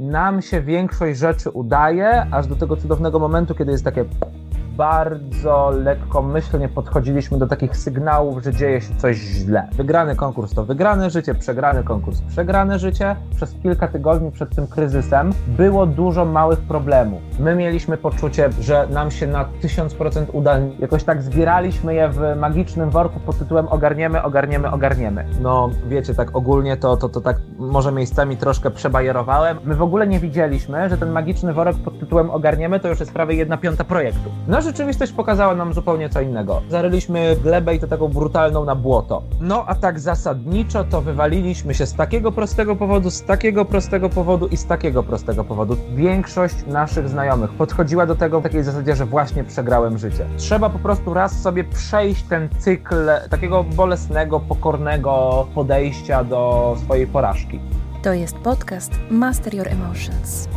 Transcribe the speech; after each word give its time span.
nam 0.00 0.42
się 0.42 0.62
większość 0.62 1.18
rzeczy 1.18 1.50
udaje, 1.50 2.26
aż 2.30 2.46
do 2.46 2.56
tego 2.56 2.76
cudownego 2.76 3.18
momentu, 3.18 3.54
kiedy 3.54 3.72
jest 3.72 3.84
takie 3.84 4.04
bardzo 4.76 5.70
lekkomyślnie 5.70 6.68
podchodziliśmy 6.68 7.38
do 7.38 7.46
takich 7.46 7.76
sygnałów, 7.76 8.44
że 8.44 8.52
dzieje 8.52 8.80
się 8.80 8.94
coś 8.96 9.16
źle. 9.16 9.68
Wygrany 9.72 10.16
konkurs 10.16 10.54
to 10.54 10.64
wygrane 10.64 11.10
życie, 11.10 11.34
przegrany 11.34 11.82
konkurs 11.84 12.20
przegrane 12.28 12.78
życie. 12.78 13.16
Przez 13.36 13.54
kilka 13.62 13.88
tygodni 13.88 14.30
przed 14.30 14.54
tym 14.54 14.66
kryzysem 14.66 15.32
było 15.46 15.86
dużo 15.86 16.24
małych 16.24 16.58
problemów. 16.58 17.20
My 17.38 17.54
mieliśmy 17.54 17.96
poczucie, 17.96 18.50
że 18.60 18.86
nam 18.90 19.10
się 19.10 19.26
na 19.26 19.44
1000% 19.62 20.24
uda. 20.32 20.58
Jakoś 20.78 21.04
tak 21.04 21.22
zbieraliśmy 21.22 21.94
je 21.94 22.08
w 22.08 22.20
magicznym 22.36 22.90
worku 22.90 23.20
pod 23.20 23.38
tytułem 23.38 23.68
ogarniemy, 23.68 24.22
ogarniemy, 24.22 24.70
ogarniemy. 24.70 25.24
No 25.40 25.70
wiecie, 25.88 26.14
tak 26.14 26.36
ogólnie 26.36 26.76
to, 26.76 26.96
to, 26.96 27.08
to 27.08 27.20
tak 27.20 27.36
może 27.58 27.92
miejscami 27.92 28.36
troszkę 28.36 28.70
przebajerowałem. 28.70 29.58
My 29.64 29.74
w 29.74 29.82
ogóle 29.82 30.06
nie 30.06 30.20
widzieliśmy, 30.20 30.88
że 30.88 30.98
ten 30.98 31.10
magiczny 31.10 31.52
worek 31.52 31.76
pod 31.76 32.00
tytułem 32.00 32.30
ogarniemy 32.30 32.80
to 32.80 32.88
już 32.88 33.00
jest 33.00 33.12
prawie 33.12 33.34
jedna 33.34 33.56
piąta 33.56 33.84
projektu. 33.84 34.30
No 34.48 34.62
rzeczywistość 34.70 35.12
pokazała 35.12 35.54
nam 35.54 35.74
zupełnie 35.74 36.08
co 36.08 36.20
innego. 36.20 36.62
Zaryliśmy 36.68 37.36
glebę 37.42 37.74
i 37.74 37.78
to 37.78 37.86
taką 37.86 38.08
brutalną 38.08 38.64
na 38.64 38.74
błoto. 38.74 39.22
No 39.40 39.64
a 39.66 39.74
tak 39.74 40.00
zasadniczo 40.00 40.84
to 40.84 41.00
wywaliliśmy 41.00 41.74
się 41.74 41.86
z 41.86 41.94
takiego 41.94 42.32
prostego 42.32 42.76
powodu, 42.76 43.10
z 43.10 43.22
takiego 43.22 43.64
prostego 43.64 44.08
powodu 44.08 44.46
i 44.46 44.56
z 44.56 44.66
takiego 44.66 45.02
prostego 45.02 45.44
powodu. 45.44 45.76
Większość 45.94 46.54
naszych 46.66 47.08
znajomych 47.08 47.50
podchodziła 47.50 48.06
do 48.06 48.14
tego 48.14 48.40
w 48.40 48.42
takiej 48.42 48.64
zasadzie, 48.64 48.96
że 48.96 49.06
właśnie 49.06 49.44
przegrałem 49.44 49.98
życie. 49.98 50.26
Trzeba 50.36 50.70
po 50.70 50.78
prostu 50.78 51.14
raz 51.14 51.42
sobie 51.42 51.64
przejść 51.64 52.22
ten 52.22 52.48
cykl 52.58 53.10
takiego 53.30 53.64
bolesnego, 53.64 54.40
pokornego 54.40 55.46
podejścia 55.54 56.24
do 56.24 56.74
swojej 56.84 57.06
porażki. 57.06 57.60
To 58.02 58.12
jest 58.12 58.36
podcast 58.36 58.92
Master 59.10 59.54
Your 59.54 59.68
Emotions. 59.68 60.48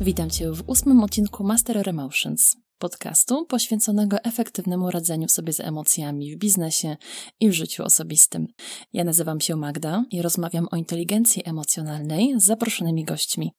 Witam 0.00 0.30
Cię 0.30 0.52
w 0.52 0.62
ósmym 0.66 1.02
odcinku 1.02 1.44
Master 1.44 1.88
Emotions, 1.88 2.56
podcastu 2.78 3.46
poświęconego 3.46 4.16
efektywnemu 4.24 4.90
radzeniu 4.90 5.28
sobie 5.28 5.52
z 5.52 5.60
emocjami 5.60 6.34
w 6.34 6.38
biznesie 6.38 6.96
i 7.40 7.48
w 7.48 7.52
życiu 7.52 7.84
osobistym. 7.84 8.46
Ja 8.92 9.04
nazywam 9.04 9.40
się 9.40 9.56
Magda 9.56 10.04
i 10.10 10.22
rozmawiam 10.22 10.68
o 10.70 10.76
inteligencji 10.76 11.42
emocjonalnej 11.44 12.40
z 12.40 12.44
zaproszonymi 12.44 13.04
gośćmi, 13.04 13.52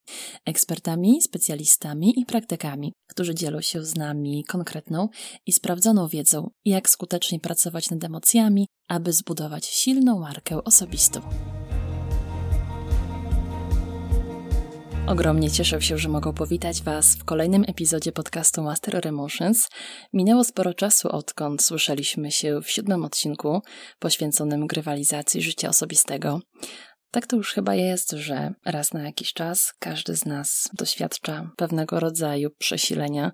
ekspertami, 0.45 1.21
specjalistami 1.21 2.19
i 2.19 2.25
praktykami, 2.25 2.93
którzy 3.07 3.35
dzielą 3.35 3.61
się 3.61 3.85
z 3.85 3.95
nami 3.95 4.43
konkretną 4.43 5.09
i 5.45 5.53
sprawdzoną 5.53 6.07
wiedzą, 6.07 6.49
jak 6.65 6.89
skutecznie 6.89 7.39
pracować 7.39 7.89
nad 7.89 8.03
emocjami, 8.03 8.67
aby 8.87 9.13
zbudować 9.13 9.65
silną 9.65 10.19
markę 10.19 10.63
osobistą. 10.63 11.21
Ogromnie 15.07 15.51
cieszę 15.51 15.81
się, 15.81 15.97
że 15.97 16.09
mogę 16.09 16.33
powitać 16.33 16.81
Was 16.81 17.15
w 17.15 17.23
kolejnym 17.23 17.63
epizodzie 17.67 18.11
podcastu 18.11 18.63
Master 18.63 19.07
Emotions. 19.07 19.69
Minęło 20.13 20.43
sporo 20.43 20.73
czasu, 20.73 21.09
odkąd 21.09 21.63
słyszeliśmy 21.63 22.31
się 22.31 22.61
w 22.61 22.69
siódmym 22.69 23.05
odcinku 23.05 23.61
poświęconym 23.99 24.67
grywalizacji 24.67 25.41
życia 25.41 25.69
osobistego. 25.69 26.39
Tak 27.11 27.27
to 27.27 27.35
już 27.35 27.53
chyba 27.53 27.75
jest, 27.75 28.11
że 28.11 28.53
raz 28.65 28.93
na 28.93 29.03
jakiś 29.03 29.33
czas 29.33 29.73
każdy 29.79 30.15
z 30.15 30.25
nas 30.25 30.69
doświadcza 30.73 31.51
pewnego 31.57 31.99
rodzaju 31.99 32.49
przesilenia 32.57 33.31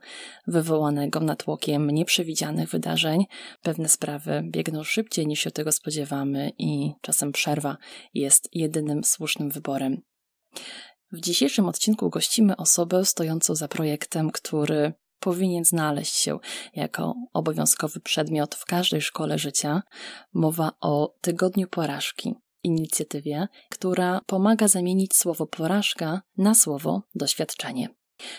wywołanego 0.48 1.20
natłokiem 1.20 1.90
nieprzewidzianych 1.90 2.70
wydarzeń. 2.70 3.26
Pewne 3.62 3.90
sprawy 3.90 4.44
biegną 4.52 4.84
szybciej 4.84 5.28
niż 5.28 5.40
się 5.40 5.52
tego 5.52 5.72
spodziewamy 5.72 6.52
i 6.58 6.92
czasem 7.02 7.32
przerwa 7.32 7.78
jest 8.14 8.50
jedynym 8.54 9.04
słusznym 9.04 9.50
wyborem. 9.50 10.02
W 11.12 11.20
dzisiejszym 11.20 11.66
odcinku 11.66 12.10
gościmy 12.10 12.58
osobę 12.58 13.06
stojącą 13.06 13.56
za 13.56 13.68
projektem, 13.68 14.32
który 14.32 14.94
powinien 15.20 15.66
znaleźć 15.66 16.16
się 16.16 16.40
jako 16.76 17.16
obowiązkowy 17.34 18.00
przedmiot 18.00 18.56
w 18.56 18.66
każdej 18.66 19.02
szkole 19.02 19.40
życia. 19.40 19.84
Mowa 20.34 20.72
o 20.82 21.16
Tygodniu 21.22 21.68
Porażki, 21.68 22.36
inicjatywie, 22.64 23.48
która 23.70 24.22
pomaga 24.26 24.68
zamienić 24.68 25.16
słowo 25.16 25.48
porażka 25.48 26.22
na 26.38 26.56
słowo 26.56 27.02
doświadczenie, 27.16 27.90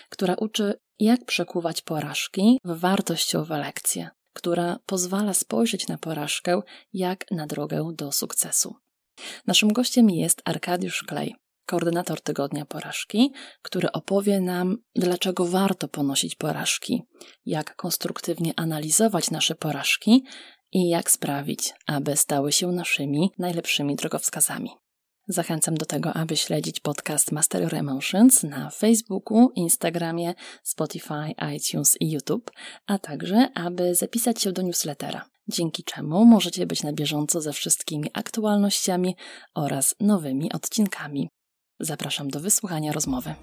która 0.09 0.35
uczy, 0.35 0.75
jak 0.99 1.25
przekuwać 1.25 1.83
porażki 1.83 2.59
w 2.65 2.79
wartościowe 2.79 3.59
lekcje, 3.59 4.11
która 4.33 4.79
pozwala 4.87 5.35
spojrzeć 5.35 5.89
na 5.89 5.99
porażkę 5.99 6.61
jak 6.93 7.25
na 7.31 7.47
drogę 7.47 7.93
do 7.95 8.13
sukcesu. 8.13 8.75
Naszym 9.47 9.73
gościem 9.73 10.11
jest 10.11 10.43
Arkadiusz 10.45 11.03
Klej, 11.03 11.35
koordynator 11.67 12.21
tygodnia 12.21 12.67
porażki, 12.67 13.33
który 13.63 13.93
opowie 13.93 14.41
nam, 14.41 14.77
dlaczego 14.95 15.45
warto 15.45 15.89
ponosić 15.89 16.35
porażki, 16.35 17.03
jak 17.47 17.77
konstruktywnie 17.77 18.53
analizować 18.57 19.31
nasze 19.31 19.55
porażki 19.55 20.25
i 20.73 20.89
jak 20.89 21.11
sprawić, 21.11 21.75
aby 21.87 22.17
stały 22.17 22.53
się 22.53 22.69
naszymi 22.69 23.31
najlepszymi 23.39 23.97
drogowskazami. 23.97 24.71
Zachęcam 25.29 25.75
do 25.75 25.87
tego, 25.87 26.15
aby 26.15 26.37
śledzić 26.37 26.81
podcast 26.81 27.33
Master 27.33 27.63
Your 27.63 27.75
Emotions 27.75 28.43
na 28.43 28.71
Facebooku, 28.71 29.51
Instagramie, 29.55 30.35
Spotify, 30.63 31.35
iTunes 31.57 31.97
i 32.01 32.11
YouTube, 32.11 32.51
a 32.87 32.99
także 32.99 33.49
aby 33.55 33.95
zapisać 33.95 34.43
się 34.43 34.53
do 34.53 34.63
newslettera, 34.63 35.25
dzięki 35.49 35.85
czemu 35.85 36.25
możecie 36.25 36.67
być 36.67 36.83
na 36.83 36.93
bieżąco 36.93 37.41
ze 37.41 37.53
wszystkimi 37.53 38.11
aktualnościami 38.13 39.17
oraz 39.55 39.95
nowymi 40.01 40.53
odcinkami. 40.53 41.29
Zapraszam 41.83 42.29
do 42.29 42.41
wysłuchania 42.41 42.93
rozmowy. 42.93 43.35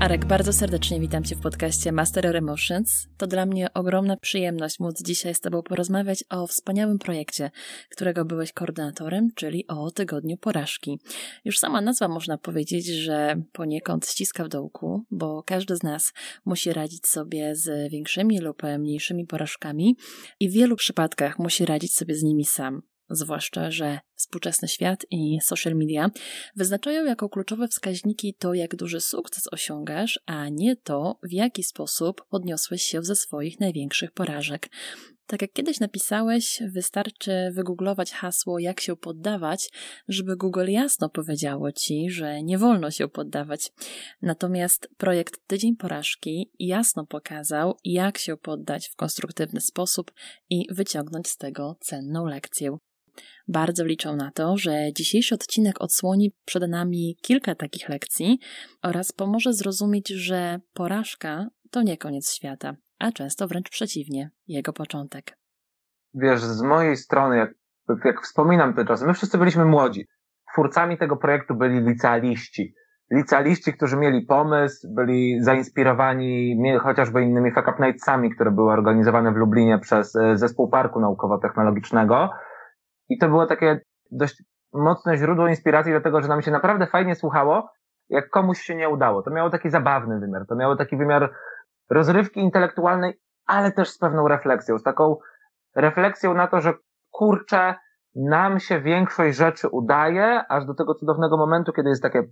Arek, 0.00 0.24
bardzo 0.24 0.52
serdecznie 0.52 1.00
witam 1.00 1.24
Cię 1.24 1.36
w 1.36 1.40
podcaście 1.40 1.92
Master 1.92 2.26
of 2.26 2.34
Emotions. 2.34 3.08
To 3.16 3.26
dla 3.26 3.46
mnie 3.46 3.72
ogromna 3.74 4.16
przyjemność 4.16 4.80
móc 4.80 5.02
dzisiaj 5.02 5.34
z 5.34 5.40
Tobą 5.40 5.62
porozmawiać 5.62 6.24
o 6.30 6.46
wspaniałym 6.46 6.98
projekcie, 6.98 7.50
którego 7.90 8.24
byłeś 8.24 8.52
koordynatorem, 8.52 9.28
czyli 9.34 9.66
o 9.66 9.90
Tygodniu 9.90 10.36
Porażki. 10.36 10.98
Już 11.44 11.58
sama 11.58 11.80
nazwa 11.80 12.08
można 12.08 12.38
powiedzieć, 12.38 12.86
że 12.86 13.36
poniekąd 13.52 14.08
ściska 14.08 14.44
w 14.44 14.48
dołku, 14.48 15.02
bo 15.10 15.42
każdy 15.42 15.76
z 15.76 15.82
nas 15.82 16.12
musi 16.44 16.72
radzić 16.72 17.06
sobie 17.06 17.56
z 17.56 17.90
większymi 17.90 18.38
lub 18.40 18.62
mniejszymi 18.78 19.26
porażkami 19.26 19.96
i 20.40 20.48
w 20.48 20.52
wielu 20.52 20.76
przypadkach 20.76 21.38
musi 21.38 21.64
radzić 21.64 21.94
sobie 21.94 22.14
z 22.14 22.22
nimi 22.22 22.44
sam 22.44 22.82
zwłaszcza, 23.10 23.70
że 23.70 23.98
współczesny 24.14 24.68
świat 24.68 25.06
i 25.10 25.38
social 25.42 25.74
media 25.74 26.10
wyznaczają 26.56 27.04
jako 27.04 27.28
kluczowe 27.28 27.68
wskaźniki 27.68 28.34
to, 28.34 28.54
jak 28.54 28.76
duży 28.76 29.00
sukces 29.00 29.52
osiągasz, 29.52 30.20
a 30.26 30.48
nie 30.48 30.76
to, 30.76 31.18
w 31.22 31.32
jaki 31.32 31.62
sposób 31.62 32.26
podniosłeś 32.28 32.82
się 32.82 33.02
ze 33.02 33.16
swoich 33.16 33.60
największych 33.60 34.12
porażek. 34.12 34.68
Tak 35.26 35.42
jak 35.42 35.52
kiedyś 35.52 35.80
napisałeś, 35.80 36.62
wystarczy 36.68 37.50
wygooglować 37.52 38.12
hasło 38.12 38.58
jak 38.58 38.80
się 38.80 38.96
poddawać, 38.96 39.70
żeby 40.08 40.36
Google 40.36 40.66
jasno 40.68 41.08
powiedziało 41.08 41.72
ci, 41.72 42.10
że 42.10 42.42
nie 42.42 42.58
wolno 42.58 42.90
się 42.90 43.08
poddawać. 43.08 43.72
Natomiast 44.22 44.88
projekt 44.96 45.46
Tydzień 45.46 45.76
Porażki 45.76 46.50
jasno 46.58 47.06
pokazał, 47.06 47.76
jak 47.84 48.18
się 48.18 48.36
poddać 48.36 48.88
w 48.88 48.96
konstruktywny 48.96 49.60
sposób 49.60 50.12
i 50.50 50.66
wyciągnąć 50.70 51.28
z 51.28 51.36
tego 51.36 51.76
cenną 51.80 52.26
lekcję. 52.26 52.76
Bardzo 53.48 53.84
liczą 53.84 54.16
na 54.16 54.30
to, 54.30 54.56
że 54.56 54.92
dzisiejszy 54.96 55.34
odcinek 55.34 55.80
odsłoni 55.80 56.32
przed 56.44 56.68
nami 56.68 57.16
kilka 57.22 57.54
takich 57.54 57.88
lekcji 57.88 58.38
oraz 58.82 59.12
pomoże 59.12 59.52
zrozumieć, 59.52 60.08
że 60.08 60.60
porażka 60.74 61.46
to 61.70 61.82
nie 61.82 61.96
koniec 61.96 62.32
świata, 62.32 62.74
a 62.98 63.12
często 63.12 63.48
wręcz 63.48 63.70
przeciwnie, 63.70 64.30
jego 64.48 64.72
początek. 64.72 65.38
Wiesz, 66.14 66.40
z 66.40 66.62
mojej 66.62 66.96
strony, 66.96 67.36
jak, 67.36 67.50
jak 68.04 68.22
wspominam 68.22 68.74
te 68.74 68.84
czasy, 68.84 69.06
my 69.06 69.14
wszyscy 69.14 69.38
byliśmy 69.38 69.64
młodzi. 69.64 70.06
Twórcami 70.52 70.98
tego 70.98 71.16
projektu 71.16 71.54
byli 71.54 71.80
licealiści. 71.80 72.74
Licealiści, 73.10 73.72
którzy 73.72 73.96
mieli 73.96 74.26
pomysł, 74.26 74.88
byli 74.94 75.42
zainspirowani 75.42 76.56
chociażby 76.80 77.22
innymi 77.22 77.52
Fuck 77.52 77.68
Up 77.68 77.86
Nightsami, 77.86 78.30
które 78.34 78.50
były 78.50 78.72
organizowane 78.72 79.32
w 79.32 79.36
Lublinie 79.36 79.78
przez 79.78 80.16
e, 80.16 80.36
Zespół 80.36 80.68
Parku 80.68 81.00
Naukowo-Technologicznego. 81.00 82.28
I 83.08 83.18
to 83.18 83.28
było 83.28 83.46
takie 83.46 83.80
dość 84.10 84.42
mocne 84.72 85.16
źródło 85.16 85.48
inspiracji, 85.48 85.92
dlatego 85.92 86.22
że 86.22 86.28
nam 86.28 86.42
się 86.42 86.50
naprawdę 86.50 86.86
fajnie 86.86 87.14
słuchało, 87.14 87.70
jak 88.08 88.30
komuś 88.30 88.60
się 88.60 88.74
nie 88.74 88.88
udało. 88.88 89.22
To 89.22 89.30
miało 89.30 89.50
taki 89.50 89.70
zabawny 89.70 90.20
wymiar, 90.20 90.46
to 90.48 90.56
miało 90.56 90.76
taki 90.76 90.96
wymiar 90.96 91.32
rozrywki 91.90 92.40
intelektualnej, 92.40 93.20
ale 93.46 93.72
też 93.72 93.90
z 93.90 93.98
pewną 93.98 94.28
refleksją, 94.28 94.78
z 94.78 94.82
taką 94.82 95.16
refleksją 95.76 96.34
na 96.34 96.46
to, 96.46 96.60
że 96.60 96.72
kurczę, 97.10 97.74
nam 98.14 98.60
się 98.60 98.80
większość 98.80 99.38
rzeczy 99.38 99.68
udaje, 99.68 100.44
aż 100.48 100.66
do 100.66 100.74
tego 100.74 100.94
cudownego 100.94 101.36
momentu, 101.36 101.72
kiedy 101.72 101.88
jest 101.88 102.02
takie 102.02 102.22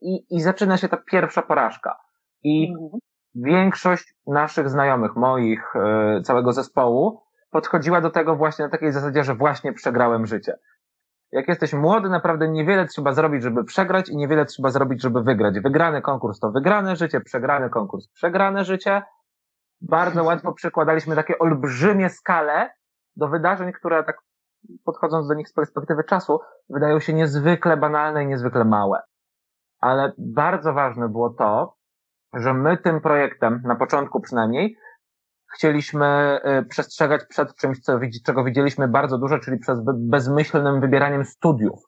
i, 0.00 0.36
i 0.36 0.40
zaczyna 0.40 0.76
się 0.76 0.88
ta 0.88 0.96
pierwsza 0.96 1.42
porażka. 1.42 1.98
I 2.42 2.72
mhm. 2.72 3.00
większość 3.34 4.14
naszych 4.26 4.68
znajomych, 4.68 5.16
moich, 5.16 5.72
yy, 5.74 6.22
całego 6.22 6.52
zespołu, 6.52 7.22
podchodziła 7.50 8.00
do 8.00 8.10
tego 8.10 8.36
właśnie 8.36 8.64
na 8.64 8.70
takiej 8.70 8.92
zasadzie, 8.92 9.24
że 9.24 9.34
właśnie 9.34 9.72
przegrałem 9.72 10.26
życie. 10.26 10.58
Jak 11.32 11.48
jesteś 11.48 11.72
młody, 11.72 12.08
naprawdę 12.08 12.48
niewiele 12.48 12.86
trzeba 12.86 13.12
zrobić, 13.12 13.42
żeby 13.42 13.64
przegrać 13.64 14.08
i 14.08 14.16
niewiele 14.16 14.46
trzeba 14.46 14.70
zrobić, 14.70 15.02
żeby 15.02 15.22
wygrać. 15.22 15.60
Wygrany 15.60 16.02
konkurs 16.02 16.38
to 16.38 16.50
wygrane 16.50 16.96
życie, 16.96 17.20
przegrany 17.20 17.70
konkurs 17.70 18.08
przegrane 18.08 18.64
życie. 18.64 19.02
Bardzo 19.80 20.24
łatwo 20.24 20.52
przykładaliśmy 20.52 21.16
takie 21.16 21.38
olbrzymie 21.38 22.10
skale 22.10 22.70
do 23.16 23.28
wydarzeń, 23.28 23.72
które 23.72 24.04
tak 24.04 24.16
podchodząc 24.84 25.28
do 25.28 25.34
nich 25.34 25.48
z 25.48 25.52
perspektywy 25.52 26.04
czasu, 26.04 26.40
wydają 26.68 27.00
się 27.00 27.12
niezwykle 27.12 27.76
banalne 27.76 28.24
i 28.24 28.26
niezwykle 28.26 28.64
małe. 28.64 29.00
Ale 29.80 30.12
bardzo 30.18 30.72
ważne 30.72 31.08
było 31.08 31.30
to, 31.30 31.76
że 32.34 32.54
my 32.54 32.76
tym 32.76 33.00
projektem, 33.00 33.62
na 33.64 33.76
początku 33.76 34.20
przynajmniej, 34.20 34.76
chcieliśmy 35.54 36.40
y, 36.60 36.64
przestrzegać 36.64 37.24
przed 37.28 37.56
czymś, 37.56 37.80
co, 37.80 38.00
czego 38.26 38.44
widzieliśmy 38.44 38.88
bardzo 38.88 39.18
dużo, 39.18 39.38
czyli 39.38 39.58
przez 39.58 39.78
bezmyślnym 39.94 40.80
wybieraniem 40.80 41.24
studiów. 41.24 41.80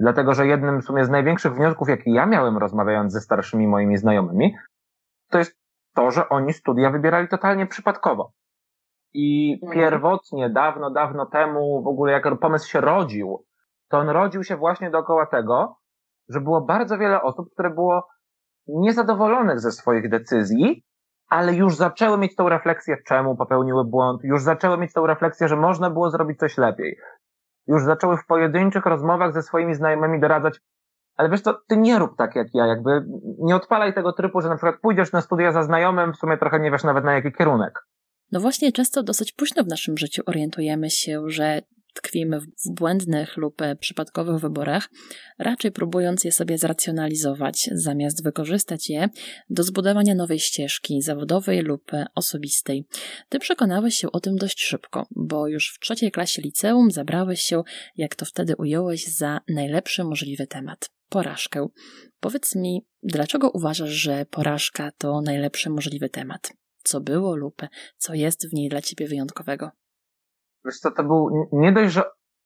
Dlatego, 0.00 0.34
że 0.34 0.46
jednym 0.46 0.80
w 0.80 0.84
sumie 0.84 1.04
z 1.04 1.10
największych 1.10 1.54
wniosków, 1.54 1.88
jaki 1.88 2.12
ja 2.12 2.26
miałem 2.26 2.58
rozmawiając 2.58 3.12
ze 3.12 3.20
starszymi 3.20 3.68
moimi 3.68 3.96
znajomymi, 3.96 4.56
to 5.30 5.38
jest 5.38 5.58
to, 5.94 6.10
że 6.10 6.28
oni 6.28 6.52
studia 6.52 6.90
wybierali 6.90 7.28
totalnie 7.28 7.66
przypadkowo. 7.66 8.32
I 9.14 9.58
mhm. 9.62 9.80
pierwotnie, 9.80 10.50
dawno, 10.50 10.90
dawno 10.90 11.26
temu, 11.26 11.82
w 11.82 11.86
ogóle 11.86 12.12
jak 12.12 12.38
pomysł 12.40 12.68
się 12.68 12.80
rodził, 12.80 13.44
to 13.88 13.98
on 13.98 14.08
rodził 14.08 14.44
się 14.44 14.56
właśnie 14.56 14.90
dookoła 14.90 15.26
tego, 15.26 15.76
że 16.28 16.40
było 16.40 16.60
bardzo 16.60 16.98
wiele 16.98 17.22
osób, 17.22 17.48
które 17.52 17.70
było 17.70 18.08
niezadowolonych 18.66 19.60
ze 19.60 19.72
swoich 19.72 20.08
decyzji, 20.08 20.84
ale 21.34 21.54
już 21.54 21.76
zaczęły 21.76 22.18
mieć 22.18 22.36
tą 22.36 22.48
refleksję, 22.48 22.96
czemu 23.06 23.36
popełniły 23.36 23.84
błąd, 23.84 24.24
już 24.24 24.42
zaczęły 24.42 24.78
mieć 24.78 24.92
tą 24.92 25.06
refleksję, 25.06 25.48
że 25.48 25.56
można 25.56 25.90
było 25.90 26.10
zrobić 26.10 26.38
coś 26.38 26.58
lepiej. 26.58 26.98
Już 27.66 27.84
zaczęły 27.84 28.16
w 28.16 28.26
pojedynczych 28.26 28.86
rozmowach 28.86 29.34
ze 29.34 29.42
swoimi 29.42 29.74
znajomymi 29.74 30.20
doradzać, 30.20 30.60
ale 31.16 31.30
wiesz 31.30 31.40
co, 31.40 31.54
ty 31.68 31.76
nie 31.76 31.98
rób 31.98 32.16
tak 32.16 32.36
jak 32.36 32.46
ja, 32.54 32.66
jakby 32.66 33.04
nie 33.38 33.56
odpalaj 33.56 33.94
tego 33.94 34.12
trybu, 34.12 34.40
że 34.40 34.48
na 34.48 34.56
przykład 34.56 34.80
pójdziesz 34.82 35.12
na 35.12 35.20
studia 35.20 35.52
za 35.52 35.62
znajomym, 35.62 36.12
w 36.12 36.16
sumie 36.16 36.38
trochę 36.38 36.60
nie 36.60 36.70
wiesz 36.70 36.84
nawet 36.84 37.04
na 37.04 37.12
jaki 37.12 37.32
kierunek. 37.32 37.86
No 38.32 38.40
właśnie, 38.40 38.72
często 38.72 39.02
dosyć 39.02 39.32
późno 39.32 39.64
w 39.64 39.68
naszym 39.68 39.98
życiu 39.98 40.22
orientujemy 40.26 40.90
się, 40.90 41.22
że 41.26 41.60
tkwimy 41.94 42.40
w 42.40 42.46
błędnych 42.66 43.36
lub 43.36 43.62
przypadkowych 43.80 44.40
wyborach, 44.40 44.90
raczej 45.38 45.72
próbując 45.72 46.24
je 46.24 46.32
sobie 46.32 46.58
zracjonalizować, 46.58 47.70
zamiast 47.72 48.24
wykorzystać 48.24 48.90
je 48.90 49.08
do 49.50 49.62
zbudowania 49.62 50.14
nowej 50.14 50.40
ścieżki 50.40 51.02
zawodowej 51.02 51.60
lub 51.62 51.90
osobistej. 52.14 52.86
Ty 53.28 53.38
przekonałeś 53.38 53.94
się 53.94 54.12
o 54.12 54.20
tym 54.20 54.36
dość 54.36 54.62
szybko, 54.62 55.06
bo 55.10 55.48
już 55.48 55.74
w 55.74 55.78
trzeciej 55.78 56.10
klasie 56.10 56.42
liceum 56.42 56.90
zabrałeś 56.90 57.40
się, 57.40 57.62
jak 57.96 58.14
to 58.14 58.24
wtedy 58.24 58.56
ująłeś, 58.56 59.06
za 59.06 59.40
najlepszy 59.48 60.04
możliwy 60.04 60.46
temat 60.46 60.90
porażkę. 61.08 61.68
Powiedz 62.20 62.54
mi, 62.54 62.86
dlaczego 63.02 63.50
uważasz, 63.50 63.90
że 63.90 64.26
porażka 64.30 64.90
to 64.98 65.20
najlepszy 65.20 65.70
możliwy 65.70 66.08
temat? 66.08 66.52
Co 66.82 67.00
było 67.00 67.36
lub 67.36 67.62
co 67.96 68.14
jest 68.14 68.50
w 68.50 68.52
niej 68.52 68.68
dla 68.68 68.82
ciebie 68.82 69.08
wyjątkowego? 69.08 69.70
Wiesz 70.64 70.78
co, 70.78 70.90
to 70.90 71.04
był 71.04 71.48
nie 71.52 71.72
dość, 71.72 71.92
że 71.92 72.02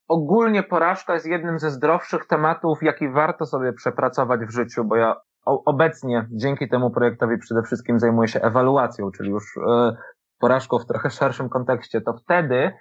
ogólnie 0.07 0.63
porażka 0.63 1.13
jest 1.13 1.25
jednym 1.25 1.59
ze 1.59 1.71
zdrowszych 1.71 2.27
tematów, 2.27 2.83
jaki 2.83 3.09
warto 3.09 3.45
sobie 3.45 3.73
przepracować 3.73 4.41
w 4.41 4.51
życiu, 4.51 4.83
bo 4.85 4.95
ja 4.95 5.15
obecnie 5.45 6.27
dzięki 6.31 6.69
temu 6.69 6.91
projektowi 6.91 7.37
przede 7.37 7.63
wszystkim 7.63 7.99
zajmuję 7.99 8.27
się 8.27 8.41
ewaluacją, 8.41 9.11
czyli 9.11 9.29
już 9.29 9.57
e, 9.57 9.95
porażką 10.39 10.79
w 10.79 10.85
trochę 10.85 11.09
szerszym 11.09 11.49
kontekście, 11.49 12.01
to 12.01 12.13
wtedy 12.13 12.71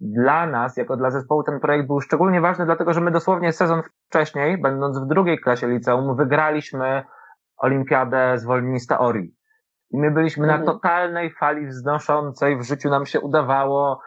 dla 0.00 0.46
nas, 0.46 0.76
jako 0.76 0.96
dla 0.96 1.10
zespołu, 1.10 1.42
ten 1.42 1.60
projekt 1.60 1.86
był 1.86 2.00
szczególnie 2.00 2.40
ważny, 2.40 2.64
dlatego 2.64 2.92
że 2.92 3.00
my 3.00 3.10
dosłownie 3.10 3.52
sezon 3.52 3.82
wcześniej, 4.08 4.58
będąc 4.58 4.98
w 4.98 5.06
drugiej 5.06 5.38
klasie 5.38 5.68
liceum, 5.68 6.16
wygraliśmy 6.16 7.04
olimpiadę 7.56 8.38
zwolnień 8.38 8.80
z 8.80 8.86
teorii. 8.86 9.34
I 9.90 9.98
my 9.98 10.10
byliśmy 10.10 10.44
mhm. 10.44 10.60
na 10.60 10.72
totalnej 10.72 11.34
fali 11.34 11.66
wznoszącej, 11.66 12.58
w 12.58 12.62
życiu 12.62 12.90
nam 12.90 13.06
się 13.06 13.20
udawało, 13.20 14.00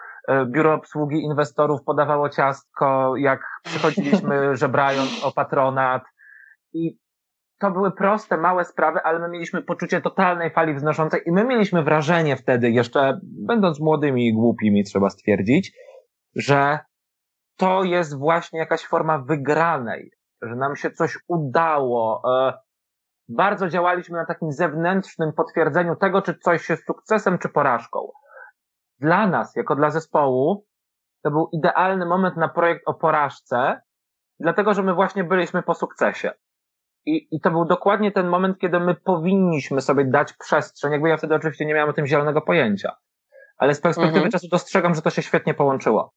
biuro 0.45 0.73
obsługi 0.73 1.23
inwestorów 1.23 1.83
podawało 1.83 2.29
ciastko, 2.29 3.17
jak 3.17 3.41
przychodziliśmy 3.63 4.35
żebrając 4.57 5.23
o 5.23 5.31
patronat. 5.31 6.03
I 6.73 6.97
to 7.59 7.71
były 7.71 7.91
proste, 7.91 8.37
małe 8.37 8.65
sprawy, 8.65 8.99
ale 9.03 9.19
my 9.19 9.29
mieliśmy 9.29 9.61
poczucie 9.61 10.01
totalnej 10.01 10.51
fali 10.51 10.73
wznoszącej 10.73 11.21
i 11.25 11.31
my 11.31 11.45
mieliśmy 11.45 11.83
wrażenie 11.83 12.35
wtedy, 12.35 12.71
jeszcze 12.71 13.19
będąc 13.23 13.79
młodymi 13.79 14.27
i 14.27 14.33
głupimi, 14.33 14.83
trzeba 14.83 15.09
stwierdzić, 15.09 15.77
że 16.35 16.79
to 17.57 17.83
jest 17.83 18.17
właśnie 18.17 18.59
jakaś 18.59 18.85
forma 18.85 19.19
wygranej, 19.19 20.11
że 20.41 20.55
nam 20.55 20.75
się 20.75 20.91
coś 20.91 21.17
udało. 21.27 22.21
E, 22.47 22.53
bardzo 23.29 23.69
działaliśmy 23.69 24.17
na 24.17 24.25
takim 24.25 24.51
zewnętrznym 24.51 25.33
potwierdzeniu 25.33 25.95
tego, 25.95 26.21
czy 26.21 26.37
coś 26.37 26.69
jest 26.69 26.85
sukcesem, 26.85 27.37
czy 27.37 27.49
porażką 27.49 27.99
dla 29.01 29.27
nas, 29.27 29.55
jako 29.55 29.75
dla 29.75 29.89
zespołu, 29.89 30.65
to 31.23 31.31
był 31.31 31.49
idealny 31.53 32.05
moment 32.05 32.37
na 32.37 32.49
projekt 32.49 32.81
o 32.85 32.93
porażce, 32.93 33.81
dlatego 34.39 34.73
że 34.73 34.83
my 34.83 34.93
właśnie 34.93 35.23
byliśmy 35.23 35.63
po 35.63 35.73
sukcesie. 35.73 36.31
I, 37.05 37.27
I 37.31 37.41
to 37.41 37.51
był 37.51 37.65
dokładnie 37.65 38.11
ten 38.11 38.27
moment, 38.27 38.57
kiedy 38.57 38.79
my 38.79 38.95
powinniśmy 38.95 39.81
sobie 39.81 40.05
dać 40.05 40.33
przestrzeń. 40.33 40.91
Jakby 40.91 41.09
ja 41.09 41.17
wtedy 41.17 41.35
oczywiście 41.35 41.65
nie 41.65 41.73
miałem 41.73 41.89
o 41.89 41.93
tym 41.93 42.07
zielonego 42.07 42.41
pojęcia. 42.41 42.95
Ale 43.57 43.75
z 43.75 43.81
perspektywy 43.81 44.17
mhm. 44.17 44.31
czasu 44.31 44.47
dostrzegam, 44.51 44.95
że 44.95 45.01
to 45.01 45.09
się 45.09 45.21
świetnie 45.21 45.53
połączyło. 45.53 46.13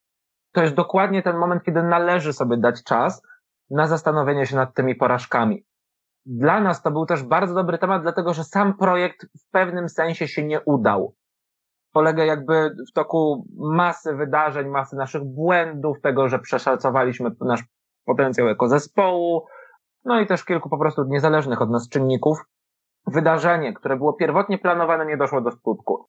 To 0.52 0.62
jest 0.62 0.74
dokładnie 0.74 1.22
ten 1.22 1.36
moment, 1.36 1.62
kiedy 1.62 1.82
należy 1.82 2.32
sobie 2.32 2.56
dać 2.56 2.82
czas 2.82 3.22
na 3.70 3.86
zastanowienie 3.86 4.46
się 4.46 4.56
nad 4.56 4.74
tymi 4.74 4.94
porażkami. 4.94 5.66
Dla 6.26 6.60
nas 6.60 6.82
to 6.82 6.90
był 6.90 7.06
też 7.06 7.22
bardzo 7.22 7.54
dobry 7.54 7.78
temat, 7.78 8.02
dlatego 8.02 8.34
że 8.34 8.44
sam 8.44 8.76
projekt 8.76 9.26
w 9.38 9.50
pewnym 9.50 9.88
sensie 9.88 10.28
się 10.28 10.44
nie 10.44 10.60
udał 10.60 11.14
polega 11.94 12.24
jakby 12.24 12.76
w 12.90 12.92
toku 12.92 13.46
masy 13.56 14.14
wydarzeń, 14.14 14.68
masy 14.68 14.96
naszych 14.96 15.24
błędów, 15.24 16.00
tego, 16.00 16.28
że 16.28 16.38
przeszacowaliśmy 16.38 17.30
nasz 17.40 17.62
potencjał 18.04 18.46
jako 18.46 18.68
zespołu, 18.68 19.46
no 20.04 20.20
i 20.20 20.26
też 20.26 20.44
kilku 20.44 20.68
po 20.68 20.78
prostu 20.78 21.04
niezależnych 21.04 21.62
od 21.62 21.70
nas 21.70 21.88
czynników. 21.88 22.38
Wydarzenie, 23.06 23.74
które 23.74 23.96
było 23.96 24.12
pierwotnie 24.12 24.58
planowane, 24.58 25.06
nie 25.06 25.16
doszło 25.16 25.40
do 25.40 25.50
skutku. 25.50 26.08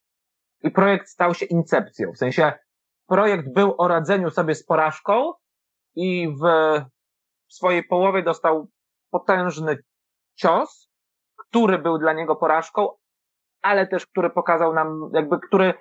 I 0.63 0.71
projekt 0.71 1.07
stał 1.07 1.33
się 1.33 1.45
incepcją. 1.45 2.11
W 2.11 2.17
sensie 2.17 2.53
projekt 3.07 3.53
był 3.53 3.75
o 3.77 3.87
radzeniu 3.87 4.29
sobie 4.29 4.55
z 4.55 4.65
porażką 4.65 5.33
i 5.95 6.35
w 6.41 6.45
swojej 7.47 7.83
połowie 7.83 8.23
dostał 8.23 8.67
potężny 9.11 9.77
cios, 10.35 10.89
który 11.37 11.77
był 11.77 11.97
dla 11.97 12.13
niego 12.13 12.35
porażką, 12.35 12.89
ale 13.65 13.87
też 13.87 14.05
który 14.05 14.29
pokazał 14.29 14.73
nam, 14.73 15.09
jakby, 15.13 15.39
który 15.39 15.73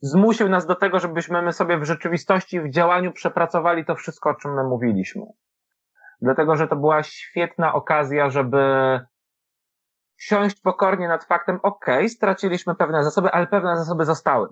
zmusił 0.00 0.48
nas 0.48 0.66
do 0.66 0.74
tego, 0.74 0.98
żebyśmy 0.98 1.42
my 1.42 1.52
sobie 1.52 1.78
w 1.78 1.84
rzeczywistości, 1.84 2.60
w 2.60 2.70
działaniu 2.70 3.12
przepracowali 3.12 3.84
to 3.84 3.94
wszystko, 3.94 4.30
o 4.30 4.34
czym 4.34 4.54
my 4.54 4.64
mówiliśmy. 4.64 5.22
Dlatego, 6.20 6.56
że 6.56 6.68
to 6.68 6.76
była 6.76 7.02
świetna 7.02 7.74
okazja, 7.74 8.30
żeby 8.30 8.60
siąść 10.18 10.60
pokornie 10.60 11.08
nad 11.08 11.24
faktem, 11.24 11.58
ok, 11.62 11.86
straciliśmy 12.08 12.74
pewne 12.74 13.04
zasoby, 13.04 13.30
ale 13.30 13.46
pewne 13.46 13.76
zasoby 13.76 14.04
zostały. 14.04 14.48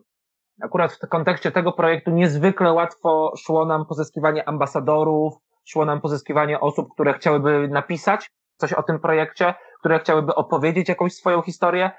Akurat 0.63 0.93
w 0.93 1.09
kontekście 1.09 1.51
tego 1.51 1.73
projektu 1.73 2.11
niezwykle 2.11 2.73
łatwo 2.73 3.33
szło 3.37 3.67
nam 3.67 3.87
pozyskiwanie 3.87 4.49
ambasadorów, 4.49 5.35
szło 5.65 5.85
nam 5.85 6.01
pozyskiwanie 6.01 6.61
osób, 6.61 6.89
które 6.95 7.15
chciałyby 7.15 7.69
napisać 7.69 8.31
coś 8.57 8.73
o 8.73 8.83
tym 8.83 9.01
projekcie, 9.01 9.55
które 9.81 9.99
chciałyby 9.99 10.35
opowiedzieć 10.35 10.89
jakąś 10.89 11.15
swoją 11.15 11.43
historię, 11.43 11.91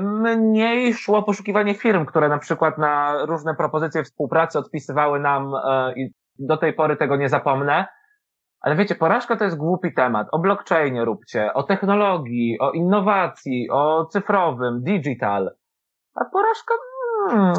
mniej 0.00 0.94
szło 0.94 1.22
poszukiwanie 1.22 1.74
firm, 1.74 2.06
które 2.06 2.28
na 2.28 2.38
przykład 2.38 2.78
na 2.78 3.24
różne 3.26 3.54
propozycje 3.54 4.04
współpracy 4.04 4.58
odpisywały 4.58 5.20
nam 5.20 5.54
e, 5.54 5.92
i 5.96 6.10
do 6.38 6.56
tej 6.56 6.72
pory 6.72 6.96
tego 6.96 7.16
nie 7.16 7.28
zapomnę. 7.28 7.86
Ale 8.60 8.76
wiecie, 8.76 8.94
porażka 8.94 9.36
to 9.36 9.44
jest 9.44 9.56
głupi 9.56 9.94
temat. 9.94 10.28
O 10.32 10.38
blockchainie 10.38 11.04
róbcie, 11.04 11.54
o 11.54 11.62
technologii, 11.62 12.58
o 12.60 12.70
innowacji, 12.70 13.70
o 13.70 14.06
cyfrowym, 14.06 14.82
digital. 14.82 15.50
A 16.14 16.24
porażka, 16.24 16.74
hmm, 17.30 17.54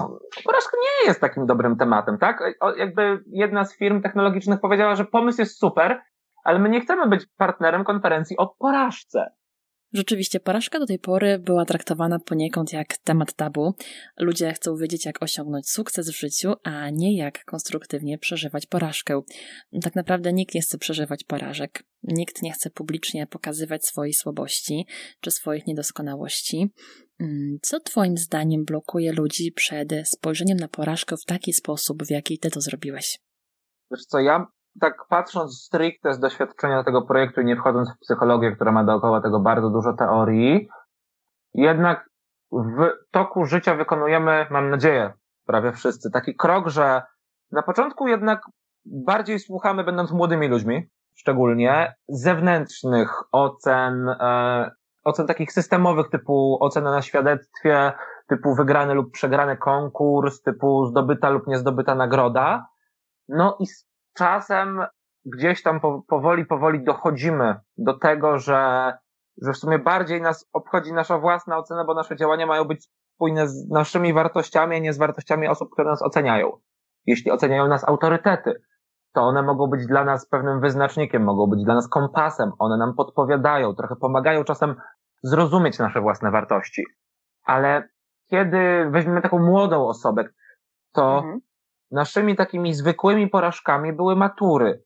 porażka 0.45 0.77
nie 0.77 1.07
jest 1.07 1.21
takim 1.21 1.45
dobrym 1.45 1.77
tematem, 1.77 2.17
tak? 2.17 2.43
O, 2.59 2.75
jakby 2.75 3.23
jedna 3.27 3.65
z 3.65 3.77
firm 3.77 4.01
technologicznych 4.01 4.59
powiedziała, 4.59 4.95
że 4.95 5.05
pomysł 5.05 5.41
jest 5.41 5.59
super, 5.59 6.01
ale 6.43 6.59
my 6.59 6.69
nie 6.69 6.81
chcemy 6.81 7.07
być 7.07 7.25
partnerem 7.37 7.83
konferencji 7.83 8.37
o 8.37 8.55
porażce. 8.59 9.31
Rzeczywiście, 9.93 10.39
porażka 10.39 10.79
do 10.79 10.85
tej 10.85 10.99
pory 10.99 11.39
była 11.39 11.65
traktowana 11.65 12.19
poniekąd 12.19 12.73
jak 12.73 12.97
temat 12.97 13.33
tabu. 13.33 13.73
Ludzie 14.17 14.53
chcą 14.53 14.75
wiedzieć, 14.75 15.05
jak 15.05 15.23
osiągnąć 15.23 15.69
sukces 15.69 16.09
w 16.09 16.19
życiu, 16.19 16.53
a 16.63 16.89
nie 16.89 17.17
jak 17.17 17.45
konstruktywnie 17.45 18.17
przeżywać 18.17 18.65
porażkę. 18.65 19.21
Tak 19.81 19.95
naprawdę 19.95 20.33
nikt 20.33 20.55
nie 20.55 20.61
chce 20.61 20.77
przeżywać 20.77 21.23
porażek. 21.23 21.83
Nikt 22.03 22.41
nie 22.41 22.51
chce 22.51 22.69
publicznie 22.69 23.27
pokazywać 23.27 23.85
swojej 23.85 24.13
słabości 24.13 24.85
czy 25.19 25.31
swoich 25.31 25.67
niedoskonałości. 25.67 26.69
Mm, 27.19 27.57
co 27.61 27.79
Twoim 27.79 28.17
zdaniem 28.17 28.65
blokuje 28.65 29.11
ludzi 29.11 29.51
przed 29.51 29.89
spojrzeniem 30.05 30.57
na 30.57 30.67
porażkę 30.67 31.15
w 31.17 31.25
taki 31.25 31.53
sposób, 31.53 32.03
w 32.03 32.09
jaki 32.09 32.39
Ty 32.39 32.49
to 32.49 32.61
zrobiłeś? 32.61 33.19
Wiesz 33.91 34.05
co, 34.05 34.19
ja 34.19 34.45
tak 34.79 35.05
patrząc 35.09 35.63
stricte 35.65 36.13
z 36.13 36.19
doświadczenia 36.19 36.83
tego 36.83 37.01
projektu 37.01 37.41
i 37.41 37.45
nie 37.45 37.55
wchodząc 37.55 37.89
w 37.93 37.99
psychologię, 37.99 38.51
która 38.51 38.71
ma 38.71 38.83
dookoła 38.83 39.21
tego 39.21 39.39
bardzo 39.39 39.69
dużo 39.69 39.93
teorii, 39.93 40.69
jednak 41.53 42.09
w 42.51 42.89
toku 43.11 43.45
życia 43.45 43.75
wykonujemy, 43.75 44.45
mam 44.49 44.69
nadzieję, 44.69 45.13
prawie 45.45 45.71
wszyscy, 45.71 46.11
taki 46.11 46.35
krok, 46.35 46.67
że 46.67 47.01
na 47.51 47.63
początku 47.63 48.07
jednak 48.07 48.41
bardziej 48.85 49.39
słuchamy, 49.39 49.83
będąc 49.83 50.11
młodymi 50.11 50.47
ludźmi, 50.47 50.89
szczególnie 51.15 51.95
zewnętrznych 52.07 53.23
ocen, 53.31 54.09
e, 54.09 54.71
ocen 55.03 55.27
takich 55.27 55.51
systemowych, 55.51 56.09
typu 56.09 56.57
ocena 56.61 56.91
na 56.91 57.01
świadectwie, 57.01 57.93
typu 58.27 58.55
wygrany 58.55 58.93
lub 58.93 59.11
przegrany 59.11 59.57
konkurs, 59.57 60.41
typu 60.41 60.85
zdobyta 60.85 61.29
lub 61.29 61.47
niezdobyta 61.47 61.95
nagroda. 61.95 62.65
No 63.27 63.57
i 63.59 63.67
z 63.67 63.88
czasem 64.19 64.85
gdzieś 65.25 65.63
tam 65.63 65.79
powoli, 66.07 66.45
powoli 66.45 66.83
dochodzimy 66.83 67.55
do 67.77 67.97
tego, 67.97 68.39
że, 68.39 68.93
że 69.41 69.53
w 69.53 69.57
sumie 69.57 69.79
bardziej 69.79 70.21
nas 70.21 70.49
obchodzi 70.53 70.93
nasza 70.93 71.19
własna 71.19 71.57
ocena, 71.57 71.85
bo 71.85 71.93
nasze 71.93 72.15
działania 72.15 72.45
mają 72.45 72.65
być 72.65 72.89
spójne 73.15 73.47
z 73.47 73.69
naszymi 73.69 74.13
wartościami, 74.13 74.75
a 74.75 74.79
nie 74.79 74.93
z 74.93 74.97
wartościami 74.97 75.47
osób, 75.47 75.69
które 75.73 75.89
nas 75.89 76.01
oceniają. 76.01 76.51
Jeśli 77.05 77.31
oceniają 77.31 77.67
nas 77.67 77.87
autorytety, 77.87 78.61
to 79.13 79.21
one 79.21 79.43
mogą 79.43 79.67
być 79.67 79.87
dla 79.87 80.03
nas 80.03 80.27
pewnym 80.29 80.61
wyznacznikiem, 80.61 81.23
mogą 81.23 81.47
być 81.47 81.63
dla 81.63 81.73
nas 81.73 81.89
kompasem, 81.89 82.51
one 82.59 82.77
nam 82.77 82.93
podpowiadają, 82.95 83.75
trochę 83.75 83.95
pomagają 83.95 84.43
czasem 84.43 84.75
zrozumieć 85.23 85.79
nasze 85.79 86.01
własne 86.01 86.31
wartości. 86.31 86.83
Ale 87.45 87.89
kiedy 88.29 88.89
weźmiemy 88.91 89.21
taką 89.21 89.39
młodą 89.39 89.87
osobę, 89.87 90.23
to 90.93 91.17
mhm. 91.17 91.39
Naszymi 91.91 92.35
takimi 92.35 92.73
zwykłymi 92.73 93.27
porażkami 93.27 93.93
były 93.93 94.15
matury, 94.15 94.83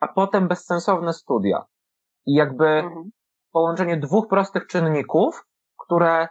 a 0.00 0.08
potem 0.08 0.48
bezsensowne 0.48 1.12
studia. 1.12 1.64
I 2.26 2.34
jakby 2.34 2.66
mhm. 2.66 3.10
połączenie 3.52 3.96
dwóch 3.96 4.28
prostych 4.28 4.66
czynników, 4.66 5.44
które 5.78 6.28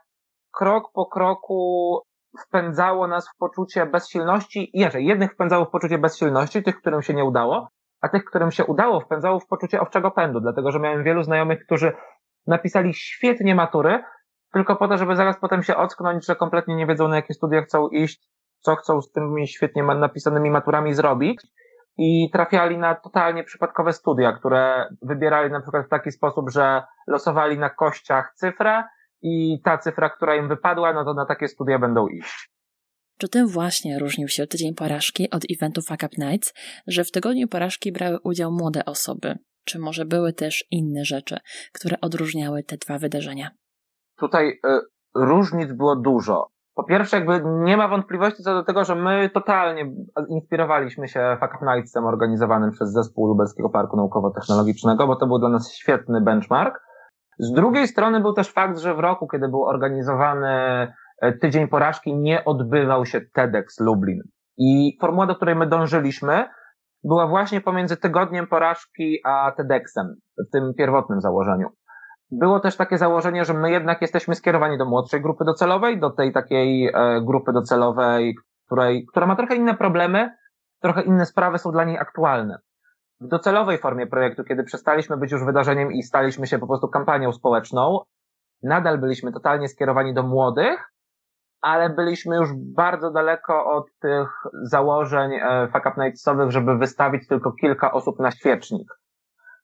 krok 0.51 0.91
po 0.94 1.05
kroku 1.05 2.01
wpędzało 2.39 3.08
nas 3.08 3.29
w 3.29 3.38
poczucie 3.38 3.86
bezsilności, 3.86 4.70
inaczej, 4.74 5.05
jednych 5.05 5.34
wpędzało 5.34 5.65
w 5.65 5.70
poczucie 5.70 5.98
bezsilności, 5.98 6.63
tych, 6.63 6.77
którym 6.77 7.01
się 7.01 7.13
nie 7.13 7.24
udało, 7.24 7.67
a 8.01 8.10
tych, 8.10 8.25
którym 8.25 8.51
się 8.51 8.65
udało, 8.65 9.01
wpędzało 9.01 9.39
w 9.39 9.48
poczucie 9.48 9.82
owczego 9.82 10.12
pędu, 10.12 10.39
dlatego 10.39 10.72
że 10.72 10.79
miałem 10.79 11.03
wielu 11.03 11.24
znajomych, 11.24 11.65
którzy 11.65 11.94
napisali 12.48 12.94
świetnie 12.94 13.55
matury, 13.55 14.03
tylko 14.53 14.75
po 14.75 14.88
to, 14.88 14.98
żeby 14.98 15.15
zaraz 15.15 15.39
potem 15.39 15.63
się 15.63 15.75
ocknąć, 15.75 16.25
że 16.25 16.36
kompletnie 16.36 16.75
nie 16.75 16.88
wiedzą, 16.88 17.08
na 17.08 17.15
jakie 17.15 17.34
studia 17.34 17.62
chcą 17.62 17.88
iść, 17.88 18.29
co 18.65 18.75
chcą 18.75 19.01
z 19.01 19.12
tymi 19.12 19.48
świetnie 19.48 19.84
napisanymi 19.84 20.50
maturami 20.50 20.93
zrobić 20.93 21.41
i 21.98 22.29
trafiali 22.34 22.77
na 22.77 22.95
totalnie 22.95 23.43
przypadkowe 23.43 23.93
studia, 23.93 24.34
które 24.34 24.89
wybierali 25.01 25.51
na 25.51 25.62
przykład 25.62 25.86
w 25.86 25.89
taki 25.89 26.12
sposób, 26.12 26.50
że 26.50 26.84
losowali 27.07 27.60
na 27.60 27.69
kościach 27.69 28.34
cyfrę 28.36 28.84
i 29.22 29.62
ta 29.63 29.77
cyfra, 29.77 30.10
która 30.10 30.36
im 30.36 30.48
wypadła, 30.48 30.93
no 30.93 31.05
to 31.05 31.13
na 31.13 31.25
takie 31.25 31.48
studia 31.48 31.79
będą 31.79 32.07
iść. 32.07 32.51
Czy 33.17 33.29
tym 33.29 33.48
właśnie 33.48 34.00
różnił 34.00 34.27
się 34.27 34.48
tydzień 34.48 34.74
porażki 34.75 35.29
od 35.29 35.43
eventu 35.51 35.81
Fuck 35.81 36.03
Up 36.03 36.15
Nights, 36.17 36.53
że 36.88 37.03
w 37.03 37.12
tygodniu 37.12 37.48
porażki 37.48 37.91
brały 37.91 38.19
udział 38.24 38.51
młode 38.51 38.86
osoby? 38.86 39.36
Czy 39.65 39.79
może 39.79 40.05
były 40.05 40.34
też 40.34 40.65
inne 40.72 41.05
rzeczy, 41.05 41.38
które 41.74 41.98
odróżniały 42.01 42.63
te 42.63 42.77
dwa 42.77 42.98
wydarzenia? 42.98 43.51
Tutaj 44.17 44.48
y, 44.48 44.79
różnic 45.15 45.74
było 45.74 45.95
dużo. 45.95 46.54
Po 46.75 46.84
pierwsze, 46.84 47.17
jakby 47.17 47.41
nie 47.46 47.77
ma 47.77 47.88
wątpliwości 47.88 48.44
co 48.44 48.53
do 48.53 48.63
tego, 48.63 48.84
że 48.84 48.96
my 48.96 49.29
totalnie 49.34 49.91
inspirowaliśmy 50.29 51.08
się 51.08 51.38
Fuck 51.39 51.62
Nightsem 51.62 52.05
organizowanym 52.05 52.72
przez 52.72 52.91
zespół 52.91 53.27
Lubelskiego 53.27 53.70
Parku 53.70 53.98
Naukowo-Technologicznego, 53.98 55.08
bo 55.08 55.15
to 55.15 55.27
był 55.27 55.39
dla 55.39 55.50
nas 55.50 55.74
świetny 55.74 56.22
benchmark. 56.22 56.79
Z 57.39 57.51
drugiej 57.51 57.88
strony 57.88 58.22
był 58.22 58.34
też 58.34 58.51
fakt, 58.51 58.79
że 58.79 58.96
w 58.96 59.00
roku, 59.00 59.27
kiedy 59.27 59.48
był 59.48 59.63
organizowany 59.63 60.48
e, 61.22 61.34
Tydzień 61.34 61.67
Porażki, 61.67 62.17
nie 62.17 62.46
odbywał 62.46 63.05
się 63.05 63.22
TEDx 63.34 63.79
Lublin. 63.79 64.22
I 64.58 64.98
formuła, 65.01 65.25
do 65.27 65.36
której 65.36 65.55
my 65.55 65.67
dążyliśmy, 65.67 66.46
była 67.03 67.27
właśnie 67.27 67.62
pomiędzy 67.62 67.98
Tygodniem 67.98 68.48
Porażki 68.48 69.17
a 69.25 69.51
TEDxem, 69.51 70.15
w 70.48 70.51
tym 70.51 70.74
pierwotnym 70.77 71.22
założeniu. 71.22 71.67
Było 72.32 72.60
też 72.60 72.77
takie 72.77 72.98
założenie, 72.98 73.46
że 73.46 73.53
my 73.53 73.72
jednak 73.72 74.01
jesteśmy 74.01 74.36
skierowani 74.36 74.77
do 74.77 74.86
młodszej 74.86 75.22
grupy 75.22 75.46
docelowej, 75.46 76.00
do 76.00 76.10
tej 76.10 76.34
takiej 76.34 76.88
e, 76.88 77.22
grupy 77.22 77.53
docelowej, 77.53 78.36
której, 78.65 79.05
która 79.05 79.25
ma 79.25 79.36
trochę 79.36 79.55
inne 79.55 79.74
problemy, 79.74 80.36
trochę 80.82 81.01
inne 81.01 81.25
sprawy 81.25 81.58
są 81.58 81.72
dla 81.72 81.84
niej 81.84 81.98
aktualne 81.98 82.60
w 83.22 83.27
docelowej 83.27 83.77
formie 83.77 84.08
projektu, 84.08 84.44
kiedy 84.44 84.63
przestaliśmy 84.63 85.17
być 85.17 85.32
już 85.32 85.46
wydarzeniem 85.46 85.91
i 85.91 86.03
staliśmy 86.03 86.48
się 86.48 86.60
po 86.60 86.67
prostu 86.67 86.88
kampanią 86.88 87.34
społeczną, 87.34 88.00
nadal 88.63 88.98
byliśmy 88.98 89.32
totalnie 89.32 89.67
skierowani 89.67 90.13
do 90.13 90.24
młodych, 90.24 90.91
ale 91.62 91.89
byliśmy 91.89 92.36
już 92.36 92.50
bardzo 92.75 93.12
daleko 93.12 93.65
od 93.65 93.86
tych 94.00 94.29
założeń 94.63 95.32
e, 95.34 95.67
Fuck 95.74 95.86
Up 95.86 96.51
żeby 96.51 96.77
wystawić 96.77 97.27
tylko 97.27 97.51
kilka 97.51 97.91
osób 97.91 98.20
na 98.20 98.32
świecznik. 98.32 98.88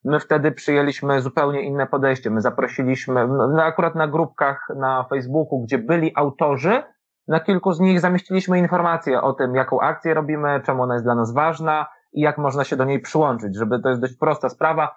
My 0.04 0.20
wtedy 0.20 0.52
przyjęliśmy 0.52 1.20
zupełnie 1.20 1.62
inne 1.62 1.86
podejście. 1.86 2.30
My 2.30 2.40
zaprosiliśmy, 2.40 3.28
no 3.28 3.62
akurat 3.62 3.94
na 3.94 4.08
grupkach 4.08 4.66
na 4.76 5.06
Facebooku, 5.10 5.62
gdzie 5.62 5.78
byli 5.78 6.12
autorzy, 6.14 6.82
na 7.28 7.40
kilku 7.40 7.72
z 7.72 7.80
nich 7.80 8.00
zamieściliśmy 8.00 8.58
informacje 8.58 9.22
o 9.22 9.32
tym, 9.32 9.54
jaką 9.54 9.80
akcję 9.80 10.14
robimy, 10.14 10.60
czemu 10.66 10.82
ona 10.82 10.94
jest 10.94 11.06
dla 11.06 11.14
nas 11.14 11.34
ważna, 11.34 11.86
i 12.12 12.20
jak 12.20 12.38
można 12.38 12.64
się 12.64 12.76
do 12.76 12.84
niej 12.84 13.00
przyłączyć, 13.00 13.56
żeby 13.56 13.80
to 13.80 13.88
jest 13.88 14.00
dość 14.00 14.16
prosta 14.16 14.48
sprawa, 14.48 14.96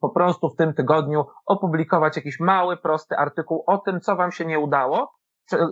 po 0.00 0.10
prostu 0.10 0.50
w 0.50 0.56
tym 0.56 0.74
tygodniu 0.74 1.24
opublikować 1.46 2.16
jakiś 2.16 2.40
mały, 2.40 2.76
prosty 2.76 3.16
artykuł 3.16 3.64
o 3.66 3.78
tym, 3.78 4.00
co 4.00 4.16
wam 4.16 4.32
się 4.32 4.44
nie 4.44 4.58
udało, 4.58 5.12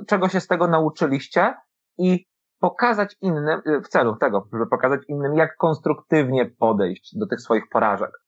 czego 0.09 0.29
się 0.29 0.41
z 0.41 0.47
tego 0.47 0.69
nauczyliście 0.69 1.55
i 1.99 2.27
pokazać 2.61 3.17
innym, 3.21 3.63
w 3.85 3.89
celu 3.89 4.17
tego, 4.17 4.49
żeby 4.53 4.67
pokazać 4.67 5.01
innym, 5.09 5.35
jak 5.35 5.57
konstruktywnie 5.57 6.47
podejść 6.47 7.19
do 7.19 7.27
tych 7.27 7.41
swoich 7.41 7.65
porażek. 7.73 8.24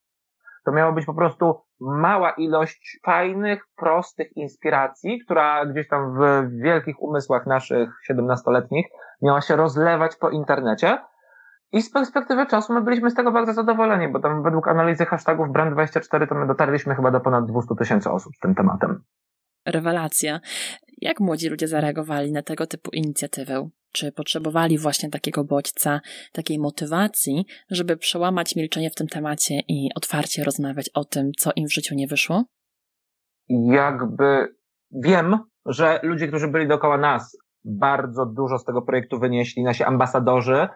To 0.67 0.73
miało 0.73 0.93
być 0.93 1.07
po 1.07 1.15
prostu 1.15 1.61
mała 1.81 2.31
ilość 2.31 3.01
fajnych, 3.05 3.63
prostych 3.77 4.37
inspiracji, 4.37 5.21
która 5.25 5.67
gdzieś 5.67 5.89
tam 5.89 6.19
w 6.19 6.51
wielkich 6.63 7.03
umysłach 7.03 7.47
naszych 7.47 7.89
17-letnich 8.11 8.87
miała 9.23 9.41
się 9.41 9.57
rozlewać 9.57 10.17
po 10.17 10.31
internecie, 10.31 10.99
i 11.73 11.83
z 11.83 11.93
perspektywy 11.93 12.47
czasu 12.47 12.73
my 12.73 12.83
byliśmy 12.83 13.11
z 13.11 13.15
tego 13.15 13.33
bardzo 13.33 13.53
zadowoleni, 13.53 14.13
bo 14.13 14.21
tam 14.21 14.43
według 14.43 14.69
analizy 14.69 15.07
hashtagów 15.07 15.49
Brand24 15.49 16.29
to 16.29 16.35
my 16.35 16.47
dotarliśmy 16.47 16.95
chyba 16.95 17.11
do 17.11 17.21
ponad 17.21 17.47
200 17.47 17.75
tysięcy 17.79 18.11
osób 18.11 18.37
z 18.37 18.39
tym 18.39 18.55
tematem. 18.55 19.03
Rewelacja. 19.67 20.41
Jak 21.01 21.21
młodzi 21.21 21.49
ludzie 21.49 21.69
zareagowali 21.69 22.33
na 22.33 22.43
tego 22.43 22.67
typu 22.67 22.91
inicjatywę? 22.91 23.69
Czy 23.97 24.12
potrzebowali 24.12 24.79
właśnie 24.79 25.11
takiego 25.11 25.45
bodźca, 25.45 26.00
takiej 26.33 26.59
motywacji, 26.59 27.47
żeby 27.71 27.97
przełamać 27.97 28.57
milczenie 28.57 28.91
w 28.91 28.95
tym 28.95 29.07
temacie 29.07 29.55
i 29.69 29.88
otwarcie 29.95 30.45
rozmawiać 30.45 30.91
o 30.95 31.05
tym, 31.05 31.31
co 31.38 31.50
im 31.57 31.67
w 31.67 31.73
życiu 31.73 31.95
nie 31.95 32.07
wyszło? 32.07 32.45
Jakby 33.49 34.55
wiem, 34.91 35.38
że 35.67 36.00
ludzie, 36.03 36.29
którzy 36.29 36.49
byli 36.49 36.69
dookoła 36.69 36.99
nas, 36.99 37.37
bardzo 37.65 38.26
dużo 38.26 38.59
z 38.59 38.65
tego 38.65 38.83
projektu 38.83 39.19
wynieśli, 39.19 39.62
nasi 39.62 39.85
ambasadorzy, 39.85 40.69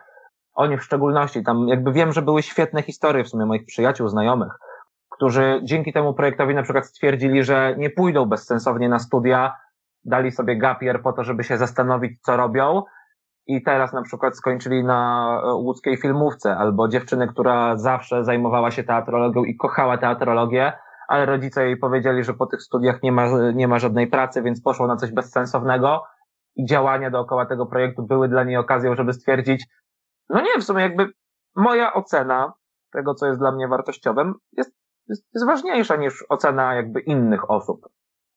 oni 0.55 0.79
w 0.79 0.85
szczególności, 0.85 1.43
tam 1.43 1.69
jakby 1.69 1.93
wiem, 1.93 2.13
że 2.13 2.23
były 2.23 2.43
świetne 2.43 2.83
historie 2.83 3.25
w 3.25 3.29
sumie 3.29 3.47
moich 3.47 3.67
przyjaciół, 3.67 4.09
znajomych, 4.09 4.53
którzy 5.11 5.61
dzięki 5.65 5.93
temu 5.93 6.15
projektowi 6.15 6.55
na 6.55 6.63
przykład 6.63 6.87
stwierdzili, 6.87 7.45
że 7.45 7.75
nie 7.79 7.91
pójdą 7.91 8.27
bezsensownie 8.27 8.89
na 8.89 8.99
studia, 8.99 9.57
dali 10.05 10.33
sobie 10.33 10.59
gapier 10.59 11.03
po 11.03 11.13
to, 11.13 11.25
żeby 11.25 11.45
się 11.45 11.59
zastanowić, 11.59 12.21
co 12.23 12.37
robią 12.37 12.83
i 13.57 13.63
teraz 13.63 13.93
na 13.93 14.03
przykład 14.03 14.37
skończyli 14.37 14.85
na 14.85 15.31
e, 15.45 15.55
łódzkiej 15.55 15.97
filmówce, 15.97 16.57
albo 16.57 16.89
dziewczyny, 16.89 17.29
która 17.29 17.77
zawsze 17.77 18.25
zajmowała 18.25 18.71
się 18.71 18.85
teatrologią 18.85 19.45
i 19.45 19.57
kochała 19.57 19.99
teatrologię, 19.99 20.73
ale 21.09 21.27
rodzice 21.27 21.67
jej 21.67 21.77
powiedzieli, 21.77 22.25
że 22.25 22.35
po 22.35 22.47
tych 22.47 22.63
studiach 22.63 23.03
nie 23.03 23.13
ma, 23.13 23.27
nie 23.55 23.69
ma 23.69 23.79
żadnej 23.79 24.07
pracy, 24.07 24.43
więc 24.43 24.63
poszło 24.63 24.87
na 24.87 24.97
coś 24.97 25.13
bezsensownego 25.13 26.03
i 26.57 26.67
działania 26.67 27.11
dookoła 27.11 27.47
tego 27.47 27.67
projektu 27.67 28.03
były 28.03 28.29
dla 28.29 28.45
niej 28.45 28.57
okazją, 28.57 28.95
żeby 28.95 29.13
stwierdzić, 29.13 29.67
no 30.29 30.41
nie, 30.41 30.61
w 30.61 30.65
sumie 30.65 30.83
jakby 30.83 31.09
moja 31.57 31.93
ocena 31.93 32.53
tego, 32.93 33.15
co 33.15 33.27
jest 33.27 33.39
dla 33.39 33.53
mnie 33.53 33.69
wartościowym, 33.69 34.35
jest, 34.53 34.73
jest, 35.09 35.27
jest 35.35 35.47
ważniejsza 35.47 35.97
niż 35.97 36.25
ocena 36.29 36.75
jakby 36.75 37.01
innych 37.01 37.51
osób. 37.51 37.81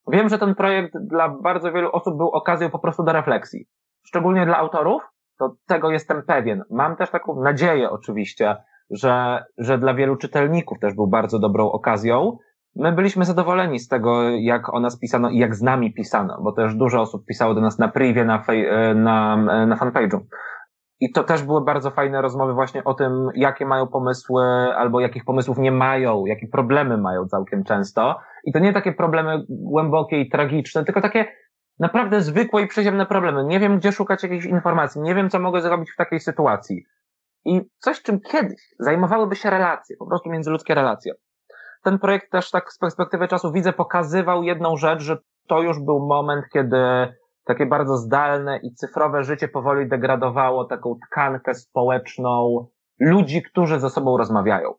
Wiem, 0.07 0.29
że 0.29 0.39
ten 0.39 0.55
projekt 0.55 0.93
dla 0.97 1.29
bardzo 1.29 1.71
wielu 1.71 1.89
osób 1.91 2.17
był 2.17 2.27
okazją 2.27 2.69
po 2.69 2.79
prostu 2.79 3.03
do 3.03 3.11
refleksji. 3.11 3.67
Szczególnie 4.05 4.45
dla 4.45 4.57
autorów, 4.57 5.03
to 5.39 5.55
tego 5.67 5.91
jestem 5.91 6.23
pewien. 6.23 6.63
Mam 6.69 6.95
też 6.95 7.09
taką 7.09 7.41
nadzieję 7.41 7.89
oczywiście, 7.89 8.55
że, 8.89 9.45
że 9.57 9.77
dla 9.77 9.93
wielu 9.93 10.15
czytelników 10.15 10.79
też 10.79 10.93
był 10.93 11.07
bardzo 11.07 11.39
dobrą 11.39 11.71
okazją. 11.71 12.37
My 12.75 12.91
byliśmy 12.91 13.25
zadowoleni 13.25 13.79
z 13.79 13.87
tego, 13.87 14.29
jak 14.29 14.73
o 14.73 14.79
nas 14.79 14.99
pisano 14.99 15.29
i 15.29 15.37
jak 15.37 15.55
z 15.55 15.61
nami 15.61 15.93
pisano, 15.93 16.41
bo 16.41 16.51
też 16.51 16.75
dużo 16.75 17.01
osób 17.01 17.25
pisało 17.25 17.53
do 17.53 17.61
nas 17.61 17.79
na 17.79 17.87
privie, 17.87 18.25
na, 18.25 18.39
fej, 18.39 18.67
na, 18.95 19.37
na 19.65 19.75
fanpage'u. 19.75 20.19
I 20.99 21.11
to 21.11 21.23
też 21.23 21.43
były 21.43 21.61
bardzo 21.61 21.91
fajne 21.91 22.21
rozmowy 22.21 22.53
właśnie 22.53 22.83
o 22.83 22.93
tym, 22.93 23.29
jakie 23.35 23.65
mają 23.65 23.87
pomysły, 23.87 24.43
albo 24.75 24.99
jakich 24.99 25.25
pomysłów 25.25 25.57
nie 25.57 25.71
mają, 25.71 26.25
jakie 26.25 26.47
problemy 26.47 26.97
mają 26.97 27.25
całkiem 27.25 27.63
często. 27.63 28.19
I 28.43 28.51
to 28.51 28.59
nie 28.59 28.73
takie 28.73 28.91
problemy 28.91 29.45
głębokie 29.49 30.21
i 30.21 30.29
tragiczne, 30.29 30.83
tylko 30.83 31.01
takie 31.01 31.25
naprawdę 31.79 32.21
zwykłe 32.21 32.61
i 32.61 32.67
przyziemne 32.67 33.05
problemy. 33.05 33.43
Nie 33.43 33.59
wiem, 33.59 33.77
gdzie 33.79 33.91
szukać 33.91 34.23
jakichś 34.23 34.45
informacji, 34.45 35.01
nie 35.01 35.15
wiem, 35.15 35.29
co 35.29 35.39
mogę 35.39 35.61
zrobić 35.61 35.91
w 35.91 35.95
takiej 35.95 36.19
sytuacji. 36.19 36.85
I 37.45 37.61
coś, 37.79 38.01
czym 38.01 38.19
kiedyś 38.19 38.75
zajmowałyby 38.79 39.35
się 39.35 39.49
relacje, 39.49 39.97
po 39.97 40.05
prostu 40.05 40.29
międzyludzkie 40.29 40.75
relacje. 40.75 41.13
Ten 41.83 41.99
projekt 41.99 42.31
też 42.31 42.51
tak 42.51 42.73
z 42.73 42.77
perspektywy 42.77 43.27
czasu 43.27 43.51
widzę, 43.51 43.73
pokazywał 43.73 44.43
jedną 44.43 44.77
rzecz, 44.77 45.01
że 45.01 45.17
to 45.47 45.61
już 45.61 45.79
był 45.79 46.07
moment, 46.07 46.45
kiedy 46.53 46.77
takie 47.45 47.65
bardzo 47.65 47.97
zdalne 47.97 48.57
i 48.57 48.73
cyfrowe 48.73 49.23
życie 49.23 49.47
powoli 49.47 49.89
degradowało 49.89 50.65
taką 50.65 50.99
tkankę 51.07 51.53
społeczną 51.53 52.67
ludzi, 52.99 53.41
którzy 53.41 53.79
ze 53.79 53.89
sobą 53.89 54.17
rozmawiają. 54.17 54.73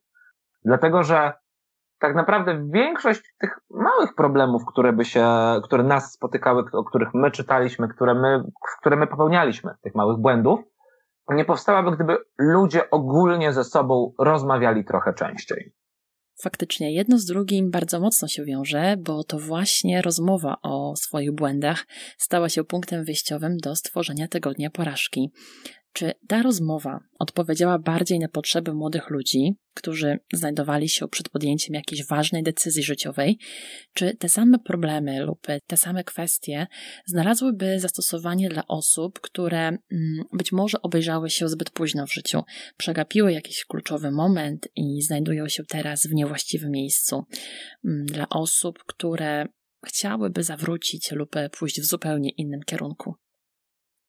Dlatego, 0.65 1.03
że 1.03 1.33
tak 2.05 2.15
naprawdę 2.15 2.67
większość 2.71 3.35
tych 3.41 3.59
małych 3.71 4.15
problemów, 4.15 4.63
które 4.67 4.93
by 4.93 5.05
się, 5.05 5.27
które 5.65 5.83
nas 5.83 6.13
spotykały, 6.13 6.65
o 6.73 6.85
których 6.85 7.09
my 7.15 7.31
czytaliśmy, 7.31 7.89
które 7.89 8.15
my, 8.15 8.43
które 8.81 8.97
my 8.97 9.07
popełnialiśmy, 9.07 9.75
tych 9.83 9.95
małych 9.95 10.19
błędów, 10.19 10.61
nie 11.29 11.45
powstałaby, 11.45 11.91
gdyby 11.91 12.17
ludzie 12.39 12.91
ogólnie 12.91 13.53
ze 13.53 13.65
sobą 13.65 14.13
rozmawiali 14.19 14.85
trochę 14.85 15.15
częściej. 15.15 15.73
Faktycznie 16.43 16.95
jedno 16.95 17.19
z 17.19 17.25
drugim 17.25 17.71
bardzo 17.71 18.01
mocno 18.01 18.29
się 18.29 18.45
wiąże, 18.45 18.97
bo 18.99 19.25
to 19.25 19.39
właśnie 19.39 20.03
rozmowa 20.03 20.57
o 20.63 20.97
swoich 20.97 21.35
błędach 21.35 21.85
stała 22.19 22.49
się 22.49 22.65
punktem 22.65 23.05
wyjściowym 23.05 23.57
do 23.57 23.77
stworzenia 23.77 24.29
tygodnia 24.29 24.71
porażki. 24.71 25.33
Czy 25.95 26.13
ta 26.29 26.43
rozmowa 26.43 27.01
odpowiedziała 27.19 27.79
bardziej 27.79 28.19
na 28.19 28.29
potrzeby 28.29 28.75
młodych 28.75 29.11
ludzi, 29.11 29.57
którzy 29.75 30.19
znajdowali 30.33 30.89
się 30.89 31.09
przed 31.09 31.29
podjęciem 31.29 31.75
jakiejś 31.75 32.07
ważnej 32.07 32.43
decyzji 32.43 32.83
życiowej, 32.83 33.39
czy 33.93 34.17
te 34.17 34.29
same 34.29 34.59
problemy 34.59 35.21
lub 35.21 35.47
te 35.67 35.77
same 35.77 36.05
kwestie 36.05 36.67
znalazłyby 37.07 37.81
zastosowanie 37.81 38.49
dla 38.49 38.67
osób, 38.67 39.21
które 39.21 39.69
mm, 39.69 39.79
być 40.33 40.53
może 40.53 40.83
obejrzały 40.83 41.31
się 41.31 41.49
zbyt 41.49 41.71
późno 41.71 42.07
w 42.07 42.13
życiu, 42.13 42.43
przegapiły 42.77 43.33
jakiś 43.33 43.65
kluczowy 43.65 44.11
moment 44.11 44.69
i 44.77 45.03
znajdują 45.03 45.49
się 45.49 45.65
teraz 45.65 46.07
w 46.07 46.15
niewłaściwym 46.15 46.71
miejscu, 46.71 47.25
mm, 47.85 48.07
dla 48.07 48.29
osób, 48.29 48.79
które 48.87 49.47
chciałyby 49.87 50.43
zawrócić 50.43 51.13
lub 51.13 51.31
pójść 51.59 51.81
w 51.81 51.85
zupełnie 51.85 52.31
innym 52.31 52.61
kierunku? 52.67 53.15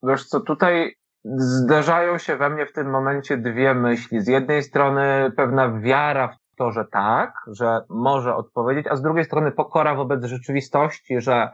Wiesz 0.03 0.25
co, 0.25 0.39
tutaj 0.39 0.95
zdarzają 1.37 2.17
się 2.17 2.37
we 2.37 2.49
mnie 2.49 2.65
w 2.65 2.73
tym 2.73 2.89
momencie 2.89 3.37
dwie 3.37 3.73
myśli. 3.73 4.21
Z 4.21 4.27
jednej 4.27 4.63
strony 4.63 5.31
pewna 5.37 5.79
wiara 5.79 6.27
w 6.27 6.55
to, 6.57 6.71
że 6.71 6.85
tak, 6.91 7.33
że 7.47 7.81
może 7.89 8.35
odpowiedzieć, 8.35 8.87
a 8.87 8.95
z 8.95 9.01
drugiej 9.01 9.25
strony 9.25 9.51
pokora 9.51 9.95
wobec 9.95 10.25
rzeczywistości, 10.25 11.21
że 11.21 11.49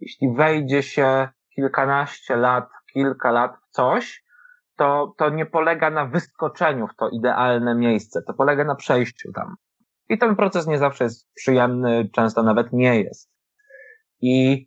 jeśli 0.00 0.34
wejdzie 0.34 0.82
się 0.82 1.28
kilkanaście 1.54 2.36
lat, 2.36 2.68
kilka 2.92 3.30
lat 3.30 3.52
w 3.56 3.70
coś, 3.70 4.24
to, 4.76 5.14
to 5.18 5.30
nie 5.30 5.46
polega 5.46 5.90
na 5.90 6.06
wyskoczeniu 6.06 6.86
w 6.86 6.96
to 6.96 7.08
idealne 7.08 7.74
miejsce, 7.74 8.22
to 8.26 8.34
polega 8.34 8.64
na 8.64 8.74
przejściu 8.74 9.32
tam. 9.32 9.54
I 10.08 10.18
ten 10.18 10.36
proces 10.36 10.66
nie 10.66 10.78
zawsze 10.78 11.04
jest 11.04 11.28
przyjemny, 11.34 12.08
często 12.12 12.42
nawet 12.42 12.72
nie 12.72 13.02
jest. 13.02 13.30
I 14.20 14.66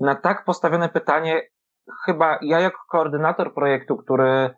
na 0.00 0.14
tak 0.14 0.44
postawione 0.44 0.88
pytanie 0.88 1.42
chyba 2.04 2.38
ja 2.42 2.60
jako 2.60 2.78
koordynator 2.88 3.54
projektu, 3.54 3.96
który, 3.96 4.50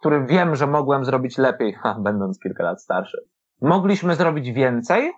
który 0.00 0.26
wiem, 0.26 0.56
że 0.56 0.66
mogłem 0.66 1.04
zrobić 1.04 1.38
lepiej, 1.38 1.72
ha, 1.72 1.96
będąc 2.06 2.38
kilka 2.38 2.64
lat 2.64 2.82
starszy, 2.82 3.18
mogliśmy 3.62 4.14
zrobić 4.14 4.52
więcej, 4.52 5.12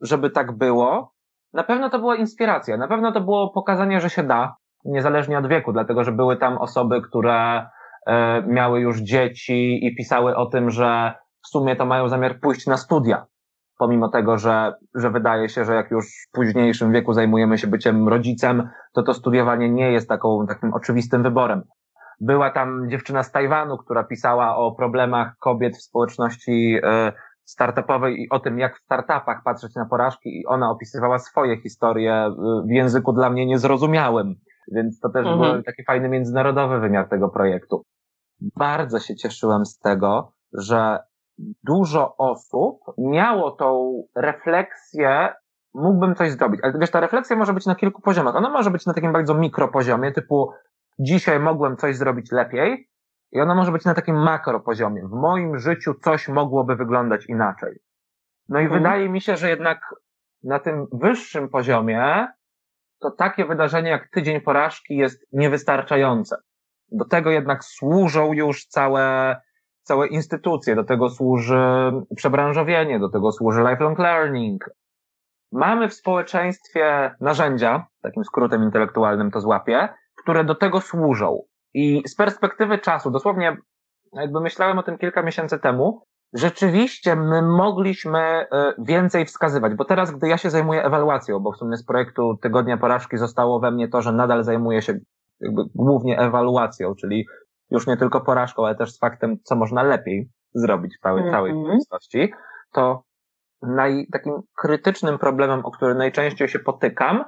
żeby 0.00 0.30
tak 0.30 0.52
było. 0.52 1.12
Na 1.52 1.64
pewno 1.64 1.90
to 1.90 1.98
była 1.98 2.16
inspiracja, 2.16 2.76
na 2.76 2.88
pewno 2.88 3.12
to 3.12 3.20
było 3.20 3.50
pokazanie, 3.50 4.00
że 4.00 4.10
się 4.10 4.22
da, 4.22 4.56
niezależnie 4.84 5.38
od 5.38 5.48
wieku, 5.48 5.72
dlatego 5.72 6.04
że 6.04 6.12
były 6.12 6.36
tam 6.36 6.58
osoby, 6.58 7.02
które 7.02 7.66
e, 8.06 8.42
miały 8.42 8.80
już 8.80 9.00
dzieci 9.00 9.86
i 9.86 9.96
pisały 9.96 10.36
o 10.36 10.46
tym, 10.46 10.70
że 10.70 11.14
w 11.44 11.48
sumie 11.48 11.76
to 11.76 11.86
mają 11.86 12.08
zamiar 12.08 12.40
pójść 12.40 12.66
na 12.66 12.76
studia 12.76 13.26
pomimo 13.78 14.08
tego, 14.08 14.38
że, 14.38 14.74
że 14.94 15.10
wydaje 15.10 15.48
się, 15.48 15.64
że 15.64 15.74
jak 15.74 15.90
już 15.90 16.06
w 16.06 16.32
późniejszym 16.32 16.92
wieku 16.92 17.12
zajmujemy 17.12 17.58
się 17.58 17.66
byciem 17.66 18.08
rodzicem, 18.08 18.68
to 18.92 19.02
to 19.02 19.14
studiowanie 19.14 19.70
nie 19.70 19.92
jest 19.92 20.08
taką, 20.08 20.46
takim 20.46 20.74
oczywistym 20.74 21.22
wyborem. 21.22 21.62
Była 22.20 22.50
tam 22.50 22.90
dziewczyna 22.90 23.22
z 23.22 23.32
Tajwanu, 23.32 23.78
która 23.78 24.04
pisała 24.04 24.56
o 24.56 24.72
problemach 24.72 25.36
kobiet 25.38 25.76
w 25.76 25.82
społeczności 25.82 26.78
e, 26.82 27.12
startupowej 27.44 28.22
i 28.22 28.28
o 28.30 28.40
tym, 28.40 28.58
jak 28.58 28.76
w 28.76 28.84
startupach 28.84 29.42
patrzeć 29.44 29.74
na 29.74 29.86
porażki 29.86 30.40
i 30.40 30.46
ona 30.46 30.70
opisywała 30.70 31.18
swoje 31.18 31.60
historie 31.60 32.12
e, 32.14 32.32
w 32.66 32.70
języku 32.70 33.12
dla 33.12 33.30
mnie 33.30 33.46
niezrozumiałym. 33.46 34.34
Więc 34.72 35.00
to 35.00 35.08
też 35.08 35.26
mhm. 35.26 35.52
był 35.52 35.62
taki 35.62 35.84
fajny 35.84 36.08
międzynarodowy 36.08 36.80
wymiar 36.80 37.08
tego 37.08 37.28
projektu. 37.28 37.82
Bardzo 38.56 38.98
się 38.98 39.16
cieszyłem 39.16 39.66
z 39.66 39.78
tego, 39.78 40.32
że 40.52 40.98
dużo 41.64 42.16
osób 42.16 42.80
miało 42.98 43.50
tą 43.50 44.02
refleksję, 44.16 45.34
mógłbym 45.74 46.14
coś 46.14 46.32
zrobić. 46.32 46.60
Ale 46.62 46.72
wiesz, 46.78 46.90
ta 46.90 47.00
refleksja 47.00 47.36
może 47.36 47.52
być 47.52 47.66
na 47.66 47.74
kilku 47.74 48.02
poziomach. 48.02 48.36
Ona 48.36 48.50
może 48.50 48.70
być 48.70 48.86
na 48.86 48.94
takim 48.94 49.12
bardzo 49.12 49.34
mikropoziomie, 49.34 50.12
typu 50.12 50.52
dzisiaj 50.98 51.40
mogłem 51.40 51.76
coś 51.76 51.96
zrobić 51.96 52.32
lepiej, 52.32 52.88
i 53.32 53.40
ona 53.40 53.54
może 53.54 53.72
być 53.72 53.84
na 53.84 53.94
takim 53.94 54.16
makropoziomie. 54.16 55.02
W 55.02 55.12
moim 55.12 55.58
życiu 55.58 55.94
coś 55.94 56.28
mogłoby 56.28 56.76
wyglądać 56.76 57.26
inaczej. 57.28 57.78
No 58.48 58.60
i 58.60 58.64
mhm. 58.64 58.82
wydaje 58.82 59.08
mi 59.08 59.20
się, 59.20 59.36
że 59.36 59.50
jednak 59.50 59.80
na 60.42 60.58
tym 60.58 60.86
wyższym 60.92 61.48
poziomie 61.48 62.28
to 63.00 63.10
takie 63.10 63.44
wydarzenie 63.44 63.90
jak 63.90 64.10
tydzień 64.10 64.40
porażki 64.40 64.96
jest 64.96 65.26
niewystarczające. 65.32 66.36
Do 66.92 67.04
tego 67.04 67.30
jednak 67.30 67.64
służą 67.64 68.32
już 68.32 68.66
całe 68.66 69.36
całe 69.86 70.06
instytucje, 70.06 70.76
do 70.76 70.84
tego 70.84 71.10
służy 71.10 71.92
przebranżowienie, 72.16 72.98
do 72.98 73.08
tego 73.08 73.32
służy 73.32 73.60
lifelong 73.60 73.98
learning. 73.98 74.64
Mamy 75.52 75.88
w 75.88 75.94
społeczeństwie 75.94 77.14
narzędzia, 77.20 77.86
takim 78.02 78.24
skrótem 78.24 78.62
intelektualnym 78.62 79.30
to 79.30 79.40
złapię, 79.40 79.88
które 80.16 80.44
do 80.44 80.54
tego 80.54 80.80
służą. 80.80 81.42
I 81.74 82.02
z 82.06 82.14
perspektywy 82.14 82.78
czasu, 82.78 83.10
dosłownie 83.10 83.56
jakby 84.12 84.40
myślałem 84.40 84.78
o 84.78 84.82
tym 84.82 84.98
kilka 84.98 85.22
miesięcy 85.22 85.58
temu, 85.58 86.02
rzeczywiście 86.34 87.16
my 87.16 87.42
mogliśmy 87.42 88.18
e, 88.18 88.46
więcej 88.78 89.26
wskazywać, 89.26 89.74
bo 89.74 89.84
teraz, 89.84 90.10
gdy 90.10 90.28
ja 90.28 90.38
się 90.38 90.50
zajmuję 90.50 90.84
ewaluacją, 90.84 91.40
bo 91.40 91.52
w 91.52 91.56
sumie 91.56 91.76
z 91.76 91.84
projektu 91.84 92.38
Tygodnia 92.42 92.76
Porażki 92.76 93.16
zostało 93.16 93.60
we 93.60 93.70
mnie 93.70 93.88
to, 93.88 94.02
że 94.02 94.12
nadal 94.12 94.44
zajmuję 94.44 94.82
się 94.82 94.98
głównie 95.74 96.18
ewaluacją, 96.18 96.94
czyli 96.94 97.26
już 97.70 97.86
nie 97.86 97.96
tylko 97.96 98.20
porażką, 98.20 98.66
ale 98.66 98.74
też 98.74 98.92
z 98.92 98.98
faktem, 98.98 99.36
co 99.42 99.56
można 99.56 99.82
lepiej 99.82 100.30
zrobić 100.54 100.96
w 100.98 101.00
całej, 101.02 101.20
mm 101.20 101.30
-hmm. 101.30 101.36
całej 101.36 101.54
rzeczywistości, 101.54 102.32
to 102.72 103.02
naj, 103.62 104.06
takim 104.12 104.32
krytycznym 104.56 105.18
problemem, 105.18 105.64
o 105.64 105.70
który 105.70 105.94
najczęściej 105.94 106.48
się 106.48 106.58
potykam, 106.58 107.24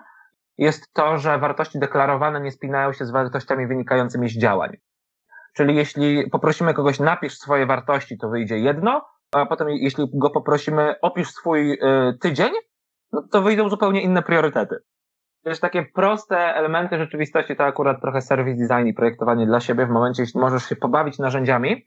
jest 0.59 0.92
to, 0.92 1.18
że 1.18 1.38
wartości 1.38 1.79
deklarowane 1.79 2.40
nie 2.40 2.53
spinają 2.53 2.92
się 2.92 3.05
z 3.05 3.11
wartościami 3.11 3.66
wynikającymi 3.66 4.29
z 4.29 4.38
działań. 4.38 4.77
Czyli 5.57 5.77
jeśli 5.77 6.31
poprosimy 6.31 6.74
kogoś 6.74 7.01
napisz 7.01 7.38
swoje 7.38 7.66
wartości, 7.66 8.18
to 8.18 8.29
wyjdzie 8.29 8.59
jedno, 8.59 9.07
a 9.33 9.46
potem 9.46 9.68
jeśli 9.68 10.05
go 10.14 10.31
poprosimy 10.31 10.94
opisz 11.03 11.31
swój 11.31 11.72
y, 11.72 11.79
tydzień, 12.20 12.53
no 13.12 13.22
to 13.33 13.42
wyjdą 13.42 13.68
zupełnie 13.68 14.03
inne 14.03 14.22
priorytety. 14.22 14.77
Wiesz, 15.48 15.61
takie 15.61 15.82
proste 15.82 16.37
elementy 16.37 16.98
rzeczywistości 16.98 17.56
to 17.56 17.64
akurat 17.64 18.00
trochę 18.00 18.20
serwis 18.20 18.58
design 18.58 18.87
i 18.87 18.94
projektowanie 18.94 19.46
dla 19.46 19.61
siebie 19.61 19.87
w 19.87 19.90
momencie, 19.90 20.22
jeśli 20.22 20.40
możesz 20.40 20.68
się 20.68 20.76
pobawić 20.76 21.18
narzędziami, 21.18 21.84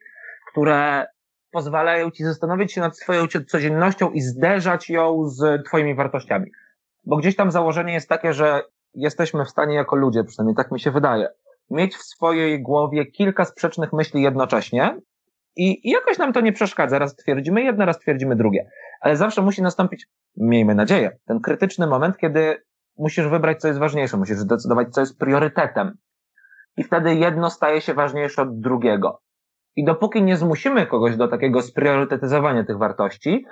które 0.51 1.05
pozwalają 1.51 2.11
ci 2.11 2.23
zastanowić 2.23 2.73
się 2.73 2.81
nad 2.81 2.97
swoją 2.97 3.27
codziennością 3.47 4.11
i 4.11 4.21
zderzać 4.21 4.89
ją 4.89 5.25
z 5.25 5.65
twoimi 5.65 5.95
wartościami. 5.95 6.51
Bo 7.05 7.17
gdzieś 7.17 7.35
tam 7.35 7.51
założenie 7.51 7.93
jest 7.93 8.09
takie, 8.09 8.33
że 8.33 8.61
jesteśmy 8.93 9.45
w 9.45 9.49
stanie 9.49 9.75
jako 9.75 9.95
ludzie, 9.95 10.23
przynajmniej 10.23 10.55
tak 10.55 10.71
mi 10.71 10.79
się 10.79 10.91
wydaje, 10.91 11.27
mieć 11.69 11.95
w 11.95 12.03
swojej 12.03 12.61
głowie 12.61 13.05
kilka 13.05 13.45
sprzecznych 13.45 13.93
myśli 13.93 14.21
jednocześnie 14.21 14.97
i, 15.55 15.87
i 15.87 15.91
jakoś 15.91 16.17
nam 16.17 16.33
to 16.33 16.41
nie 16.41 16.53
przeszkadza. 16.53 16.99
Raz 16.99 17.15
twierdzimy 17.15 17.63
jedno, 17.63 17.85
raz 17.85 17.99
twierdzimy 17.99 18.35
drugie. 18.35 18.69
Ale 19.01 19.15
zawsze 19.15 19.41
musi 19.41 19.61
nastąpić, 19.61 20.07
miejmy 20.37 20.75
nadzieję, 20.75 21.17
ten 21.25 21.39
krytyczny 21.39 21.87
moment, 21.87 22.17
kiedy 22.17 22.63
musisz 23.01 23.27
wybrać, 23.27 23.59
co 23.61 23.67
jest 23.67 23.79
ważniejsze, 23.79 24.17
musisz 24.17 24.37
zdecydować, 24.37 24.93
co 24.93 25.01
jest 25.01 25.19
priorytetem. 25.19 25.97
I 26.77 26.83
wtedy 26.83 27.15
jedno 27.15 27.49
staje 27.49 27.81
się 27.81 27.93
ważniejsze 27.93 28.41
od 28.41 28.59
drugiego. 28.59 29.21
I 29.75 29.85
dopóki 29.85 30.23
nie 30.23 30.37
zmusimy 30.37 30.87
kogoś 30.87 31.17
do 31.17 31.27
takiego 31.27 31.61
spriorytetyzowania 31.61 32.63
tych 32.63 32.77
wartości, 32.77 33.45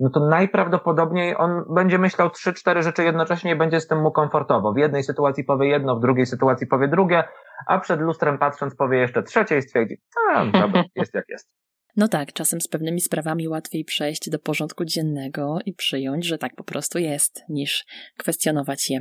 no 0.00 0.10
to 0.10 0.20
najprawdopodobniej 0.20 1.36
on 1.36 1.64
będzie 1.74 1.98
myślał 1.98 2.30
trzy, 2.30 2.52
cztery 2.52 2.82
rzeczy 2.82 3.04
jednocześnie 3.04 3.52
i 3.52 3.56
będzie 3.56 3.80
z 3.80 3.86
tym 3.86 4.02
mu 4.02 4.12
komfortowo. 4.12 4.72
W 4.72 4.76
jednej 4.76 5.02
sytuacji 5.02 5.44
powie 5.44 5.68
jedno, 5.68 5.96
w 5.96 6.00
drugiej 6.00 6.26
sytuacji 6.26 6.66
powie 6.66 6.88
drugie, 6.88 7.24
a 7.66 7.78
przed 7.78 8.00
lustrem 8.00 8.38
patrząc 8.38 8.76
powie 8.76 8.98
jeszcze 8.98 9.22
trzecie 9.22 9.58
i 9.58 9.62
stwierdzi, 9.62 9.96
a 10.34 10.44
dobra, 10.44 10.84
jest 10.96 11.14
jak 11.14 11.24
jest. 11.28 11.50
No 11.98 12.08
tak, 12.08 12.32
czasem 12.32 12.60
z 12.60 12.68
pewnymi 12.68 13.00
sprawami 13.00 13.48
łatwiej 13.48 13.84
przejść 13.84 14.30
do 14.30 14.38
porządku 14.38 14.84
dziennego 14.84 15.58
i 15.66 15.74
przyjąć, 15.74 16.26
że 16.26 16.38
tak 16.38 16.56
po 16.56 16.64
prostu 16.64 16.98
jest, 16.98 17.44
niż 17.48 17.86
kwestionować 18.18 18.90
je. 18.90 19.00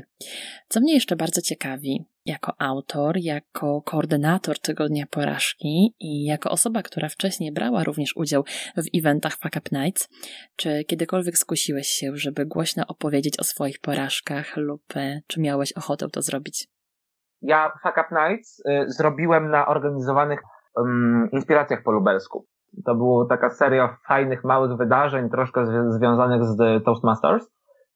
Co 0.67 0.79
mnie 0.79 0.93
jeszcze 0.93 1.15
bardzo 1.15 1.41
ciekawi, 1.41 2.05
jako 2.25 2.53
autor, 2.59 3.17
jako 3.17 3.81
koordynator 3.81 4.59
Tygodnia 4.59 5.05
Porażki 5.11 5.95
i 5.99 6.25
jako 6.25 6.49
osoba, 6.49 6.83
która 6.83 7.09
wcześniej 7.09 7.51
brała 7.51 7.83
również 7.83 8.15
udział 8.15 8.43
w 8.77 8.97
eventach 8.99 9.33
Fuck 9.33 9.55
Up 9.57 9.69
Nights, 9.71 10.09
czy 10.55 10.83
kiedykolwiek 10.83 11.37
skusiłeś 11.37 11.87
się, 11.87 12.11
żeby 12.15 12.45
głośno 12.45 12.83
opowiedzieć 12.87 13.39
o 13.39 13.43
swoich 13.43 13.79
porażkach 13.79 14.57
lub 14.57 14.83
e, 14.95 15.21
czy 15.27 15.41
miałeś 15.41 15.73
ochotę 15.73 16.07
to 16.09 16.21
zrobić? 16.21 16.67
Ja 17.41 17.71
Fuck 17.83 17.97
Up 17.97 18.29
Nights 18.29 18.59
y, 18.59 18.85
zrobiłem 18.87 19.49
na 19.49 19.67
organizowanych 19.67 20.39
um, 20.75 21.29
inspiracjach 21.33 21.83
po 21.83 21.91
lubelsku. 21.91 22.47
To 22.85 22.95
była 22.95 23.25
taka 23.29 23.49
seria 23.49 23.97
fajnych, 24.07 24.43
małych 24.43 24.77
wydarzeń, 24.77 25.29
troszkę 25.29 25.65
związanych 25.91 26.43
z 26.43 26.83
Toastmasters. 26.85 27.47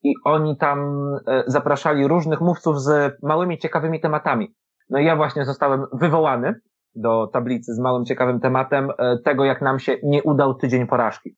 I 0.03 0.13
oni 0.25 0.57
tam 0.57 0.79
e, 1.27 1.43
zapraszali 1.47 2.07
różnych 2.07 2.41
mówców 2.41 2.81
z 2.81 3.13
małymi, 3.23 3.57
ciekawymi 3.57 4.01
tematami. 4.01 4.55
No 4.89 4.99
i 4.99 5.05
ja 5.05 5.15
właśnie 5.15 5.45
zostałem 5.45 5.85
wywołany 5.93 6.55
do 6.95 7.27
tablicy 7.27 7.73
z 7.73 7.79
małym, 7.79 8.05
ciekawym 8.05 8.39
tematem 8.39 8.89
e, 8.97 9.17
tego, 9.25 9.45
jak 9.45 9.61
nam 9.61 9.79
się 9.79 9.97
nie 10.03 10.23
udał 10.23 10.53
tydzień 10.53 10.87
porażki. 10.87 11.35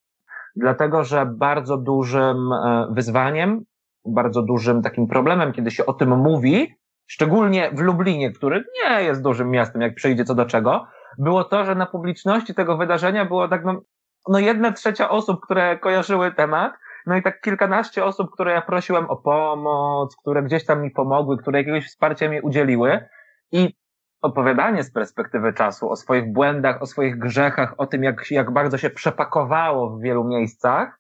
Dlatego, 0.56 1.03
że 1.03 1.25
bardzo 1.25 1.77
dużym 1.77 2.53
e, 2.53 2.88
wyzwaniem, 2.91 3.63
bardzo 4.06 4.41
dużym 4.41 4.82
takim 4.82 5.08
problemem, 5.08 5.53
kiedy 5.53 5.71
się 5.71 5.86
o 5.86 5.93
tym 5.93 6.17
mówi, 6.17 6.67
szczególnie 7.08 7.71
w 7.73 7.79
Lublinie, 7.79 8.32
który 8.32 8.63
nie 8.84 9.03
jest 9.03 9.23
dużym 9.23 9.49
miastem, 9.49 9.82
jak 9.82 9.95
przyjdzie 9.95 10.23
co 10.23 10.36
do 10.36 10.45
czego, 10.45 10.86
było 11.17 11.43
to, 11.43 11.65
że 11.65 11.76
na 11.76 11.86
publiczności 11.86 12.54
tego 12.54 12.78
wydarzenia 12.78 13.26
było 13.26 13.47
tak, 13.47 13.65
no, 13.65 13.82
no 14.28 14.39
jedna 14.39 14.71
trzecia 14.71 15.10
osób, 15.10 15.41
które 15.41 15.80
kojarzyły 15.80 16.32
temat, 16.32 16.73
no 17.06 17.15
i 17.15 17.21
tak 17.21 17.41
kilkanaście 17.41 18.06
osób, 18.06 18.32
które 18.32 18.52
ja 18.52 18.62
prosiłem 18.62 19.10
o 19.10 19.15
pomoc, 19.15 20.15
które 20.15 20.43
gdzieś 20.43 20.65
tam 20.65 20.82
mi 20.82 20.91
pomogły, 20.91 21.38
które 21.38 21.60
jakiegoś 21.60 21.86
wsparcia 21.86 22.30
mi 22.30 22.41
udzieliły. 22.41 23.08
I 23.52 23.76
opowiadanie 24.21 24.84
z 24.84 24.91
perspektywy 24.91 25.54
czasu 25.54 25.89
o 25.89 25.95
swoich 25.95 26.34
błędach, 26.34 26.82
o 26.82 26.86
swoich 26.86 27.19
grzechach, 27.19 27.73
o 27.78 27.88
tym, 27.88 28.04
jak, 28.04 28.32
jak 28.32 28.52
bardzo 28.52 28.78
się 28.78 28.89
przepakowało 28.89 29.89
w 29.89 30.02
wielu 30.02 30.23
miejscach, 30.23 30.99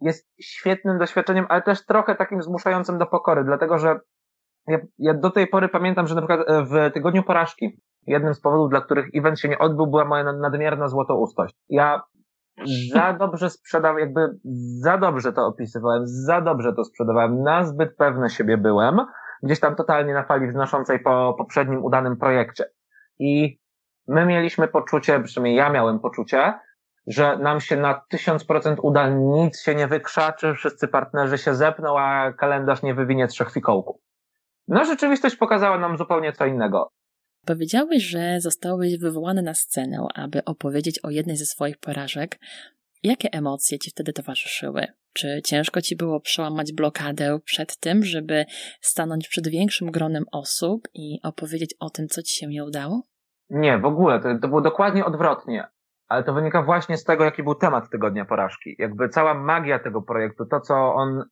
jest 0.00 0.28
świetnym 0.40 0.98
doświadczeniem, 0.98 1.46
ale 1.48 1.62
też 1.62 1.86
trochę 1.86 2.14
takim 2.14 2.42
zmuszającym 2.42 2.98
do 2.98 3.06
pokory, 3.06 3.44
dlatego 3.44 3.78
że 3.78 4.00
ja, 4.66 4.78
ja 4.98 5.14
do 5.14 5.30
tej 5.30 5.46
pory 5.46 5.68
pamiętam, 5.68 6.06
że 6.06 6.14
na 6.14 6.20
przykład 6.20 6.40
e, 6.48 6.64
w 6.64 6.92
tygodniu 6.94 7.22
porażki 7.22 7.80
jednym 8.06 8.34
z 8.34 8.40
powodów, 8.40 8.70
dla 8.70 8.80
których 8.80 9.06
event 9.14 9.40
się 9.40 9.48
nie 9.48 9.58
odbył, 9.58 9.86
była 9.86 10.04
moja 10.04 10.32
nadmierna 10.32 10.88
złotoustość. 10.88 11.54
Ja 11.68 12.02
za 12.92 13.12
dobrze 13.12 13.50
sprzedawałem, 13.50 14.00
jakby 14.00 14.38
za 14.80 14.98
dobrze 14.98 15.32
to 15.32 15.46
opisywałem, 15.46 16.02
za 16.06 16.40
dobrze 16.40 16.72
to 16.72 16.84
sprzedawałem, 16.84 17.42
na 17.42 17.64
zbyt 17.64 17.96
pewny 17.96 18.30
siebie 18.30 18.56
byłem, 18.58 19.00
gdzieś 19.42 19.60
tam 19.60 19.76
totalnie 19.76 20.14
na 20.14 20.22
fali 20.22 20.48
wznoszącej 20.48 21.00
po 21.00 21.34
poprzednim 21.38 21.84
udanym 21.84 22.16
projekcie. 22.16 22.64
I 23.18 23.58
my 24.08 24.26
mieliśmy 24.26 24.68
poczucie, 24.68 25.20
przynajmniej 25.20 25.56
ja 25.56 25.70
miałem 25.70 26.00
poczucie, 26.00 26.54
że 27.06 27.38
nam 27.38 27.60
się 27.60 27.76
na 27.76 28.02
tysiąc 28.08 28.44
procent 28.44 28.78
uda, 28.82 29.08
nic 29.08 29.60
się 29.60 29.74
nie 29.74 29.86
wykrzaczy, 29.86 30.54
wszyscy 30.54 30.88
partnerzy 30.88 31.38
się 31.38 31.54
zepną, 31.54 31.98
a 31.98 32.32
kalendarz 32.32 32.82
nie 32.82 32.94
wywinie 32.94 33.26
trzech 33.26 33.50
fikołków. 33.50 33.96
No 34.68 34.84
rzeczywistość 34.84 35.36
pokazała 35.36 35.78
nam 35.78 35.98
zupełnie 35.98 36.32
co 36.32 36.46
innego. 36.46 36.90
Powiedziałeś, 37.46 38.02
że 38.02 38.40
zostałeś 38.40 38.98
wywołany 38.98 39.42
na 39.42 39.54
scenę, 39.54 40.06
aby 40.14 40.44
opowiedzieć 40.44 40.98
o 40.98 41.10
jednej 41.10 41.36
ze 41.36 41.44
swoich 41.44 41.78
porażek. 41.78 42.38
Jakie 43.02 43.28
emocje 43.32 43.78
ci 43.78 43.90
wtedy 43.90 44.12
towarzyszyły? 44.12 44.86
Czy 45.12 45.42
ciężko 45.44 45.80
ci 45.80 45.96
było 45.96 46.20
przełamać 46.20 46.72
blokadę 46.72 47.38
przed 47.44 47.76
tym, 47.76 48.04
żeby 48.04 48.44
stanąć 48.80 49.28
przed 49.28 49.48
większym 49.48 49.90
gronem 49.90 50.24
osób 50.32 50.88
i 50.94 51.20
opowiedzieć 51.22 51.74
o 51.80 51.90
tym, 51.90 52.08
co 52.08 52.22
ci 52.22 52.34
się 52.34 52.46
nie 52.46 52.64
udało? 52.64 53.02
Nie, 53.50 53.78
w 53.78 53.84
ogóle. 53.84 54.20
To, 54.20 54.28
to 54.42 54.48
było 54.48 54.60
dokładnie 54.60 55.04
odwrotnie. 55.04 55.66
Ale 56.08 56.24
to 56.24 56.34
wynika 56.34 56.62
właśnie 56.62 56.96
z 56.96 57.04
tego, 57.04 57.24
jaki 57.24 57.42
był 57.42 57.54
temat 57.54 57.90
tygodnia 57.90 58.24
porażki. 58.24 58.76
Jakby 58.78 59.08
cała 59.08 59.34
magia 59.34 59.78
tego 59.78 60.02
projektu, 60.02 60.46
to 60.46 60.60
co 60.60 60.94
on 60.94 61.24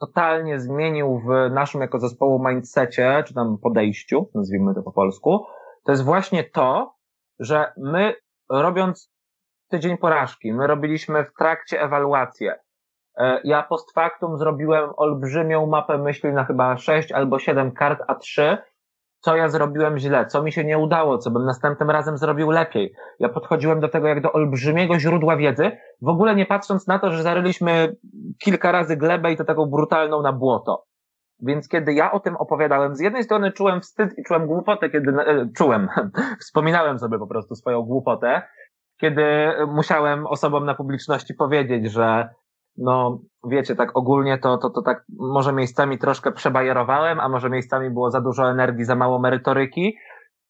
totalnie 0.00 0.60
zmienił 0.60 1.20
w 1.20 1.54
naszym 1.54 1.80
jako 1.80 1.98
zespołu 1.98 2.48
mindsetie, 2.48 3.22
czy 3.26 3.34
tam 3.34 3.58
podejściu, 3.58 4.30
nazwijmy 4.34 4.74
to 4.74 4.82
po 4.82 4.92
polsku, 4.92 5.44
to 5.84 5.92
jest 5.92 6.04
właśnie 6.04 6.44
to, 6.44 6.94
że 7.38 7.72
my 7.76 8.14
robiąc 8.50 9.12
tydzień 9.70 9.98
porażki, 9.98 10.52
my 10.52 10.66
robiliśmy 10.66 11.24
w 11.24 11.34
trakcie 11.38 11.82
ewaluację. 11.82 12.58
E, 13.18 13.40
ja 13.44 13.62
post 13.62 13.92
factum 13.94 14.38
zrobiłem 14.38 14.90
olbrzymią 14.96 15.66
mapę 15.66 15.98
myśli 15.98 16.32
na 16.32 16.44
chyba 16.44 16.76
6 16.76 17.12
albo 17.12 17.38
7 17.38 17.72
kart 17.72 18.00
A3, 18.08 18.56
co 19.20 19.36
ja 19.36 19.48
zrobiłem 19.48 19.98
źle, 19.98 20.26
co 20.26 20.42
mi 20.42 20.52
się 20.52 20.64
nie 20.64 20.78
udało, 20.78 21.18
co 21.18 21.30
bym 21.30 21.44
następnym 21.44 21.90
razem 21.90 22.18
zrobił 22.18 22.50
lepiej. 22.50 22.94
Ja 23.18 23.28
podchodziłem 23.28 23.80
do 23.80 23.88
tego 23.88 24.08
jak 24.08 24.20
do 24.20 24.32
olbrzymiego 24.32 24.98
źródła 24.98 25.36
wiedzy, 25.36 25.70
w 26.02 26.08
ogóle 26.08 26.34
nie 26.34 26.46
patrząc 26.46 26.86
na 26.86 26.98
to, 26.98 27.12
że 27.12 27.22
zaryliśmy 27.22 27.96
kilka 28.44 28.72
razy 28.72 28.96
glebę 28.96 29.32
i 29.32 29.36
to 29.36 29.44
taką 29.44 29.66
brutalną 29.66 30.22
na 30.22 30.32
błoto. 30.32 30.84
Więc 31.42 31.68
kiedy 31.68 31.94
ja 31.94 32.12
o 32.12 32.20
tym 32.20 32.36
opowiadałem, 32.36 32.96
z 32.96 33.00
jednej 33.00 33.24
strony 33.24 33.52
czułem 33.52 33.80
wstyd 33.80 34.18
i 34.18 34.22
czułem 34.22 34.46
głupotę, 34.46 34.90
kiedy 34.90 35.10
e, 35.10 35.48
czułem, 35.56 35.88
wspominałem 36.40 36.98
sobie 36.98 37.18
po 37.18 37.26
prostu 37.26 37.54
swoją 37.54 37.82
głupotę, 37.82 38.42
kiedy 39.00 39.24
musiałem 39.68 40.26
osobom 40.26 40.66
na 40.66 40.74
publiczności 40.74 41.34
powiedzieć, 41.34 41.92
że 41.92 42.28
no 42.76 43.20
wiecie, 43.50 43.76
tak 43.76 43.96
ogólnie 43.96 44.38
to, 44.38 44.58
to, 44.58 44.70
to 44.70 44.82
tak 44.82 45.04
może 45.18 45.52
miejscami 45.52 45.98
troszkę 45.98 46.32
przebajerowałem, 46.32 47.20
a 47.20 47.28
może 47.28 47.50
miejscami 47.50 47.90
było 47.90 48.10
za 48.10 48.20
dużo 48.20 48.50
energii, 48.50 48.84
za 48.84 48.94
mało 48.94 49.18
merytoryki. 49.18 49.96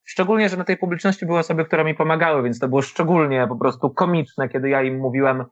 Szczególnie, 0.04 0.48
że 0.48 0.56
na 0.56 0.64
tej 0.64 0.76
publiczności 0.76 1.26
były 1.26 1.38
osoby, 1.38 1.64
które 1.64 1.84
mi 1.84 1.94
pomagały, 1.94 2.42
więc 2.42 2.58
to 2.58 2.68
było 2.68 2.82
szczególnie 2.82 3.46
po 3.48 3.56
prostu 3.56 3.90
komiczne, 3.90 4.48
kiedy 4.48 4.68
ja 4.68 4.82
im 4.82 4.98
mówiłem, 4.98 5.44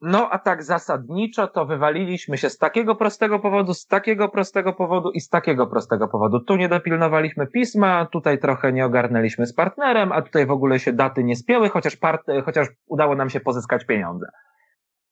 no 0.00 0.28
a 0.30 0.38
tak 0.38 0.62
zasadniczo 0.62 1.46
to 1.46 1.66
wywaliliśmy 1.66 2.38
się 2.38 2.50
z 2.50 2.58
takiego 2.58 2.96
prostego 2.96 3.38
powodu, 3.38 3.74
z 3.74 3.86
takiego 3.86 4.28
prostego 4.28 4.72
powodu 4.72 5.10
i 5.10 5.20
z 5.20 5.28
takiego 5.28 5.66
prostego 5.66 6.08
powodu. 6.08 6.40
Tu 6.40 6.56
nie 6.56 6.68
dopilnowaliśmy 6.68 7.46
pisma, 7.46 8.06
tutaj 8.06 8.38
trochę 8.38 8.72
nie 8.72 8.86
ogarnęliśmy 8.86 9.46
z 9.46 9.54
partnerem, 9.54 10.12
a 10.12 10.22
tutaj 10.22 10.46
w 10.46 10.50
ogóle 10.50 10.78
się 10.78 10.92
daty 10.92 11.24
nie 11.24 11.36
spięły, 11.36 11.68
chociaż, 11.68 11.96
part, 11.96 12.26
chociaż 12.44 12.68
udało 12.86 13.14
nam 13.14 13.30
się 13.30 13.40
pozyskać 13.40 13.86
pieniądze. 13.86 14.26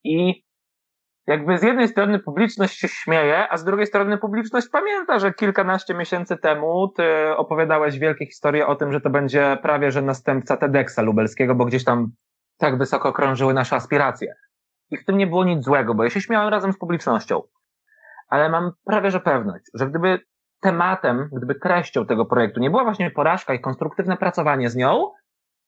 I 0.03 0.43
jakby 1.27 1.57
z 1.57 1.63
jednej 1.63 1.87
strony 1.87 2.19
publiczność 2.19 2.79
się 2.79 2.87
śmieje, 2.87 3.49
a 3.49 3.57
z 3.57 3.63
drugiej 3.63 3.85
strony 3.85 4.17
publiczność 4.17 4.67
pamięta, 4.69 5.19
że 5.19 5.33
kilkanaście 5.33 5.93
miesięcy 5.93 6.37
temu 6.37 6.87
ty 6.87 7.03
opowiadałeś 7.37 7.99
wielkie 7.99 8.25
historie 8.25 8.67
o 8.67 8.75
tym, 8.75 8.91
że 8.91 9.01
to 9.01 9.09
będzie 9.09 9.57
prawie 9.61 9.91
że 9.91 10.01
następca 10.01 10.57
TEDxa 10.57 11.01
lubelskiego, 11.01 11.55
bo 11.55 11.65
gdzieś 11.65 11.83
tam 11.83 12.11
tak 12.57 12.77
wysoko 12.77 13.13
krążyły 13.13 13.53
nasze 13.53 13.75
aspiracje. 13.75 14.33
I 14.91 14.97
w 14.97 15.05
tym 15.05 15.17
nie 15.17 15.27
było 15.27 15.45
nic 15.45 15.63
złego, 15.63 15.95
bo 15.95 16.03
ja 16.03 16.09
się 16.09 16.21
śmiałem 16.21 16.49
razem 16.49 16.73
z 16.73 16.77
publicznością. 16.77 17.41
Ale 18.27 18.49
mam 18.49 18.71
prawie 18.85 19.11
że 19.11 19.19
pewność, 19.19 19.65
że 19.73 19.87
gdyby 19.89 20.19
tematem, 20.61 21.29
gdyby 21.33 21.55
treścią 21.55 22.05
tego 22.05 22.25
projektu 22.25 22.59
nie 22.59 22.69
była 22.69 22.83
właśnie 22.83 23.11
porażka 23.11 23.53
i 23.53 23.59
konstruktywne 23.59 24.17
pracowanie 24.17 24.69
z 24.69 24.75
nią, 24.75 25.11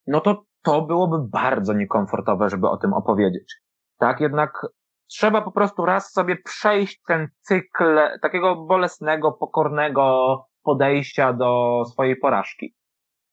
no 0.07 0.21
to 0.21 0.43
to 0.63 0.81
byłoby 0.81 1.17
bardzo 1.31 1.73
niekomfortowe, 1.73 2.49
żeby 2.49 2.67
o 2.67 2.77
tym 2.77 2.93
opowiedzieć. 2.93 3.55
Tak, 3.99 4.19
jednak 4.19 4.67
trzeba 5.07 5.41
po 5.41 5.51
prostu 5.51 5.85
raz 5.85 6.11
sobie 6.11 6.35
przejść 6.45 7.01
ten 7.07 7.27
cykl 7.41 7.99
takiego 8.21 8.55
bolesnego, 8.55 9.31
pokornego 9.31 10.35
podejścia 10.63 11.33
do 11.33 11.81
swojej 11.85 12.15
porażki. 12.15 12.75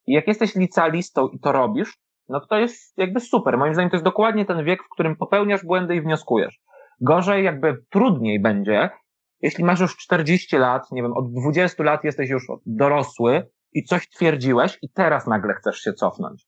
I 0.07 0.12
jak 0.12 0.29
jesteś 0.29 0.55
licealistą 0.55 1.29
i 1.29 1.40
to 1.40 1.53
robisz, 1.53 1.99
no 2.29 2.41
to 2.41 2.59
jest 2.59 2.99
jakby 2.99 3.21
super. 3.21 3.59
Moim 3.59 3.75
zdaniem 3.75 3.91
to 3.91 3.97
jest 3.97 4.05
dokładnie 4.05 4.45
ten 4.45 4.65
wiek, 4.65 4.83
w 4.83 4.89
którym 4.89 5.17
popełniasz 5.17 5.65
błędy 5.65 5.97
i 5.97 6.01
wnioskujesz. 6.01 6.61
Gorzej, 7.01 7.45
jakby 7.45 7.83
trudniej 7.91 8.41
będzie, 8.41 8.91
jeśli 9.41 9.65
masz 9.65 9.81
już 9.81 9.97
40 9.97 10.57
lat, 10.57 10.93
nie 10.93 11.03
wiem, 11.03 11.12
od 11.12 11.33
20 11.33 11.83
lat 11.83 12.05
jesteś 12.05 12.31
już 12.31 12.47
dorosły 12.67 13.51
i 13.73 13.85
coś 13.85 14.09
twierdziłeś 14.09 14.79
i 14.83 14.91
teraz 14.91 15.27
nagle 15.27 15.55
chcesz 15.55 15.79
się 15.79 15.93
cofnąć. 15.93 16.47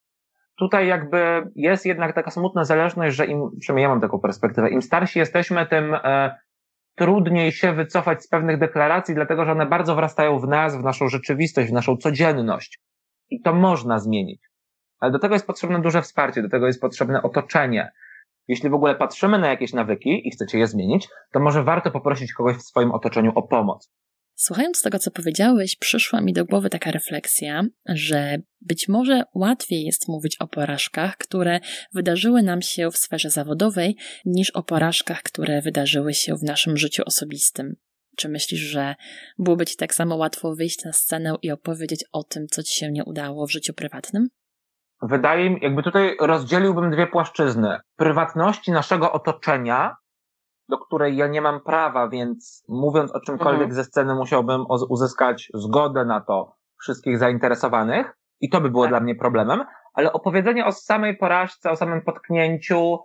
Tutaj 0.58 0.86
jakby 0.86 1.50
jest 1.54 1.86
jednak 1.86 2.14
taka 2.14 2.30
smutna 2.30 2.64
zależność, 2.64 3.16
że 3.16 3.26
im, 3.26 3.50
przynajmniej 3.60 3.82
ja 3.82 3.88
mam 3.88 4.00
taką 4.00 4.20
perspektywę, 4.20 4.70
im 4.70 4.82
starsi 4.82 5.18
jesteśmy, 5.18 5.66
tym, 5.66 5.94
e, 5.94 6.38
trudniej 6.96 7.52
się 7.52 7.72
wycofać 7.72 8.22
z 8.22 8.28
pewnych 8.28 8.58
deklaracji, 8.58 9.14
dlatego 9.14 9.44
że 9.44 9.52
one 9.52 9.66
bardzo 9.66 9.94
wrastają 9.94 10.38
w 10.38 10.48
nas, 10.48 10.76
w 10.76 10.84
naszą 10.84 11.08
rzeczywistość, 11.08 11.70
w 11.70 11.72
naszą 11.72 11.96
codzienność. 11.96 12.80
I 13.30 13.42
to 13.42 13.54
można 13.54 13.98
zmienić. 13.98 14.47
Ale 15.00 15.12
do 15.12 15.18
tego 15.18 15.34
jest 15.34 15.46
potrzebne 15.46 15.82
duże 15.82 16.02
wsparcie, 16.02 16.42
do 16.42 16.48
tego 16.48 16.66
jest 16.66 16.80
potrzebne 16.80 17.22
otoczenie. 17.22 17.92
Jeśli 18.48 18.70
w 18.70 18.74
ogóle 18.74 18.94
patrzymy 18.94 19.38
na 19.38 19.48
jakieś 19.48 19.72
nawyki 19.72 20.28
i 20.28 20.30
chcecie 20.30 20.58
je 20.58 20.66
zmienić, 20.66 21.08
to 21.32 21.40
może 21.40 21.64
warto 21.64 21.90
poprosić 21.90 22.32
kogoś 22.32 22.56
w 22.56 22.62
swoim 22.62 22.92
otoczeniu 22.92 23.32
o 23.34 23.42
pomoc. 23.42 23.90
Słuchając 24.34 24.82
tego, 24.82 24.98
co 24.98 25.10
powiedziałeś, 25.10 25.76
przyszła 25.76 26.20
mi 26.20 26.32
do 26.32 26.44
głowy 26.44 26.70
taka 26.70 26.90
refleksja, 26.90 27.62
że 27.86 28.38
być 28.60 28.88
może 28.88 29.22
łatwiej 29.34 29.84
jest 29.84 30.08
mówić 30.08 30.36
o 30.36 30.48
porażkach, 30.48 31.16
które 31.16 31.60
wydarzyły 31.94 32.42
nam 32.42 32.62
się 32.62 32.90
w 32.90 32.96
sferze 32.96 33.30
zawodowej, 33.30 33.96
niż 34.24 34.50
o 34.50 34.62
porażkach, 34.62 35.22
które 35.22 35.62
wydarzyły 35.62 36.14
się 36.14 36.36
w 36.36 36.42
naszym 36.42 36.76
życiu 36.76 37.02
osobistym. 37.06 37.76
Czy 38.16 38.28
myślisz, 38.28 38.60
że 38.60 38.94
byłoby 39.38 39.66
ci 39.66 39.76
tak 39.76 39.94
samo 39.94 40.16
łatwo 40.16 40.54
wyjść 40.54 40.84
na 40.84 40.92
scenę 40.92 41.34
i 41.42 41.50
opowiedzieć 41.50 42.04
o 42.12 42.24
tym, 42.24 42.46
co 42.50 42.62
ci 42.62 42.74
się 42.74 42.92
nie 42.92 43.04
udało 43.04 43.46
w 43.46 43.52
życiu 43.52 43.74
prywatnym? 43.74 44.28
Wydaje 45.02 45.50
mi, 45.50 45.58
jakby 45.62 45.82
tutaj 45.82 46.16
rozdzieliłbym 46.20 46.90
dwie 46.90 47.06
płaszczyzny. 47.06 47.78
Prywatności 47.96 48.72
naszego 48.72 49.12
otoczenia 49.12 49.96
do 50.68 50.78
której 50.78 51.16
ja 51.16 51.26
nie 51.26 51.40
mam 51.40 51.60
prawa, 51.60 52.08
więc 52.08 52.64
mówiąc 52.68 53.14
o 53.14 53.20
czymkolwiek 53.20 53.62
mhm. 53.62 53.74
ze 53.74 53.84
sceny 53.84 54.14
musiałbym 54.14 54.64
uzyskać 54.88 55.50
zgodę 55.54 56.04
na 56.04 56.20
to 56.20 56.56
wszystkich 56.80 57.18
zainteresowanych 57.18 58.16
i 58.40 58.50
to 58.50 58.60
by 58.60 58.70
było 58.70 58.84
tak. 58.84 58.90
dla 58.90 59.00
mnie 59.00 59.14
problemem, 59.14 59.64
ale 59.94 60.12
opowiedzenie 60.12 60.66
o 60.66 60.72
samej 60.72 61.16
porażce, 61.16 61.70
o 61.70 61.76
samym 61.76 62.02
potknięciu, 62.02 62.98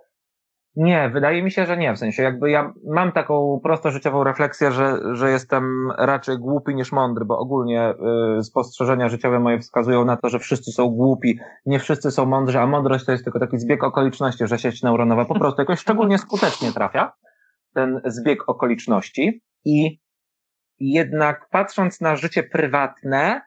nie, 0.76 1.10
wydaje 1.10 1.44
mi 1.44 1.52
się, 1.52 1.66
że 1.66 1.78
nie. 1.78 1.94
W 1.94 1.98
sensie 1.98 2.24
jakby 2.24 2.52
ja 2.52 2.74
mam 2.86 3.12
taką 3.12 3.60
prosto 3.64 3.92
życiową 3.92 4.24
refleksję, 4.24 4.72
że, 4.72 5.00
że 5.12 5.32
jestem 5.32 5.92
raczej 5.98 6.38
głupi 6.38 6.76
niż 6.76 6.92
mądry, 6.92 7.26
bo 7.26 7.38
ogólnie 7.38 7.94
y, 8.40 8.44
spostrzeżenia 8.44 9.10
życiowe 9.10 9.40
moje 9.40 9.60
wskazują 9.60 10.06
na 10.06 10.18
to, 10.18 10.30
że 10.30 10.40
wszyscy 10.40 10.72
są 10.72 10.90
głupi, 10.90 11.40
nie 11.66 11.80
wszyscy 11.80 12.12
są 12.12 12.26
mądrzy, 12.26 12.60
a 12.60 12.68
mądrość 12.68 13.06
to 13.06 13.12
jest 13.12 13.24
tylko 13.24 13.40
taki 13.40 13.58
zbieg 13.58 13.84
okoliczności, 13.84 14.48
że 14.48 14.60
sieć 14.60 14.84
neuronowa 14.84 15.26
po 15.26 15.40
prostu 15.40 15.62
jakoś 15.62 15.80
szczególnie 15.80 16.18
skutecznie 16.18 16.72
trafia 16.72 17.14
ten 17.74 18.02
zbieg 18.06 18.50
okoliczności 18.50 19.42
i 19.66 20.00
jednak 20.80 21.50
patrząc 21.50 22.02
na 22.02 22.16
życie 22.16 22.44
prywatne, 22.44 23.42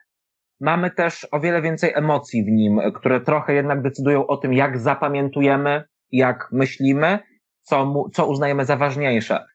mamy 0.59 0.91
też 0.91 1.27
o 1.31 1.39
wiele 1.39 1.61
więcej 1.61 1.91
emocji 1.95 2.43
w 2.43 2.47
nim, 2.47 2.81
które 2.95 3.21
trochę 3.21 3.53
jednak 3.53 3.81
decydują 3.81 4.27
o 4.27 4.37
tym, 4.37 4.53
jak 4.53 4.79
zapamiętujemy, 4.79 5.83
jak 6.11 6.47
myślimy, 6.51 7.19
co, 7.61 7.85
mu, 7.85 8.09
co 8.09 8.27
uznajemy 8.27 8.65
za 8.65 8.77
ważniejsze. 8.77 9.45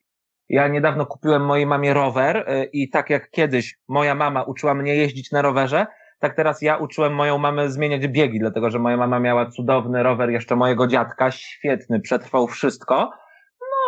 Ja 0.48 0.68
niedawno 0.68 1.06
kupiłem 1.06 1.44
mojej 1.44 1.66
mamie 1.66 1.94
rower 1.94 2.36
y, 2.36 2.64
i 2.64 2.90
tak 2.90 3.10
jak 3.10 3.30
kiedyś 3.30 3.78
moja 3.88 4.14
mama 4.14 4.42
uczyła 4.42 4.74
mnie 4.74 4.96
jeździć 4.96 5.30
na 5.30 5.42
rowerze, 5.42 5.86
tak 6.18 6.36
teraz 6.36 6.62
ja 6.62 6.76
uczyłem 6.76 7.14
moją 7.14 7.38
mamę 7.38 7.70
zmieniać 7.70 8.08
biegi, 8.08 8.38
dlatego 8.38 8.70
że 8.70 8.78
moja 8.78 8.96
mama 8.96 9.20
miała 9.20 9.50
cudowny 9.50 10.02
rower 10.02 10.30
jeszcze 10.30 10.56
mojego 10.56 10.86
dziadka, 10.86 11.30
świetny, 11.30 12.00
przetrwał 12.00 12.48
wszystko 12.48 13.10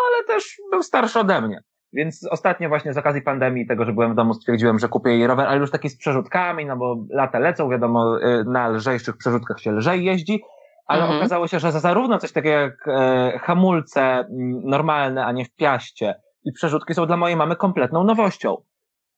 ale 0.08 0.24
też 0.24 0.56
był 0.70 0.82
starszy 0.82 1.20
ode 1.20 1.40
mnie. 1.40 1.60
Więc 1.92 2.26
ostatnio 2.30 2.68
właśnie 2.68 2.92
z 2.92 2.98
okazji 2.98 3.22
pandemii, 3.22 3.66
tego, 3.66 3.84
że 3.84 3.92
byłem 3.92 4.12
w 4.12 4.16
domu, 4.16 4.34
stwierdziłem, 4.34 4.78
że 4.78 4.88
kupię 4.88 5.10
jej 5.10 5.26
rower, 5.26 5.46
ale 5.46 5.60
już 5.60 5.70
taki 5.70 5.88
z 5.88 5.98
przerzutkami, 5.98 6.66
no 6.66 6.76
bo 6.76 6.96
lata 7.10 7.38
lecą, 7.38 7.70
wiadomo, 7.70 8.18
y, 8.22 8.44
na 8.44 8.68
lżejszych 8.68 9.16
przerzutkach 9.16 9.60
się 9.60 9.72
lżej 9.72 10.04
jeździ, 10.04 10.42
ale 10.86 11.02
mhm. 11.02 11.18
okazało 11.18 11.48
się, 11.48 11.60
że 11.60 11.72
zarówno 11.72 12.18
coś 12.18 12.32
takiego 12.32 12.56
jak 12.56 12.88
e, 12.88 13.38
hamulce 13.42 14.02
mm, 14.02 14.28
normalne, 14.64 15.26
a 15.26 15.32
nie 15.32 15.44
w 15.44 15.54
piaście 15.54 16.14
i 16.44 16.52
przerzutki 16.52 16.94
są 16.94 17.06
dla 17.06 17.16
mojej 17.16 17.36
mamy 17.36 17.56
kompletną 17.56 18.04
nowością. 18.04 18.56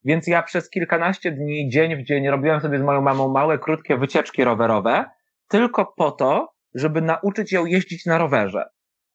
Więc 0.05 0.27
ja 0.27 0.43
przez 0.43 0.71
kilkanaście 0.71 1.33
dni, 1.33 1.69
dzień 1.71 1.97
w 1.97 2.07
dzień 2.07 2.29
robiłem 2.29 2.61
sobie 2.61 2.79
z 2.79 2.83
moją 2.83 3.01
mamą 3.01 3.29
małe, 3.29 3.59
krótkie 3.59 3.97
wycieczki 3.97 4.45
rowerowe, 4.45 5.05
tylko 5.49 5.93
po 5.97 6.11
to, 6.11 6.53
żeby 6.75 7.03
nauczyć 7.03 7.53
ją 7.53 7.67
jeździć 7.67 8.07
na 8.07 8.19
rowerze 8.19 8.65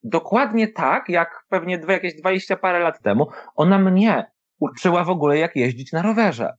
dokładnie 0.03 0.67
tak, 0.67 1.09
jak 1.09 1.45
pewnie 1.49 1.77
dwie, 1.77 1.93
jakieś 1.93 2.15
20 2.15 2.57
parę 2.57 2.79
lat 2.79 3.01
temu, 3.01 3.27
ona 3.55 3.79
mnie 3.79 4.31
uczyła 4.59 5.03
w 5.03 5.09
ogóle, 5.09 5.37
jak 5.37 5.55
jeździć 5.55 5.91
na 5.91 6.01
rowerze. 6.01 6.53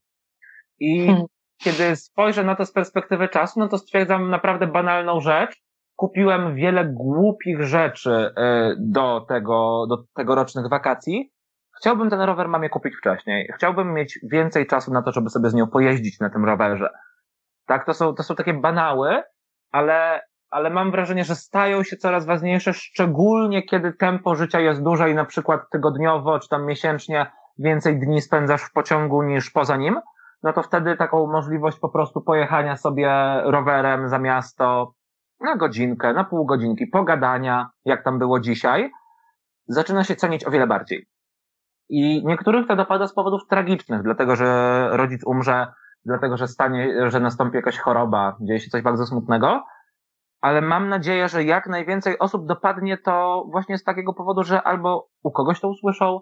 I 0.79 1.05
hmm. 1.05 1.25
kiedy 1.57 1.95
spojrzę 1.95 2.43
na 2.43 2.55
to 2.55 2.65
z 2.65 2.71
perspektywy 2.71 3.29
czasu, 3.29 3.59
no 3.59 3.67
to 3.67 3.77
stwierdzam 3.77 4.29
naprawdę 4.29 4.67
banalną 4.67 5.21
rzecz. 5.21 5.62
Kupiłem 5.95 6.55
wiele 6.55 6.85
głupich 6.85 7.63
rzeczy 7.63 8.11
y, 8.11 8.75
do 8.79 9.25
tego, 9.29 9.87
do 9.89 9.97
tegorocznych 10.15 10.69
wakacji. 10.69 11.33
Chciałbym 11.79 12.09
ten 12.09 12.21
rower 12.21 12.47
mamie 12.47 12.69
kupić 12.69 12.95
wcześniej. 12.95 13.51
Chciałbym 13.55 13.93
mieć 13.93 14.19
więcej 14.31 14.67
czasu 14.67 14.93
na 14.93 15.01
to, 15.01 15.11
żeby 15.11 15.29
sobie 15.29 15.49
z 15.49 15.53
nią 15.53 15.67
pojeździć 15.67 16.19
na 16.19 16.29
tym 16.29 16.45
rowerze. 16.45 16.89
Tak, 17.65 17.85
to 17.85 17.93
są, 17.93 18.13
to 18.13 18.23
są 18.23 18.35
takie 18.35 18.53
banały, 18.53 19.23
ale 19.71 20.21
ale 20.53 20.69
mam 20.69 20.91
wrażenie, 20.91 21.23
że 21.23 21.35
stają 21.35 21.83
się 21.83 21.97
coraz 21.97 22.25
ważniejsze, 22.25 22.73
szczególnie 22.73 23.63
kiedy 23.63 23.93
tempo 23.93 24.35
życia 24.35 24.59
jest 24.59 24.83
duże 24.83 25.09
i 25.09 25.15
na 25.15 25.25
przykład 25.25 25.61
tygodniowo 25.71 26.39
czy 26.39 26.49
tam 26.49 26.65
miesięcznie 26.65 27.31
więcej 27.57 27.99
dni 27.99 28.21
spędzasz 28.21 28.61
w 28.61 28.71
pociągu 28.71 29.23
niż 29.23 29.49
poza 29.49 29.77
nim, 29.77 29.99
no 30.43 30.53
to 30.53 30.63
wtedy 30.63 30.97
taką 30.97 31.27
możliwość 31.27 31.79
po 31.79 31.89
prostu 31.89 32.21
pojechania 32.21 32.75
sobie 32.75 33.41
rowerem 33.43 34.09
za 34.09 34.19
miasto 34.19 34.93
na 35.39 35.55
godzinkę, 35.55 36.13
na 36.13 36.23
pół 36.23 36.45
godzinki, 36.45 36.87
pogadania, 36.87 37.69
jak 37.85 38.03
tam 38.03 38.19
było 38.19 38.39
dzisiaj, 38.39 38.91
zaczyna 39.67 40.03
się 40.03 40.15
cenić 40.15 40.45
o 40.45 40.51
wiele 40.51 40.67
bardziej. 40.67 41.07
I 41.89 42.25
niektórych 42.25 42.67
to 42.67 42.75
dopada 42.75 43.07
z 43.07 43.13
powodów 43.13 43.47
tragicznych, 43.49 44.03
dlatego 44.03 44.35
że 44.35 44.87
rodzic 44.91 45.21
umrze, 45.25 45.67
dlatego 46.05 46.37
że 46.37 46.47
stanie, 46.47 47.09
że 47.09 47.19
nastąpi 47.19 47.55
jakaś 47.55 47.77
choroba, 47.77 48.37
dzieje 48.41 48.59
się 48.59 48.69
coś 48.69 48.81
bardzo 48.81 49.05
smutnego, 49.05 49.63
ale 50.41 50.61
mam 50.61 50.89
nadzieję, 50.89 51.29
że 51.29 51.43
jak 51.43 51.67
najwięcej 51.67 52.19
osób 52.19 52.45
dopadnie 52.45 52.97
to 52.97 53.45
właśnie 53.51 53.77
z 53.77 53.83
takiego 53.83 54.13
powodu, 54.13 54.43
że 54.43 54.61
albo 54.61 55.07
u 55.23 55.31
kogoś 55.31 55.59
to 55.59 55.69
usłyszą, 55.69 56.19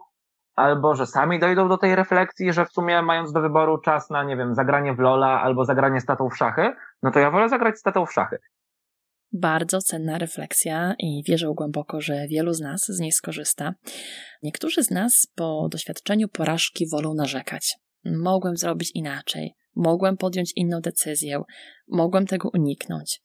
albo 0.55 0.95
że 0.95 1.05
sami 1.05 1.39
dojdą 1.39 1.69
do 1.69 1.77
tej 1.77 1.95
refleksji, 1.95 2.53
że 2.53 2.65
w 2.65 2.71
sumie 2.71 3.01
mając 3.01 3.31
do 3.31 3.41
wyboru 3.41 3.77
czas 3.77 4.09
na, 4.09 4.23
nie 4.23 4.37
wiem, 4.37 4.55
zagranie 4.55 4.93
w 4.93 4.99
Lola 4.99 5.41
albo 5.41 5.65
zagranie 5.65 6.01
statą 6.01 6.29
w 6.29 6.37
szachy, 6.37 6.73
no 7.03 7.11
to 7.11 7.19
ja 7.19 7.31
wolę 7.31 7.49
zagrać 7.49 7.79
statą 7.79 8.05
w 8.05 8.13
szachy. 8.13 8.37
Bardzo 9.33 9.81
cenna 9.81 10.17
refleksja 10.17 10.95
i 10.99 11.23
wierzę 11.27 11.47
głęboko, 11.55 12.01
że 12.01 12.27
wielu 12.27 12.53
z 12.53 12.59
nas 12.59 12.85
z 12.85 12.99
niej 12.99 13.11
skorzysta. 13.11 13.73
Niektórzy 14.43 14.83
z 14.83 14.91
nas 14.91 15.27
po 15.35 15.67
doświadczeniu 15.71 16.27
porażki 16.27 16.89
wolą 16.89 17.13
narzekać. 17.13 17.75
Mogłem 18.05 18.57
zrobić 18.57 18.91
inaczej, 18.95 19.55
mogłem 19.75 20.17
podjąć 20.17 20.51
inną 20.55 20.81
decyzję, 20.81 21.41
mogłem 21.87 22.27
tego 22.27 22.49
uniknąć. 22.53 23.21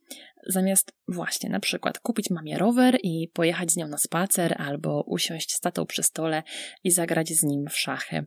Zamiast 0.49 0.93
właśnie 1.09 1.51
na 1.51 1.61
przykład 1.61 1.99
kupić 1.99 2.31
mamie 2.31 2.59
rower 2.59 2.99
i 3.03 3.29
pojechać 3.35 3.73
z 3.73 3.77
nią 3.77 3.89
na 3.89 3.99
spacer, 3.99 4.55
albo 4.59 5.03
usiąść 5.07 5.53
z 5.53 5.61
tatą 5.61 5.87
przy 5.87 6.03
stole 6.03 6.43
i 6.85 6.91
zagrać 6.91 7.29
z 7.29 7.43
nim 7.43 7.65
w 7.71 7.79
szachy. 7.79 8.27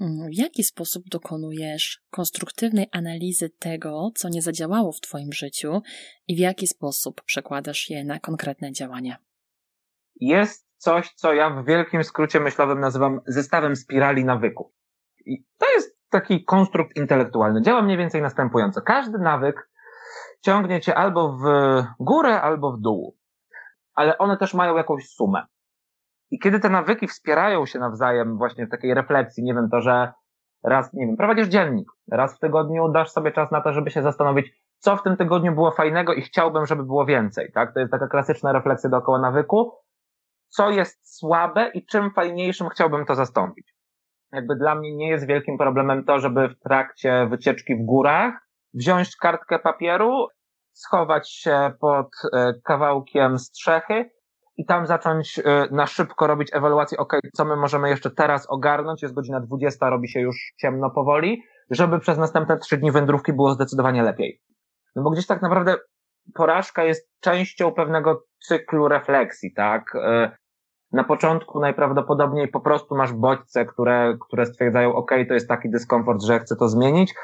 Mm, 0.00 0.28
w 0.28 0.38
jaki 0.38 0.64
sposób 0.64 1.02
dokonujesz 1.08 2.00
konstruktywnej 2.10 2.86
analizy 2.92 3.50
tego, 3.50 4.10
co 4.14 4.28
nie 4.28 4.42
zadziałało 4.42 4.92
w 4.92 5.00
Twoim 5.00 5.32
życiu 5.32 5.82
i 6.28 6.36
w 6.36 6.38
jaki 6.38 6.66
sposób 6.66 7.22
przekładasz 7.22 7.90
je 7.90 8.04
na 8.04 8.18
konkretne 8.18 8.72
działania? 8.72 9.16
Jest 10.20 10.68
coś, 10.76 11.12
co 11.14 11.32
ja 11.32 11.50
w 11.50 11.66
wielkim 11.66 12.04
skrócie 12.04 12.40
myślowym 12.40 12.80
nazywam 12.80 13.20
zestawem 13.26 13.76
spirali 13.76 14.24
nawyku. 14.24 14.72
I 15.26 15.44
to 15.58 15.66
jest 15.70 15.98
taki 16.10 16.44
konstrukt 16.44 16.96
intelektualny. 16.96 17.62
Działa 17.62 17.82
mniej 17.82 17.96
więcej 17.96 18.22
następująco. 18.22 18.82
Każdy 18.82 19.18
nawyk 19.18 19.70
ciągnie 20.40 20.80
cię 20.80 20.94
albo 20.94 21.32
w 21.32 21.44
górę, 22.00 22.40
albo 22.40 22.72
w 22.72 22.80
dół. 22.80 23.16
Ale 23.94 24.18
one 24.18 24.36
też 24.36 24.54
mają 24.54 24.76
jakąś 24.76 25.08
sumę. 25.08 25.46
I 26.30 26.38
kiedy 26.38 26.60
te 26.60 26.68
nawyki 26.68 27.06
wspierają 27.08 27.66
się 27.66 27.78
nawzajem 27.78 28.38
właśnie 28.38 28.66
w 28.66 28.70
takiej 28.70 28.94
refleksji, 28.94 29.44
nie 29.44 29.54
wiem, 29.54 29.68
to, 29.70 29.80
że 29.80 30.12
raz, 30.64 30.92
nie 30.92 31.06
wiem, 31.06 31.16
prowadzisz 31.16 31.48
dziennik, 31.48 31.88
raz 32.12 32.36
w 32.36 32.38
tygodniu 32.38 32.88
dasz 32.88 33.10
sobie 33.10 33.32
czas 33.32 33.50
na 33.50 33.60
to, 33.60 33.72
żeby 33.72 33.90
się 33.90 34.02
zastanowić, 34.02 34.52
co 34.78 34.96
w 34.96 35.02
tym 35.02 35.16
tygodniu 35.16 35.54
było 35.54 35.70
fajnego 35.70 36.14
i 36.14 36.22
chciałbym, 36.22 36.66
żeby 36.66 36.84
było 36.84 37.06
więcej, 37.06 37.52
tak? 37.52 37.74
To 37.74 37.80
jest 37.80 37.92
taka 37.92 38.08
klasyczna 38.08 38.52
refleksja 38.52 38.90
dookoła 38.90 39.20
nawyku. 39.20 39.72
Co 40.48 40.70
jest 40.70 41.18
słabe 41.18 41.70
i 41.74 41.86
czym 41.86 42.10
fajniejszym 42.10 42.68
chciałbym 42.68 43.06
to 43.06 43.14
zastąpić. 43.14 43.74
Jakby 44.32 44.56
dla 44.56 44.74
mnie 44.74 44.96
nie 44.96 45.08
jest 45.08 45.26
wielkim 45.26 45.58
problemem 45.58 46.04
to, 46.04 46.18
żeby 46.18 46.48
w 46.48 46.58
trakcie 46.58 47.26
wycieczki 47.30 47.76
w 47.76 47.84
górach 47.84 48.34
wziąć 48.74 49.16
kartkę 49.16 49.58
papieru, 49.58 50.26
schować 50.72 51.32
się 51.32 51.72
pod 51.80 52.08
e, 52.32 52.54
kawałkiem 52.64 53.38
strzechy 53.38 54.10
i 54.58 54.64
tam 54.64 54.86
zacząć 54.86 55.38
e, 55.38 55.68
na 55.70 55.86
szybko 55.86 56.26
robić 56.26 56.48
ewaluację, 56.52 56.98
ok, 56.98 57.12
co 57.34 57.44
my 57.44 57.56
możemy 57.56 57.88
jeszcze 57.88 58.10
teraz 58.10 58.46
ogarnąć, 58.50 59.02
jest 59.02 59.14
godzina 59.14 59.40
20, 59.40 59.90
robi 59.90 60.08
się 60.08 60.20
już 60.20 60.52
ciemno 60.60 60.90
powoli, 60.90 61.42
żeby 61.70 61.98
przez 61.98 62.18
następne 62.18 62.58
trzy 62.58 62.76
dni 62.76 62.92
wędrówki 62.92 63.32
było 63.32 63.52
zdecydowanie 63.52 64.02
lepiej. 64.02 64.40
No 64.96 65.02
bo 65.02 65.10
gdzieś 65.10 65.26
tak 65.26 65.42
naprawdę 65.42 65.76
porażka 66.34 66.84
jest 66.84 67.10
częścią 67.20 67.72
pewnego 67.72 68.22
cyklu 68.38 68.88
refleksji, 68.88 69.52
tak? 69.54 69.94
E, 69.94 70.36
Na 70.92 71.04
początku 71.04 71.60
najprawdopodobniej 71.60 72.48
po 72.48 72.60
prostu 72.60 72.96
masz 72.96 73.12
bodźce, 73.12 73.64
które, 73.64 74.16
które 74.20 74.46
stwierdzają, 74.46 74.94
ok, 74.94 75.10
to 75.28 75.34
jest 75.34 75.48
taki 75.48 75.70
dyskomfort, 75.70 76.22
że 76.22 76.40
chcę 76.40 76.56
to 76.56 76.68
zmienić. 76.68 77.14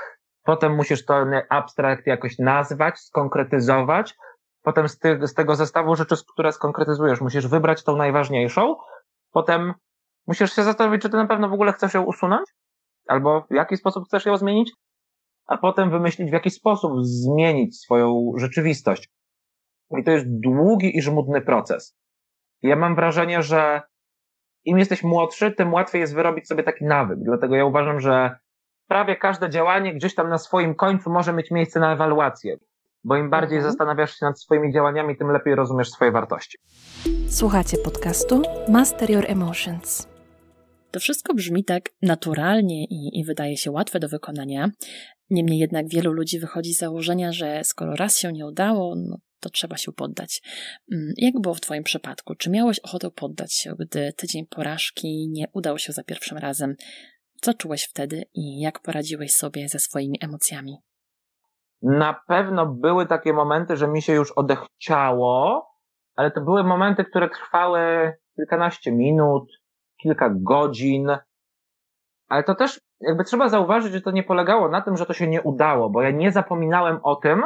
Potem 0.45 0.75
musisz 0.75 1.05
to 1.05 1.27
abstrakt 1.49 2.07
jakoś 2.07 2.39
nazwać, 2.39 2.99
skonkretyzować. 2.99 4.17
Potem 4.65 4.89
z, 4.89 4.99
ty, 4.99 5.19
z 5.27 5.35
tego 5.35 5.55
zestawu 5.55 5.97
rzeczy, 5.97 6.15
które 6.33 6.53
skonkretyzujesz, 6.53 7.21
musisz 7.21 7.47
wybrać 7.47 7.85
tą 7.85 7.97
najważniejszą. 7.97 8.77
Potem 9.33 9.75
musisz 10.27 10.53
się 10.53 10.63
zastanowić, 10.63 11.03
czy 11.03 11.11
ty 11.11 11.17
na 11.17 11.27
pewno 11.27 11.49
w 11.49 11.53
ogóle 11.53 11.73
chcesz 11.73 11.95
ją 11.95 12.03
usunąć, 12.03 12.49
albo 13.09 13.41
w 13.51 13.55
jaki 13.55 13.77
sposób 13.77 14.05
chcesz 14.05 14.27
ją 14.27 14.37
zmienić, 14.37 14.73
a 15.47 15.59
potem 15.59 15.91
wymyślić, 15.91 16.31
w 16.31 16.33
jaki 16.33 16.51
sposób 16.51 16.93
zmienić 17.01 17.81
swoją 17.81 18.33
rzeczywistość. 18.37 19.11
I 19.99 20.05
to 20.05 20.11
jest 20.11 20.27
długi 20.29 20.97
i 20.97 21.03
żmudny 21.03 21.41
proces. 21.41 21.97
Ja 22.63 22.77
mam 22.77 22.95
wrażenie, 22.95 23.43
że 23.43 23.83
im 24.65 24.79
jesteś 24.79 25.03
młodszy, 25.03 25.53
tym 25.53 25.73
łatwiej 25.73 26.01
jest 26.01 26.15
wyrobić 26.15 26.49
sobie 26.49 26.63
taki 26.63 26.85
nawyk. 26.85 27.19
Dlatego 27.23 27.57
ja 27.57 27.65
uważam, 27.65 28.01
że 28.01 28.39
prawie 28.89 29.17
każde 29.17 29.51
działanie 29.51 29.95
gdzieś 29.95 30.15
tam 30.15 30.29
na 30.29 30.39
swoim 30.39 30.75
końcu 30.75 31.11
może 31.11 31.33
mieć 31.33 31.51
miejsce 31.51 31.81
na 31.81 31.93
ewaluację. 31.93 32.57
Bo 33.05 33.17
im 33.17 33.31
bardziej 33.31 33.59
mhm. 33.59 33.73
zastanawiasz 33.73 34.19
się 34.19 34.27
nad 34.27 34.41
swoimi 34.41 34.73
działaniami, 34.73 35.17
tym 35.17 35.29
lepiej 35.29 35.55
rozumiesz 35.55 35.91
swoje 35.91 36.13
wartości. 36.13 36.59
Słuchacie 37.29 37.77
podcastu 37.79 38.43
Master 38.69 39.11
Your 39.11 39.25
Emotions. 39.29 40.09
To 40.91 41.01
wszystko 41.01 41.35
brzmi 41.35 41.65
tak 41.65 41.91
naturalnie 42.03 42.85
i, 42.85 43.21
i, 43.21 43.25
wydaje 43.25 43.57
się 43.57 43.71
łatwe 43.71 44.01
do 44.01 44.09
wykonania. 44.09 44.71
Niemniej 45.31 45.59
jednak 45.59 45.89
wielu 45.89 46.13
ludzi 46.13 46.41
wychodzi 46.41 46.75
z 46.75 46.79
założenia, 46.79 47.33
że 47.33 47.65
skoro 47.65 47.97
raz 47.97 48.19
się 48.19 48.33
nie 48.33 48.47
udało, 48.47 48.95
no 48.97 49.17
to 49.41 49.51
trzeba 49.51 49.77
się 49.77 49.93
poddać. 49.93 50.43
Mm, 50.93 51.13
jak 51.17 51.41
było 51.41 51.55
w 51.55 51.61
Twoim 51.61 51.83
przypadku? 51.83 52.35
Czy 52.35 52.51
miałeś 52.51 52.79
ochotę 52.79 53.11
poddać 53.11 53.55
się, 53.55 53.75
gdy 53.79 54.13
tydzień 54.13 54.47
porażki 54.47 55.29
nie 55.31 55.47
udał 55.53 55.79
się 55.79 55.93
za 55.93 56.05
pierwszym 56.05 56.39
razem? 56.39 56.75
Co 57.41 57.55
czułeś 57.55 57.85
wtedy 57.85 58.23
i 58.35 58.61
jak 58.61 58.81
poradziłeś 58.81 59.33
sobie 59.33 59.69
ze 59.69 59.79
swoimi 59.79 60.19
emocjami? 60.21 60.77
Na 61.83 62.21
pewno 62.29 62.67
były 62.67 63.07
takie 63.07 63.33
momenty, 63.33 63.77
że 63.77 63.89
mi 63.89 64.03
się 64.03 64.13
już 64.13 64.33
odechciało, 64.33 65.67
ale 66.17 66.31
to 66.31 66.41
były 66.41 66.65
momenty, 66.65 67.05
które 67.05 67.31
trwały 67.31 68.13
kilkanaście 68.37 68.93
minut, 68.93 69.53
kilka 70.03 70.31
godzin. 70.33 71.19
Ale 72.29 72.45
to 72.45 72.55
też 72.55 72.81
jakby 73.01 73.25
trzeba 73.25 73.49
zauważyć, 73.49 73.93
że 73.93 74.01
to 74.01 74.11
nie 74.11 74.23
polegało 74.23 74.69
na 74.69 74.83
tym, 74.83 74.97
że 74.97 75.07
to 75.07 75.13
się 75.13 75.27
nie 75.27 75.43
udało, 75.43 75.91
bo 75.91 76.03
ja 76.03 76.11
nie 76.11 76.33
zapominałem 76.33 77.01
o 77.03 77.17
tym, 77.17 77.43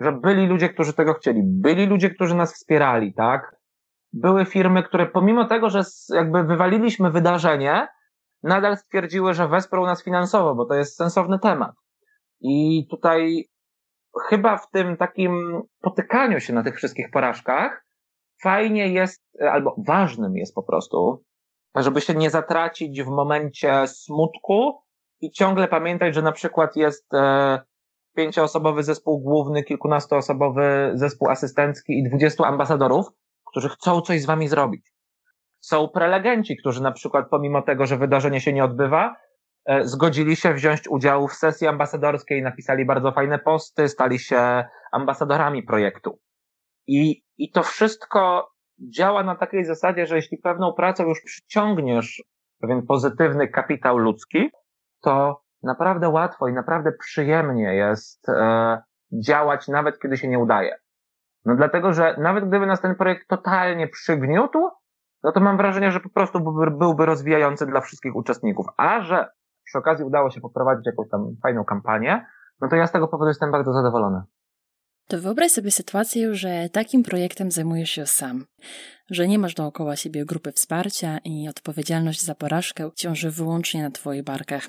że 0.00 0.12
byli 0.12 0.46
ludzie, 0.46 0.68
którzy 0.68 0.92
tego 0.92 1.14
chcieli, 1.14 1.40
byli 1.44 1.86
ludzie, 1.86 2.10
którzy 2.10 2.34
nas 2.34 2.54
wspierali, 2.54 3.14
tak? 3.14 3.56
Były 4.12 4.44
firmy, 4.44 4.82
które 4.82 5.06
pomimo 5.06 5.44
tego, 5.44 5.70
że 5.70 5.82
jakby 6.14 6.44
wywaliliśmy 6.44 7.10
wydarzenie, 7.10 7.88
nadal 8.42 8.76
stwierdziły, 8.76 9.34
że 9.34 9.48
wesprą 9.48 9.86
nas 9.86 10.04
finansowo, 10.04 10.54
bo 10.54 10.64
to 10.64 10.74
jest 10.74 10.96
sensowny 10.96 11.38
temat. 11.38 11.74
I 12.40 12.86
tutaj 12.90 13.48
chyba 14.28 14.56
w 14.56 14.70
tym 14.70 14.96
takim 14.96 15.62
potykaniu 15.80 16.40
się 16.40 16.52
na 16.52 16.62
tych 16.62 16.76
wszystkich 16.76 17.10
porażkach 17.10 17.86
fajnie 18.42 18.88
jest, 18.88 19.22
albo 19.50 19.74
ważnym 19.86 20.36
jest 20.36 20.54
po 20.54 20.62
prostu, 20.62 21.24
żeby 21.76 22.00
się 22.00 22.14
nie 22.14 22.30
zatracić 22.30 23.02
w 23.02 23.08
momencie 23.08 23.86
smutku 23.86 24.82
i 25.20 25.30
ciągle 25.30 25.68
pamiętać, 25.68 26.14
że 26.14 26.22
na 26.22 26.32
przykład 26.32 26.76
jest 26.76 27.14
e, 27.14 27.58
pięcioosobowy 28.16 28.82
zespół 28.82 29.20
główny, 29.20 29.62
kilkunastoosobowy 29.62 30.90
zespół 30.94 31.30
asystencki 31.30 31.98
i 31.98 32.08
dwudziestu 32.08 32.44
ambasadorów, 32.44 33.06
którzy 33.50 33.68
chcą 33.68 34.00
coś 34.00 34.22
z 34.22 34.26
wami 34.26 34.48
zrobić. 34.48 34.92
Są 35.60 35.88
prelegenci, 35.88 36.56
którzy 36.56 36.82
na 36.82 36.92
przykład 36.92 37.26
pomimo 37.30 37.62
tego, 37.62 37.86
że 37.86 37.96
wydarzenie 37.96 38.40
się 38.40 38.52
nie 38.52 38.64
odbywa, 38.64 39.08
e, 39.08 39.25
zgodzili 39.82 40.36
się 40.36 40.54
wziąć 40.54 40.88
udział 40.88 41.28
w 41.28 41.32
sesji 41.32 41.66
ambasadorskiej, 41.66 42.42
napisali 42.42 42.84
bardzo 42.84 43.12
fajne 43.12 43.38
posty, 43.38 43.88
stali 43.88 44.18
się 44.18 44.64
ambasadorami 44.92 45.62
projektu. 45.62 46.18
I, 46.86 47.22
i 47.38 47.50
to 47.50 47.62
wszystko 47.62 48.50
działa 48.78 49.22
na 49.22 49.36
takiej 49.36 49.64
zasadzie, 49.64 50.06
że 50.06 50.16
jeśli 50.16 50.38
pewną 50.38 50.72
pracą 50.72 51.04
już 51.08 51.20
przyciągniesz 51.20 52.22
pewien 52.60 52.86
pozytywny 52.86 53.48
kapitał 53.48 53.98
ludzki, 53.98 54.50
to 55.02 55.42
naprawdę 55.62 56.08
łatwo 56.08 56.48
i 56.48 56.52
naprawdę 56.52 56.92
przyjemnie 56.92 57.74
jest 57.74 58.28
e, 58.28 58.82
działać, 59.12 59.68
nawet 59.68 59.98
kiedy 59.98 60.16
się 60.16 60.28
nie 60.28 60.38
udaje. 60.38 60.78
No 61.44 61.56
dlatego, 61.56 61.92
że 61.92 62.16
nawet 62.18 62.48
gdyby 62.48 62.66
nas 62.66 62.80
ten 62.80 62.94
projekt 62.94 63.28
totalnie 63.28 63.88
przygniótł, 63.88 64.68
no 65.22 65.32
to 65.32 65.40
mam 65.40 65.56
wrażenie, 65.56 65.90
że 65.90 66.00
po 66.00 66.10
prostu 66.10 66.40
byłby, 66.40 66.70
byłby 66.70 67.06
rozwijający 67.06 67.66
dla 67.66 67.80
wszystkich 67.80 68.16
uczestników. 68.16 68.66
A 68.76 69.00
że 69.00 69.28
przy 69.66 69.78
okazji 69.78 70.04
udało 70.04 70.30
się 70.30 70.40
poprowadzić 70.40 70.86
jakąś 70.86 71.08
tam 71.10 71.36
fajną 71.42 71.64
kampanię, 71.64 72.26
no 72.60 72.68
to 72.68 72.76
ja 72.76 72.86
z 72.86 72.92
tego 72.92 73.08
powodu 73.08 73.28
jestem 73.28 73.52
bardzo 73.52 73.72
zadowolony. 73.72 74.22
To 75.08 75.20
wyobraź 75.20 75.52
sobie 75.52 75.70
sytuację, 75.70 76.34
że 76.34 76.68
takim 76.72 77.02
projektem 77.02 77.50
zajmujesz 77.50 77.90
się 77.90 78.06
sam, 78.06 78.44
że 79.10 79.28
nie 79.28 79.38
masz 79.38 79.54
dookoła 79.54 79.96
siebie 79.96 80.24
grupy 80.24 80.52
wsparcia 80.52 81.18
i 81.24 81.48
odpowiedzialność 81.48 82.24
za 82.24 82.34
porażkę 82.34 82.90
ciąży 82.94 83.30
wyłącznie 83.30 83.82
na 83.82 83.90
Twoich 83.90 84.24
barkach. 84.24 84.68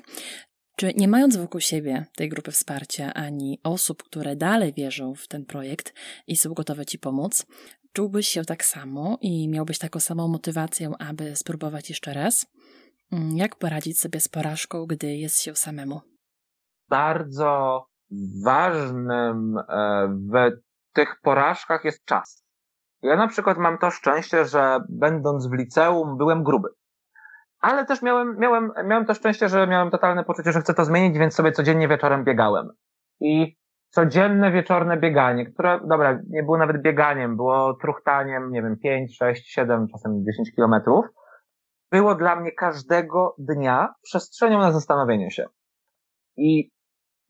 Czy 0.76 0.92
nie 0.96 1.08
mając 1.08 1.36
wokół 1.36 1.60
siebie 1.60 2.06
tej 2.16 2.28
grupy 2.28 2.50
wsparcia 2.50 3.14
ani 3.14 3.60
osób, 3.64 4.02
które 4.02 4.36
dalej 4.36 4.72
wierzą 4.72 5.14
w 5.14 5.28
ten 5.28 5.44
projekt 5.44 5.94
i 6.26 6.36
są 6.36 6.54
gotowe 6.54 6.86
Ci 6.86 6.98
pomóc, 6.98 7.46
czułbyś 7.92 8.28
się 8.28 8.44
tak 8.44 8.64
samo 8.64 9.18
i 9.20 9.48
miałbyś 9.48 9.78
taką 9.78 10.00
samą 10.00 10.28
motywację, 10.28 10.90
aby 10.98 11.36
spróbować 11.36 11.88
jeszcze 11.88 12.14
raz? 12.14 12.46
Mm, 13.12 13.36
jak 13.36 13.56
poradzić 13.56 14.00
sobie 14.00 14.20
z 14.20 14.28
porażką, 14.28 14.86
gdy 14.86 15.06
jest 15.06 15.40
się 15.40 15.54
samemu? 15.54 16.00
Bardzo 16.88 17.84
ważnym 18.44 19.58
e, 19.68 20.08
w 20.08 20.50
tych 20.92 21.20
porażkach 21.22 21.84
jest 21.84 22.04
czas. 22.04 22.44
Ja 23.02 23.16
na 23.16 23.28
przykład 23.28 23.58
mam 23.58 23.78
to 23.78 23.90
szczęście, 23.90 24.44
że 24.44 24.80
będąc 24.88 25.46
w 25.46 25.52
liceum 25.52 26.16
byłem 26.16 26.42
gruby. 26.42 26.68
Ale 27.60 27.86
też 27.86 28.02
miałem, 28.02 28.38
miałem, 28.38 28.72
miałem 28.84 29.06
to 29.06 29.14
szczęście, 29.14 29.48
że 29.48 29.66
miałem 29.66 29.90
totalne 29.90 30.24
poczucie, 30.24 30.52
że 30.52 30.60
chcę 30.60 30.74
to 30.74 30.84
zmienić, 30.84 31.18
więc 31.18 31.34
sobie 31.34 31.52
codziennie 31.52 31.88
wieczorem 31.88 32.24
biegałem. 32.24 32.68
I 33.20 33.56
codzienne 33.90 34.52
wieczorne 34.52 34.96
bieganie, 34.96 35.46
które, 35.46 35.80
dobra, 35.84 36.20
nie 36.30 36.42
było 36.42 36.58
nawet 36.58 36.82
bieganiem, 36.82 37.36
było 37.36 37.74
truchtaniem, 37.74 38.52
nie 38.52 38.62
wiem, 38.62 38.76
5, 38.78 39.16
6, 39.16 39.52
7, 39.52 39.88
czasem 39.88 40.24
10 40.24 40.54
kilometrów, 40.54 41.06
było 41.90 42.14
dla 42.14 42.36
mnie 42.36 42.52
każdego 42.52 43.34
dnia 43.38 43.94
przestrzenią 44.02 44.58
na 44.58 44.72
zastanowienie 44.72 45.30
się. 45.30 45.46
I, 46.36 46.70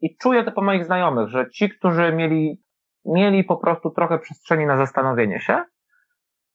i 0.00 0.16
czuję 0.16 0.44
to 0.44 0.52
po 0.52 0.62
moich 0.62 0.84
znajomych, 0.84 1.28
że 1.28 1.50
ci, 1.50 1.68
którzy 1.70 2.12
mieli, 2.12 2.62
mieli 3.04 3.44
po 3.44 3.56
prostu 3.56 3.90
trochę 3.90 4.18
przestrzeni 4.18 4.66
na 4.66 4.76
zastanowienie 4.76 5.40
się, 5.40 5.64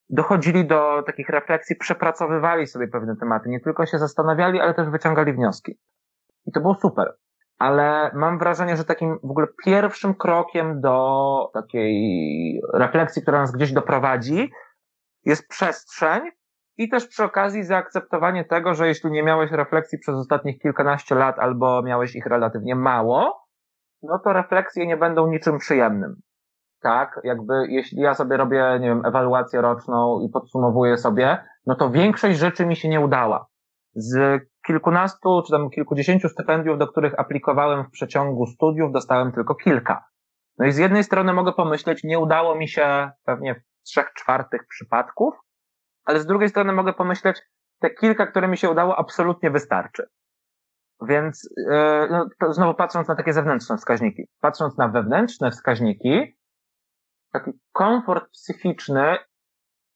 dochodzili 0.10 0.68
do 0.68 1.04
takich 1.06 1.30
refleksji, 1.30 1.76
przepracowywali 1.76 2.68
sobie 2.68 2.88
pewne 2.88 3.16
tematy, 3.16 3.50
nie 3.50 3.60
tylko 3.60 3.86
się 3.86 3.98
zastanawiali, 3.98 4.60
ale 4.60 4.74
też 4.74 4.90
wyciągali 4.90 5.34
wnioski. 5.34 5.80
I 6.46 6.52
to 6.52 6.62
było 6.62 6.76
super. 6.76 7.14
Ale 7.58 8.12
mam 8.14 8.40
wrażenie, 8.40 8.78
że 8.78 8.86
takim 8.86 9.20
w 9.24 9.32
ogóle 9.32 9.48
pierwszym 9.66 10.16
krokiem 10.16 10.82
do 10.82 11.50
takiej 11.54 12.62
refleksji, 12.74 13.22
która 13.22 13.40
nas 13.40 13.52
gdzieś 13.52 13.72
doprowadzi, 13.72 14.52
jest 15.26 15.48
przestrzeń 15.48 16.22
i 16.78 16.90
też 16.90 17.08
przy 17.08 17.24
okazji 17.24 17.64
zaakceptowanie 17.64 18.46
tego, 18.46 18.74
że 18.74 18.88
jeśli 18.88 19.12
nie 19.12 19.24
miałeś 19.24 19.52
refleksji 19.52 20.00
przez 20.00 20.16
ostatnich 20.16 20.60
kilkanaście 20.60 21.16
lat 21.16 21.40
albo 21.40 21.82
miałeś 21.82 22.16
ich 22.16 22.26
relatywnie 22.26 22.76
mało, 22.76 23.48
no 24.02 24.20
to 24.24 24.34
refleksje 24.34 24.88
nie 24.88 24.98
będą 24.98 25.28
niczym 25.28 25.58
przyjemnym 25.58 26.16
tak, 26.84 27.20
jakby 27.24 27.54
jeśli 27.70 28.02
ja 28.02 28.14
sobie 28.14 28.38
robię, 28.38 28.78
nie 28.82 28.88
wiem, 28.88 29.06
ewaluację 29.06 29.62
roczną 29.62 30.20
i 30.28 30.30
podsumowuję 30.30 30.98
sobie, 30.98 31.46
no 31.66 31.76
to 31.76 31.90
większość 31.90 32.40
rzeczy 32.40 32.66
mi 32.66 32.76
się 32.76 32.90
nie 32.90 33.02
udała. 33.02 33.48
Z 33.96 34.42
kilkunastu 34.68 35.44
czy 35.46 35.52
tam 35.52 35.70
kilkudziesięciu 35.70 36.30
stypendiów, 36.30 36.78
do 36.78 36.88
których 36.88 37.20
aplikowałem 37.20 37.84
w 37.84 37.92
przeciągu 37.92 38.46
studiów, 38.46 38.92
dostałem 38.92 39.32
tylko 39.32 39.56
kilka. 39.56 40.06
No 40.58 40.66
i 40.66 40.72
z 40.72 40.78
jednej 40.78 41.04
strony 41.04 41.34
mogę 41.34 41.54
pomyśleć, 41.54 42.04
nie 42.04 42.20
udało 42.20 42.56
mi 42.56 42.68
się 42.68 43.12
pewnie 43.26 43.56
w 43.56 43.84
trzech 43.84 44.14
czwartych 44.14 44.68
przypadków, 44.68 45.34
ale 46.06 46.20
z 46.20 46.26
drugiej 46.26 46.50
strony 46.50 46.74
mogę 46.74 46.94
pomyśleć, 46.94 47.42
te 47.80 47.90
kilka, 47.90 48.28
które 48.28 48.48
mi 48.48 48.58
się 48.58 48.70
udało, 48.70 49.00
absolutnie 49.00 49.52
wystarczy. 49.52 50.04
Więc 51.02 51.50
yy, 51.58 52.08
no, 52.12 52.54
znowu 52.54 52.74
patrząc 52.74 53.08
na 53.08 53.16
takie 53.16 53.34
zewnętrzne 53.34 53.78
wskaźniki, 53.78 54.28
patrząc 54.42 54.78
na 54.78 54.88
wewnętrzne 54.88 55.52
wskaźniki, 55.52 56.36
taki 57.34 57.52
komfort 57.72 58.30
psychiczny 58.32 59.18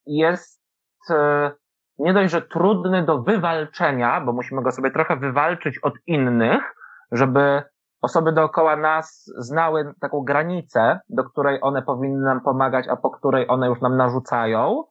jest 0.06 0.62
e, 1.10 1.52
nie 1.98 2.14
dość, 2.14 2.32
że 2.32 2.42
trudny 2.42 3.06
do 3.06 3.22
wywalczenia, 3.22 4.22
bo 4.22 4.34
musimy 4.34 4.62
go 4.62 4.72
sobie 4.72 4.92
trochę 4.92 5.18
wywalczyć 5.18 5.80
od 5.80 5.94
innych, 6.08 6.76
żeby 7.12 7.64
osoby 8.02 8.32
dookoła 8.32 8.76
nas 8.76 9.32
znały 9.38 9.94
taką 10.02 10.24
granicę, 10.24 11.00
do 11.10 11.24
której 11.24 11.60
one 11.62 11.82
powinny 11.82 12.26
nam 12.26 12.42
pomagać, 12.42 12.88
a 12.88 12.96
po 12.96 13.12
której 13.12 13.46
one 13.50 13.68
już 13.68 13.82
nam 13.82 13.98
narzucają, 13.98 14.84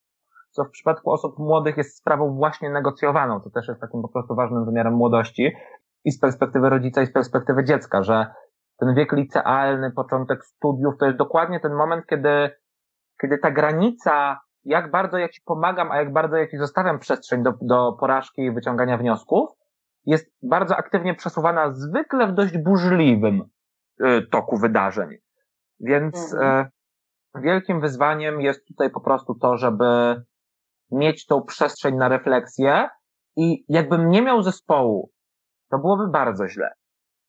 co 0.51 0.65
w 0.65 0.71
przypadku 0.71 1.11
osób 1.11 1.39
młodych 1.39 1.77
jest 1.77 1.99
sprawą 1.99 2.35
właśnie 2.35 2.71
negocjowaną. 2.71 3.41
To 3.41 3.51
też 3.51 3.69
jest 3.69 3.81
takim 3.81 4.03
po 4.03 4.09
prostu 4.09 4.35
ważnym 4.35 4.65
wymiarem 4.65 4.95
młodości 4.95 5.53
i 6.05 6.11
z 6.11 6.21
perspektywy 6.21 6.71
rodzica 6.71 7.03
i 7.03 7.07
z 7.07 7.13
perspektywy 7.13 7.65
dziecka, 7.65 8.03
że 8.03 8.27
ten 8.79 8.95
wiek 8.95 9.13
licealny, 9.13 9.91
początek 9.91 10.45
studiów, 10.45 10.95
to 10.99 11.07
jest 11.07 11.19
dokładnie 11.19 11.61
ten 11.61 11.75
moment, 11.75 12.07
kiedy, 12.07 12.51
kiedy 13.21 13.39
ta 13.39 13.51
granica, 13.51 14.41
jak 14.65 14.91
bardzo 14.91 15.19
ja 15.19 15.29
ci 15.29 15.41
pomagam, 15.45 15.93
a 15.93 15.97
jak 15.97 16.13
bardzo 16.13 16.37
ja 16.37 16.49
ci 16.49 16.59
zostawiam 16.59 16.99
przestrzeń 16.99 17.43
do, 17.43 17.53
do 17.61 17.93
porażki 18.01 18.43
i 18.43 18.53
wyciągania 18.53 18.99
wniosków, 18.99 19.51
jest 20.07 20.33
bardzo 20.43 20.77
aktywnie 20.77 21.15
przesuwana 21.15 21.73
zwykle 21.73 22.27
w 22.27 22.33
dość 22.33 22.59
burzliwym 22.59 23.43
y, 24.01 24.27
toku 24.33 24.57
wydarzeń. 24.57 25.09
Więc 25.81 26.35
mhm. 26.35 26.67
y, 27.37 27.41
wielkim 27.43 27.81
wyzwaniem 27.81 28.41
jest 28.41 28.67
tutaj 28.67 28.91
po 28.91 29.01
prostu 29.01 29.35
to, 29.35 29.57
żeby 29.57 30.23
mieć 30.91 31.27
tą 31.27 31.43
przestrzeń 31.43 31.97
na 31.97 32.09
refleksję 32.09 32.89
i 33.37 33.65
jakbym 33.69 34.11
nie 34.11 34.23
miał 34.23 34.43
zespołu, 34.43 35.11
to 35.71 35.79
byłoby 35.79 36.09
bardzo 36.09 36.49
źle. 36.49 36.73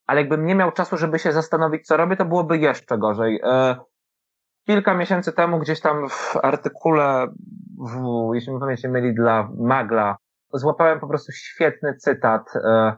Ale 0.06 0.20
jakbym 0.20 0.46
nie 0.46 0.54
miał 0.54 0.72
czasu, 0.72 0.96
żeby 0.96 1.18
się 1.18 1.32
zastanowić, 1.32 1.86
co 1.86 1.96
robię, 1.96 2.16
to 2.16 2.24
byłoby 2.24 2.58
jeszcze 2.58 2.98
gorzej. 2.98 3.36
Y, 3.36 3.76
kilka 4.66 4.94
miesięcy 4.94 5.32
temu 5.32 5.58
gdzieś 5.58 5.80
tam 5.80 6.08
w 6.08 6.36
artykule, 6.36 7.26
w, 7.78 8.30
jeśli 8.34 8.52
mi 8.52 8.60
pamięć 8.60 8.84
mieli 8.84 9.14
dla 9.14 9.48
Magla, 9.58 10.16
złapałem 10.52 11.00
po 11.00 11.08
prostu 11.08 11.32
świetny 11.32 11.96
cytat. 11.96 12.56
E, 12.56 12.96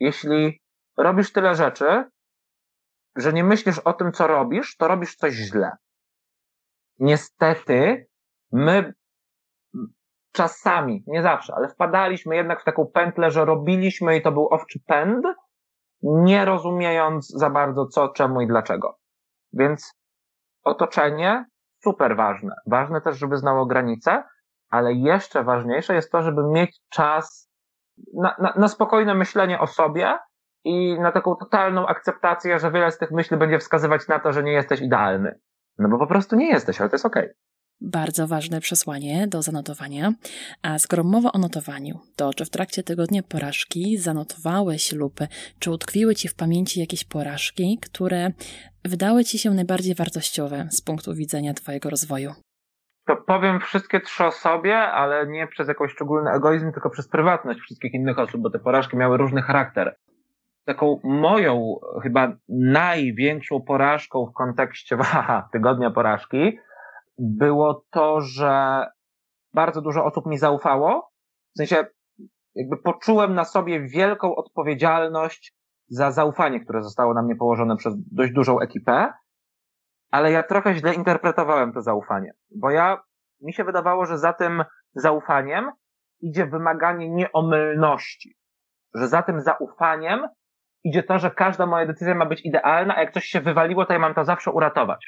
jeśli 0.00 0.62
robisz 0.96 1.32
tyle 1.32 1.54
rzeczy, 1.54 2.04
że 3.16 3.32
nie 3.32 3.44
myślisz 3.44 3.78
o 3.78 3.92
tym, 3.92 4.12
co 4.12 4.26
robisz, 4.26 4.76
to 4.76 4.88
robisz 4.88 5.16
coś 5.16 5.34
źle. 5.34 5.70
Niestety, 6.98 8.06
my 8.52 8.94
czasami, 10.34 11.04
nie 11.06 11.22
zawsze, 11.22 11.54
ale 11.56 11.68
wpadaliśmy 11.68 12.36
jednak 12.36 12.60
w 12.60 12.64
taką 12.64 12.86
pętlę, 12.86 13.30
że 13.30 13.44
robiliśmy 13.44 14.16
i 14.16 14.22
to 14.22 14.32
był 14.32 14.48
owczy 14.48 14.80
pęd, 14.86 15.26
nie 16.02 16.44
rozumiejąc 16.44 17.28
za 17.28 17.50
bardzo 17.50 17.86
co, 17.86 18.08
czemu 18.08 18.40
i 18.40 18.46
dlaczego. 18.46 18.98
Więc 19.52 19.94
otoczenie 20.64 21.44
super 21.82 22.16
ważne. 22.16 22.54
Ważne 22.66 23.00
też, 23.00 23.18
żeby 23.18 23.36
znało 23.36 23.66
granice, 23.66 24.24
ale 24.70 24.92
jeszcze 24.92 25.44
ważniejsze 25.44 25.94
jest 25.94 26.12
to, 26.12 26.22
żeby 26.22 26.42
mieć 26.42 26.80
czas 26.90 27.50
na, 28.14 28.36
na, 28.38 28.54
na 28.56 28.68
spokojne 28.68 29.14
myślenie 29.14 29.60
o 29.60 29.66
sobie 29.66 30.18
i 30.64 31.00
na 31.00 31.12
taką 31.12 31.36
totalną 31.36 31.86
akceptację, 31.86 32.58
że 32.58 32.70
wiele 32.70 32.90
z 32.90 32.98
tych 32.98 33.10
myśli 33.10 33.36
będzie 33.36 33.58
wskazywać 33.58 34.08
na 34.08 34.18
to, 34.18 34.32
że 34.32 34.42
nie 34.42 34.52
jesteś 34.52 34.80
idealny. 34.80 35.40
No 35.78 35.88
bo 35.88 35.98
po 35.98 36.06
prostu 36.06 36.36
nie 36.36 36.48
jesteś, 36.48 36.80
ale 36.80 36.90
to 36.90 36.94
jest 36.94 37.06
okej. 37.06 37.24
Okay. 37.24 37.34
Bardzo 37.80 38.26
ważne 38.26 38.60
przesłanie 38.60 39.26
do 39.26 39.42
zanotowania. 39.42 40.12
A 40.62 40.78
skoro 40.78 41.04
mowa 41.04 41.32
o 41.32 41.38
notowaniu, 41.38 42.00
to 42.16 42.34
czy 42.34 42.44
w 42.44 42.50
trakcie 42.50 42.82
tygodnia 42.82 43.22
porażki 43.22 43.98
zanotowałeś 43.98 44.92
lub 44.92 45.20
czy 45.58 45.70
utkwiły 45.70 46.14
ci 46.14 46.28
w 46.28 46.34
pamięci 46.34 46.80
jakieś 46.80 47.04
porażki, 47.04 47.78
które 47.82 48.30
wydały 48.84 49.24
ci 49.24 49.38
się 49.38 49.50
najbardziej 49.50 49.94
wartościowe 49.94 50.68
z 50.70 50.80
punktu 50.80 51.14
widzenia 51.14 51.54
twojego 51.54 51.90
rozwoju? 51.90 52.34
to 53.06 53.16
powiem 53.16 53.60
wszystkie 53.60 54.00
trzy 54.00 54.24
o 54.24 54.30
sobie, 54.30 54.78
ale 54.78 55.26
nie 55.26 55.46
przez 55.46 55.68
jakiś 55.68 55.92
szczególny 55.92 56.30
egoizm, 56.30 56.72
tylko 56.72 56.90
przez 56.90 57.08
prywatność 57.08 57.60
wszystkich 57.60 57.94
innych 57.94 58.18
osób, 58.18 58.40
bo 58.40 58.50
te 58.50 58.58
porażki 58.58 58.96
miały 58.96 59.16
różny 59.16 59.42
charakter. 59.42 59.96
Taką 60.64 61.00
moją, 61.04 61.74
chyba 62.02 62.32
największą 62.48 63.62
porażką 63.62 64.26
w 64.26 64.32
kontekście 64.32 64.96
haha, 65.02 65.48
tygodnia 65.52 65.90
porażki 65.90 66.58
było 67.18 67.84
to, 67.90 68.20
że 68.20 68.86
bardzo 69.54 69.82
dużo 69.82 70.04
osób 70.04 70.26
mi 70.26 70.38
zaufało. 70.38 71.10
W 71.54 71.58
sensie, 71.58 71.86
jakby 72.54 72.76
poczułem 72.76 73.34
na 73.34 73.44
sobie 73.44 73.88
wielką 73.88 74.36
odpowiedzialność 74.36 75.54
za 75.88 76.10
zaufanie, 76.10 76.60
które 76.60 76.82
zostało 76.82 77.14
na 77.14 77.22
mnie 77.22 77.36
położone 77.36 77.76
przez 77.76 77.94
dość 78.12 78.32
dużą 78.32 78.60
ekipę 78.60 79.12
ale 80.14 80.32
ja 80.32 80.42
trochę 80.42 80.74
źle 80.74 80.94
interpretowałem 80.94 81.72
to 81.72 81.82
zaufanie, 81.82 82.32
bo 82.50 82.70
ja, 82.70 83.02
mi 83.40 83.52
się 83.52 83.64
wydawało, 83.64 84.06
że 84.06 84.18
za 84.18 84.32
tym 84.32 84.64
zaufaniem 84.94 85.70
idzie 86.20 86.46
wymaganie 86.46 87.10
nieomylności, 87.10 88.36
że 88.94 89.08
za 89.08 89.22
tym 89.22 89.40
zaufaniem 89.40 90.28
idzie 90.84 91.02
to, 91.02 91.18
że 91.18 91.30
każda 91.30 91.66
moja 91.66 91.86
decyzja 91.86 92.14
ma 92.14 92.26
być 92.26 92.44
idealna, 92.44 92.96
a 92.96 93.00
jak 93.00 93.12
coś 93.12 93.24
się 93.24 93.40
wywaliło, 93.40 93.86
to 93.86 93.92
ja 93.92 93.98
mam 93.98 94.14
to 94.14 94.24
zawsze 94.24 94.50
uratować. 94.50 95.06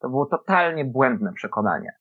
To 0.00 0.08
było 0.08 0.26
totalnie 0.26 0.84
błędne 0.84 1.32
przekonanie. 1.32 1.92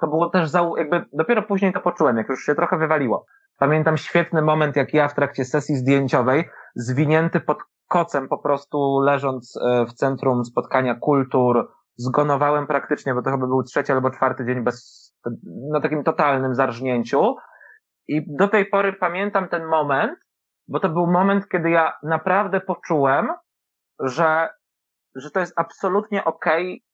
To 0.00 0.06
było 0.06 0.30
też 0.30 0.48
za, 0.48 0.70
jakby 0.76 1.04
dopiero 1.12 1.42
później 1.42 1.72
to 1.72 1.80
poczułem, 1.80 2.16
jak 2.16 2.28
już 2.28 2.44
się 2.44 2.54
trochę 2.54 2.78
wywaliło. 2.78 3.26
Pamiętam 3.58 3.96
świetny 3.96 4.42
moment, 4.42 4.76
jak 4.76 4.94
ja 4.94 5.08
w 5.08 5.14
trakcie 5.14 5.44
sesji 5.44 5.76
zdjęciowej, 5.76 6.48
zwinięty 6.74 7.40
pod 7.40 7.58
kocem, 7.88 8.28
po 8.28 8.38
prostu 8.38 9.00
leżąc 9.00 9.56
e, 9.56 9.86
w 9.86 9.92
centrum 9.92 10.44
spotkania 10.44 10.94
kultur, 10.94 11.72
zgonowałem 11.96 12.66
praktycznie, 12.66 13.14
bo 13.14 13.22
to 13.22 13.30
chyba 13.30 13.46
był 13.46 13.62
trzeci 13.62 13.92
albo 13.92 14.10
czwarty 14.10 14.44
dzień 14.44 14.64
bez, 14.64 15.10
na 15.72 15.80
takim 15.80 16.04
totalnym 16.04 16.54
zarżnięciu. 16.54 17.36
I 18.08 18.36
do 18.36 18.48
tej 18.48 18.66
pory 18.66 18.92
pamiętam 18.92 19.48
ten 19.48 19.64
moment, 19.64 20.18
bo 20.68 20.80
to 20.80 20.88
był 20.88 21.06
moment, 21.06 21.48
kiedy 21.48 21.70
ja 21.70 21.92
naprawdę 22.02 22.60
poczułem, 22.60 23.28
że, 24.02 24.48
że 25.14 25.30
to 25.30 25.40
jest 25.40 25.52
absolutnie 25.56 26.24
okej, 26.24 26.66
okay, 26.66 26.89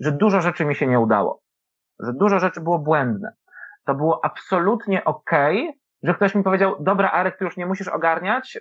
że 0.00 0.12
dużo 0.12 0.40
rzeczy 0.40 0.64
mi 0.64 0.74
się 0.74 0.86
nie 0.86 1.00
udało. 1.00 1.42
Że 2.00 2.12
dużo 2.12 2.38
rzeczy 2.38 2.60
było 2.60 2.78
błędne. 2.78 3.32
To 3.84 3.94
było 3.94 4.24
absolutnie 4.24 5.04
okej, 5.04 5.68
okay, 5.68 5.80
że 6.02 6.14
ktoś 6.14 6.34
mi 6.34 6.42
powiedział, 6.42 6.76
dobra 6.80 7.10
Arek, 7.10 7.38
ty 7.38 7.44
już 7.44 7.56
nie 7.56 7.66
musisz 7.66 7.88
ogarniać, 7.88 8.58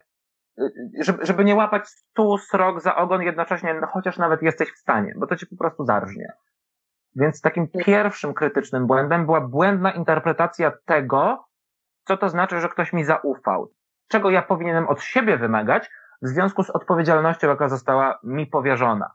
żeby, 1.02 1.26
żeby 1.26 1.46
nie 1.46 1.56
łapać 1.56 1.88
stu 1.88 2.38
srok 2.38 2.82
za 2.82 2.96
ogon 2.96 3.22
jednocześnie, 3.22 3.74
no 3.74 3.88
chociaż 3.88 4.18
nawet 4.18 4.42
jesteś 4.42 4.74
w 4.74 4.78
stanie, 4.78 5.14
bo 5.18 5.28
to 5.28 5.36
ci 5.36 5.48
po 5.48 5.58
prostu 5.58 5.86
zarżnie. 5.86 6.34
Więc 7.16 7.42
takim 7.42 7.68
pierwszym 7.68 8.34
krytycznym 8.34 8.88
błędem 8.88 9.26
była 9.26 9.42
błędna 9.42 9.92
interpretacja 9.92 10.72
tego, 10.86 11.46
co 12.04 12.18
to 12.18 12.30
znaczy, 12.30 12.60
że 12.60 12.70
ktoś 12.70 12.94
mi 12.94 13.06
zaufał. 13.06 13.72
Czego 14.08 14.30
ja 14.30 14.42
powinienem 14.42 14.88
od 14.88 15.02
siebie 15.02 15.38
wymagać 15.38 15.90
w 16.22 16.28
związku 16.28 16.64
z 16.64 16.70
odpowiedzialnością, 16.70 17.48
jaka 17.48 17.70
została 17.70 18.20
mi 18.24 18.48
powierzona. 18.48 19.12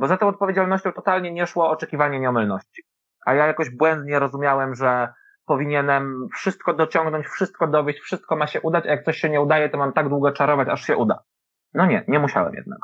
Bo 0.00 0.06
za 0.06 0.16
tą 0.16 0.28
odpowiedzialnością 0.28 0.92
totalnie 0.92 1.32
nie 1.32 1.46
szło 1.46 1.70
oczekiwanie 1.70 2.20
nieomylności. 2.20 2.82
A 3.26 3.34
ja 3.34 3.46
jakoś 3.46 3.70
błędnie 3.70 4.18
rozumiałem, 4.18 4.74
że 4.74 5.08
powinienem 5.46 6.26
wszystko 6.34 6.74
dociągnąć, 6.74 7.26
wszystko 7.26 7.66
dowieść, 7.66 8.00
wszystko 8.00 8.36
ma 8.36 8.46
się 8.46 8.60
udać, 8.60 8.86
a 8.86 8.90
jak 8.90 9.04
coś 9.04 9.16
się 9.16 9.30
nie 9.30 9.40
udaje, 9.40 9.68
to 9.68 9.78
mam 9.78 9.92
tak 9.92 10.08
długo 10.08 10.32
czarować, 10.32 10.68
aż 10.68 10.86
się 10.86 10.96
uda. 10.96 11.18
No 11.74 11.86
nie, 11.86 12.04
nie 12.08 12.18
musiałem 12.18 12.54
jednak. 12.54 12.78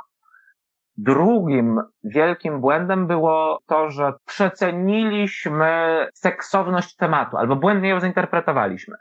Drugim 0.97 1.81
wielkim 2.05 2.61
błędem 2.61 3.07
było 3.07 3.59
to, 3.67 3.91
że 3.91 4.13
przeceniliśmy 4.27 6.07
seksowność 6.15 6.97
tematu, 6.97 7.37
albo 7.37 7.57
błędnie 7.57 7.89
ją 7.89 8.01
zinterpretowaliśmy. 8.01 8.97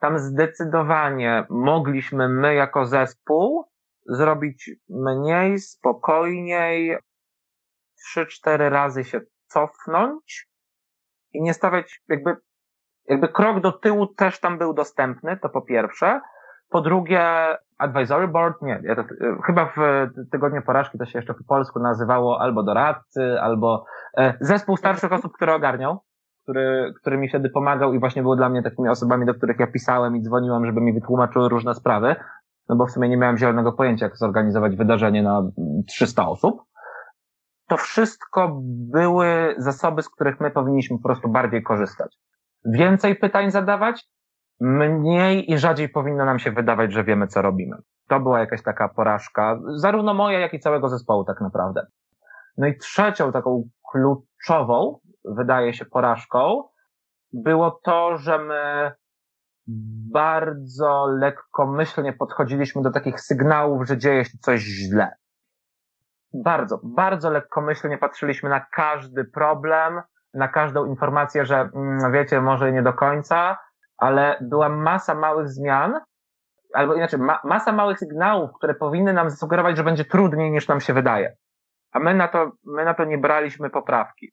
Tam 0.00 0.18
zdecydowanie 0.18 1.46
mogliśmy 1.50 2.28
my 2.28 2.54
jako 2.54 2.86
zespół 2.86 3.64
zrobić 4.06 4.70
mniej, 4.88 5.58
spokojniej, 5.58 6.98
trzy, 8.06 8.26
cztery 8.26 8.70
razy 8.70 9.04
się 9.04 9.20
cofnąć 9.46 10.48
i 11.32 11.42
nie 11.42 11.54
stawiać 11.54 12.02
jakby 12.08 12.36
jakby 13.08 13.28
krok 13.28 13.60
do 13.60 13.72
tyłu 13.72 14.06
też 14.06 14.40
tam 14.40 14.58
był 14.58 14.74
dostępny, 14.74 15.36
to 15.42 15.48
po 15.48 15.62
pierwsze. 15.62 16.20
Po 16.68 16.80
drugie, 16.80 17.22
advisory 17.78 18.28
board, 18.28 18.62
nie, 18.62 18.80
ja 18.84 18.96
to, 18.96 19.04
chyba 19.46 19.66
w 19.66 19.80
tygodniu 20.32 20.62
porażki 20.62 20.98
to 20.98 21.06
się 21.06 21.18
jeszcze 21.18 21.34
po 21.34 21.44
polsku 21.44 21.78
nazywało 21.80 22.40
albo 22.40 22.62
doradcy, 22.62 23.40
albo 23.40 23.84
e, 24.18 24.34
zespół 24.40 24.76
starszych 24.76 25.12
osób, 25.12 25.32
które 25.32 25.54
ogarniał, 25.54 26.00
który, 26.42 26.94
który 27.00 27.18
mi 27.18 27.28
wtedy 27.28 27.50
pomagał 27.50 27.92
i 27.94 28.00
właśnie 28.00 28.22
był 28.22 28.36
dla 28.36 28.48
mnie 28.48 28.62
takimi 28.62 28.88
osobami, 28.88 29.26
do 29.26 29.34
których 29.34 29.60
ja 29.60 29.66
pisałem 29.66 30.16
i 30.16 30.22
dzwoniłem, 30.22 30.66
żeby 30.66 30.80
mi 30.80 30.92
wytłumaczyły 30.92 31.48
różne 31.48 31.74
sprawy, 31.74 32.16
no 32.68 32.76
bo 32.76 32.86
w 32.86 32.90
sumie 32.90 33.08
nie 33.08 33.16
miałem 33.16 33.38
zielonego 33.38 33.72
pojęcia, 33.72 34.06
jak 34.06 34.16
zorganizować 34.16 34.76
wydarzenie 34.76 35.22
na 35.22 35.42
300 35.86 36.28
osób. 36.28 36.62
To 37.68 37.76
wszystko 37.76 38.60
były 38.92 39.54
zasoby, 39.58 40.02
z 40.02 40.08
których 40.08 40.40
my 40.40 40.50
powinniśmy 40.50 40.96
po 40.96 41.02
prostu 41.02 41.28
bardziej 41.28 41.62
korzystać 41.62 42.16
więcej 42.66 43.16
pytań 43.16 43.50
zadawać, 43.50 44.04
mniej 44.60 45.52
i 45.52 45.58
rzadziej 45.58 45.88
powinno 45.88 46.24
nam 46.24 46.38
się 46.38 46.52
wydawać, 46.52 46.92
że 46.92 47.04
wiemy, 47.04 47.26
co 47.26 47.42
robimy. 47.42 47.76
To 48.08 48.20
była 48.20 48.40
jakaś 48.40 48.62
taka 48.62 48.88
porażka, 48.88 49.58
zarówno 49.74 50.14
moja, 50.14 50.38
jak 50.38 50.54
i 50.54 50.60
całego 50.60 50.88
zespołu 50.88 51.24
tak 51.24 51.40
naprawdę. 51.40 51.86
No 52.56 52.66
i 52.66 52.78
trzecią 52.78 53.32
taką 53.32 53.68
kluczową, 53.90 54.98
wydaje 55.24 55.74
się, 55.74 55.84
porażką 55.84 56.62
było 57.32 57.80
to, 57.84 58.16
że 58.16 58.38
my 58.38 58.92
bardzo 60.12 61.06
lekkomyślnie 61.06 62.12
podchodziliśmy 62.12 62.82
do 62.82 62.90
takich 62.90 63.20
sygnałów, 63.20 63.88
że 63.88 63.98
dzieje 63.98 64.24
się 64.24 64.38
coś 64.38 64.60
źle. 64.60 65.16
Bardzo, 66.44 66.80
bardzo 66.82 67.30
lekkomyślnie 67.30 67.98
patrzyliśmy 67.98 68.50
na 68.50 68.60
każdy 68.60 69.24
problem, 69.24 70.02
na 70.34 70.48
każdą 70.48 70.86
informację, 70.86 71.44
że 71.44 71.70
mm, 71.74 72.12
wiecie, 72.12 72.40
może 72.40 72.72
nie 72.72 72.82
do 72.82 72.92
końca, 72.92 73.58
ale 73.98 74.38
była 74.40 74.68
masa 74.68 75.14
małych 75.14 75.48
zmian, 75.48 76.00
albo 76.74 76.94
inaczej, 76.94 77.20
ma, 77.20 77.40
masa 77.44 77.72
małych 77.72 77.98
sygnałów, 77.98 78.50
które 78.52 78.74
powinny 78.74 79.12
nam 79.12 79.30
zasugerować, 79.30 79.76
że 79.76 79.84
będzie 79.84 80.04
trudniej 80.04 80.50
niż 80.50 80.68
nam 80.68 80.80
się 80.80 80.94
wydaje. 80.94 81.36
A 81.92 81.98
my 81.98 82.14
na 82.14 82.28
to, 82.28 82.52
my 82.64 82.84
na 82.84 82.94
to 82.94 83.04
nie 83.04 83.18
braliśmy 83.18 83.70
poprawki. 83.70 84.32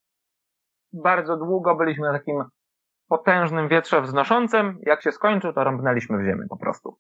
Bardzo 0.94 1.38
długo 1.38 1.76
byliśmy 1.76 2.08
na 2.08 2.14
takim 2.14 2.44
potężnym 3.10 3.68
wietrze 3.68 4.02
wznoszącym. 4.02 4.80
Jak 4.82 5.02
się 5.02 5.12
skończył, 5.12 5.54
to 5.54 5.64
rąbnęliśmy 5.64 6.18
w 6.18 6.26
ziemię 6.26 6.46
po 6.50 6.58
prostu. 6.58 6.98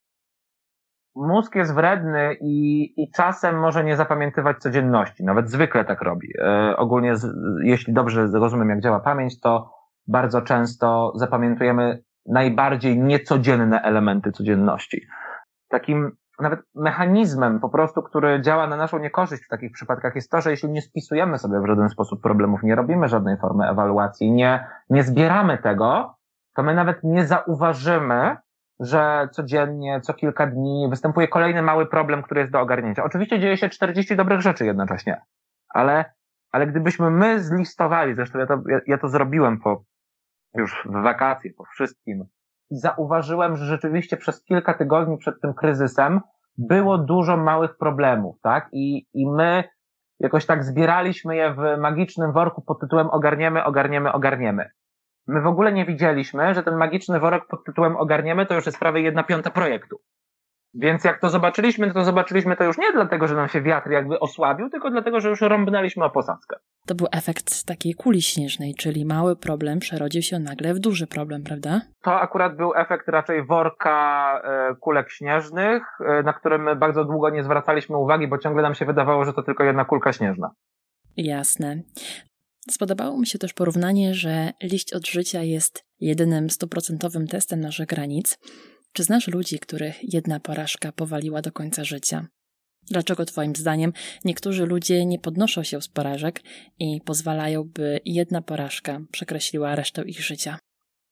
Mózg 1.15 1.55
jest 1.55 1.73
wredny 1.73 2.35
i, 2.41 2.93
i 3.03 3.11
czasem 3.11 3.59
może 3.59 3.83
nie 3.83 3.95
zapamiętywać 3.95 4.57
codzienności. 4.57 5.23
Nawet 5.23 5.49
zwykle 5.49 5.85
tak 5.85 6.01
robi. 6.01 6.27
E, 6.39 6.77
ogólnie, 6.77 7.15
z, 7.15 7.35
jeśli 7.63 7.93
dobrze 7.93 8.27
rozumiem, 8.33 8.69
jak 8.69 8.81
działa 8.81 8.99
pamięć, 8.99 9.39
to 9.39 9.69
bardzo 10.07 10.41
często 10.41 11.13
zapamiętujemy 11.15 12.03
najbardziej 12.25 12.99
niecodzienne 12.99 13.81
elementy 13.81 14.31
codzienności. 14.31 15.01
Takim 15.69 16.11
nawet 16.39 16.59
mechanizmem 16.75 17.59
po 17.59 17.69
prostu, 17.69 18.03
który 18.03 18.41
działa 18.41 18.67
na 18.67 18.77
naszą 18.77 18.99
niekorzyść 18.99 19.45
w 19.45 19.49
takich 19.49 19.71
przypadkach 19.71 20.15
jest 20.15 20.31
to, 20.31 20.41
że 20.41 20.51
jeśli 20.51 20.69
nie 20.69 20.81
spisujemy 20.81 21.37
sobie 21.39 21.59
w 21.59 21.67
żaden 21.67 21.89
sposób 21.89 22.21
problemów, 22.21 22.63
nie 22.63 22.75
robimy 22.75 23.07
żadnej 23.07 23.37
formy 23.37 23.69
ewaluacji, 23.69 24.31
nie, 24.31 24.67
nie 24.89 25.03
zbieramy 25.03 25.57
tego, 25.57 26.15
to 26.55 26.63
my 26.63 26.73
nawet 26.73 27.03
nie 27.03 27.25
zauważymy, 27.25 28.37
że 28.83 29.29
codziennie, 29.31 30.01
co 30.01 30.13
kilka 30.13 30.47
dni 30.47 30.87
występuje 30.89 31.27
kolejny 31.27 31.61
mały 31.61 31.85
problem, 31.85 32.23
który 32.23 32.41
jest 32.41 32.53
do 32.53 32.61
ogarnięcia. 32.61 33.03
Oczywiście 33.03 33.39
dzieje 33.39 33.57
się 33.57 33.69
40 33.69 34.15
dobrych 34.15 34.41
rzeczy 34.41 34.65
jednocześnie, 34.65 35.21
ale, 35.69 36.13
ale 36.51 36.67
gdybyśmy 36.67 37.11
my 37.11 37.39
zlistowali, 37.39 38.15
zresztą 38.15 38.39
ja 38.39 38.45
to, 38.45 38.61
ja, 38.69 38.79
ja 38.87 38.97
to 38.97 39.07
zrobiłem 39.07 39.59
po, 39.59 39.83
już 40.55 40.87
w 40.89 41.03
wakacje, 41.03 41.51
po 41.57 41.63
wszystkim, 41.65 42.25
i 42.71 42.77
zauważyłem, 42.77 43.57
że 43.57 43.65
rzeczywiście 43.65 44.17
przez 44.17 44.43
kilka 44.43 44.73
tygodni 44.73 45.17
przed 45.17 45.41
tym 45.41 45.53
kryzysem 45.53 46.21
było 46.57 46.97
dużo 46.97 47.37
małych 47.37 47.77
problemów, 47.77 48.41
tak? 48.41 48.69
I, 48.71 49.07
i 49.13 49.27
my 49.27 49.63
jakoś 50.19 50.45
tak 50.45 50.63
zbieraliśmy 50.63 51.35
je 51.35 51.53
w 51.53 51.79
magicznym 51.79 52.31
worku 52.31 52.61
pod 52.61 52.79
tytułem 52.79 53.09
ogarniemy, 53.09 53.63
ogarniemy, 53.63 54.11
ogarniemy. 54.11 54.69
My 55.27 55.41
w 55.41 55.47
ogóle 55.47 55.73
nie 55.73 55.85
widzieliśmy, 55.85 56.53
że 56.53 56.63
ten 56.63 56.75
magiczny 56.75 57.19
worek 57.19 57.47
pod 57.47 57.65
tytułem 57.65 57.95
ogarniemy 57.95 58.45
to 58.45 58.55
już 58.55 58.65
jest 58.65 58.79
prawie 58.79 59.01
jedna 59.01 59.23
piąta 59.23 59.51
projektu. 59.51 59.99
Więc 60.73 61.03
jak 61.03 61.19
to 61.19 61.29
zobaczyliśmy, 61.29 61.93
to 61.93 62.03
zobaczyliśmy 62.03 62.55
to 62.55 62.63
już 62.63 62.77
nie 62.77 62.91
dlatego, 62.91 63.27
że 63.27 63.35
nam 63.35 63.47
się 63.47 63.61
wiatr 63.61 63.89
jakby 63.89 64.19
osłabił, 64.19 64.69
tylko 64.69 64.91
dlatego, 64.91 65.19
że 65.19 65.29
już 65.29 65.41
rąbnęliśmy 65.41 66.05
o 66.05 66.09
posadzkę. 66.09 66.55
To 66.87 66.95
był 66.95 67.07
efekt 67.11 67.65
takiej 67.65 67.93
kuli 67.93 68.21
śnieżnej, 68.21 68.75
czyli 68.75 69.05
mały 69.05 69.35
problem 69.35 69.79
przerodził 69.79 70.21
się 70.21 70.39
nagle 70.39 70.73
w 70.73 70.79
duży 70.79 71.07
problem, 71.07 71.43
prawda? 71.43 71.81
To 72.01 72.19
akurat 72.19 72.55
był 72.55 72.75
efekt 72.75 73.07
raczej 73.07 73.45
worka 73.45 74.41
e, 74.43 74.75
kulek 74.75 75.09
śnieżnych, 75.11 75.83
e, 75.99 76.23
na 76.23 76.33
którym 76.33 76.63
my 76.63 76.75
bardzo 76.75 77.05
długo 77.05 77.29
nie 77.29 77.43
zwracaliśmy 77.43 77.97
uwagi, 77.97 78.27
bo 78.27 78.37
ciągle 78.37 78.63
nam 78.63 78.75
się 78.75 78.85
wydawało, 78.85 79.25
że 79.25 79.33
to 79.33 79.43
tylko 79.43 79.63
jedna 79.63 79.85
kulka 79.85 80.13
śnieżna. 80.13 80.51
Jasne. 81.17 81.81
Spodobało 82.71 83.19
mi 83.19 83.27
się 83.27 83.39
też 83.39 83.53
porównanie, 83.53 84.13
że 84.13 84.51
liść 84.63 84.93
od 84.93 85.07
życia 85.07 85.41
jest 85.41 85.83
jedynym 85.99 86.49
stuprocentowym 86.49 87.27
testem 87.27 87.59
naszych 87.59 87.87
granic. 87.87 88.37
Czy 88.93 89.03
znasz 89.03 89.27
ludzi, 89.27 89.59
których 89.59 90.13
jedna 90.13 90.39
porażka 90.39 90.91
powaliła 90.91 91.41
do 91.41 91.51
końca 91.51 91.83
życia? 91.83 92.27
Dlaczego 92.91 93.25
Twoim 93.25 93.55
zdaniem 93.55 93.93
niektórzy 94.25 94.65
ludzie 94.65 95.05
nie 95.05 95.19
podnoszą 95.19 95.63
się 95.63 95.81
z 95.81 95.87
porażek 95.87 96.41
i 96.79 97.01
pozwalają, 97.05 97.63
by 97.63 97.99
jedna 98.05 98.41
porażka 98.41 98.99
przekreśliła 99.11 99.75
resztę 99.75 100.01
ich 100.01 100.19
życia? 100.19 100.57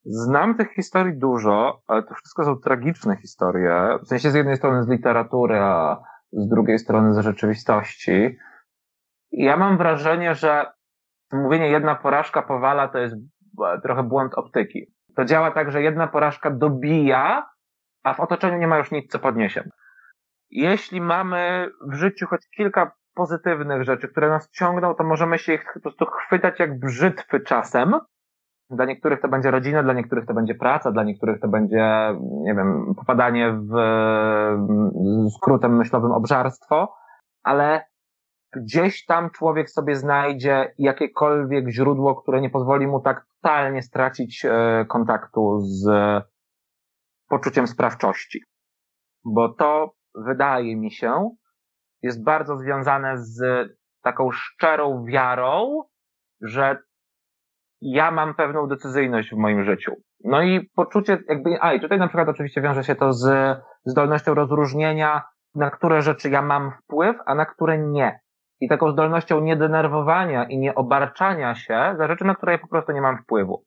Znam 0.06 0.58
tych 0.58 0.74
historii 0.76 1.20
dużo, 1.20 1.84
ale 1.88 2.04
to 2.04 2.14
wszystko 2.14 2.44
są 2.44 2.56
tragiczne 2.56 3.18
historie. 3.18 4.00
W 4.04 4.08
sensie 4.08 4.32
z 4.32 4.36
jednej 4.36 4.58
strony 4.58 4.84
z 4.84 4.90
literatury, 4.90 5.56
a 5.56 6.04
z 6.32 6.48
drugiej 6.48 6.80
strony 6.80 7.14
z 7.14 7.24
rzeczywistości. 7.24 8.38
Ja 9.32 9.58
mam 9.58 9.78
wrażenie, 9.78 10.36
że 10.36 10.66
mówienie 11.34 11.70
jedna 11.70 11.96
porażka 11.96 12.42
powala 12.42 12.88
to 12.88 12.98
jest 12.98 13.16
trochę 13.84 14.04
błąd 14.04 14.34
optyki. 14.34 14.94
To 15.16 15.26
działa 15.26 15.52
tak, 15.52 15.72
że 15.72 15.82
jedna 15.82 16.08
porażka 16.08 16.52
dobija, 16.52 17.50
a 18.04 18.14
w 18.14 18.20
otoczeniu 18.20 18.58
nie 18.58 18.68
ma 18.68 18.78
już 18.78 18.92
nic, 18.92 19.12
co 19.12 19.20
podniesie. 19.20 19.64
Jeśli 20.50 21.02
mamy 21.02 21.70
w 21.88 21.94
życiu 21.94 22.28
choć 22.28 22.50
kilka 22.50 22.92
pozytywnych 23.14 23.84
rzeczy, 23.84 24.08
które 24.08 24.30
nas 24.30 24.50
ciągną, 24.50 24.96
to 24.96 25.04
możemy 25.04 25.38
się 25.38 25.54
ich 25.54 25.66
po 25.74 25.80
prostu 25.80 26.06
chwytać 26.06 26.60
jak 26.60 26.80
brzytwy 26.80 27.40
czasem. 27.40 27.96
Dla 28.70 28.86
niektórych 28.86 29.22
to 29.22 29.28
będzie 29.28 29.52
rodzina, 29.52 29.84
dla 29.84 29.94
niektórych 29.94 30.26
to 30.26 30.34
będzie 30.34 30.56
praca, 30.56 30.92
dla 30.92 31.04
niektórych 31.04 31.40
to 31.40 31.48
będzie, 31.48 32.16
nie 32.20 32.56
wiem, 32.56 32.94
popadanie 32.98 33.54
w 33.54 33.74
skrótem 35.36 35.78
myślowym 35.78 36.12
obżarstwo, 36.12 36.94
ale 37.44 37.86
gdzieś 38.54 39.06
tam 39.06 39.30
człowiek 39.30 39.70
sobie 39.70 39.96
znajdzie 39.96 40.74
jakiekolwiek 40.78 41.70
źródło, 41.70 42.16
które 42.16 42.42
nie 42.42 42.50
pozwoli 42.50 42.88
mu 42.88 43.00
tak 43.00 43.26
totalnie 43.26 43.82
stracić 43.82 44.46
e, 44.46 44.86
kontaktu 44.90 45.60
z 45.62 45.86
poczuciem 47.28 47.68
sprawczości. 47.68 48.44
Bo 49.26 49.50
to, 49.50 49.94
wydaje 50.16 50.76
mi 50.76 50.92
się, 50.92 51.30
jest 52.02 52.24
bardzo 52.24 52.58
związane 52.58 53.18
z 53.18 53.70
taką 54.04 54.32
szczerą 54.32 55.06
wiarą, 55.06 55.84
że 56.42 56.78
ja 57.82 58.12
mam 58.12 58.36
pewną 58.36 58.68
decyzyjność 58.68 59.30
w 59.30 59.38
moim 59.38 59.64
życiu. 59.64 59.96
No 60.24 60.42
i 60.42 60.70
poczucie 60.76 61.18
jakby, 61.30 61.58
a 61.62 61.74
i 61.74 61.82
tutaj 61.82 62.00
na 62.00 62.08
przykład 62.08 62.30
oczywiście 62.30 62.62
wiąże 62.62 62.84
się 62.84 62.96
to 62.96 63.14
z 63.14 63.58
zdolnością 63.86 64.34
rozróżnienia, 64.34 65.22
na 65.56 65.72
które 65.72 66.02
rzeczy 66.02 66.30
ja 66.30 66.42
mam 66.42 66.72
wpływ, 66.72 67.18
a 67.26 67.36
na 67.36 67.46
które 67.46 67.78
nie. 67.78 68.20
I 68.62 68.68
taką 68.68 68.92
zdolnością 68.92 69.42
niedenerwowania 69.42 70.44
i 70.44 70.58
nieobarczania 70.58 71.56
się 71.56 71.96
za 71.98 72.08
rzeczy, 72.08 72.26
na 72.26 72.36
które 72.36 72.52
ja 72.52 72.58
po 72.58 72.68
prostu 72.68 72.92
nie 72.92 73.02
mam 73.02 73.18
wpływu. 73.18 73.64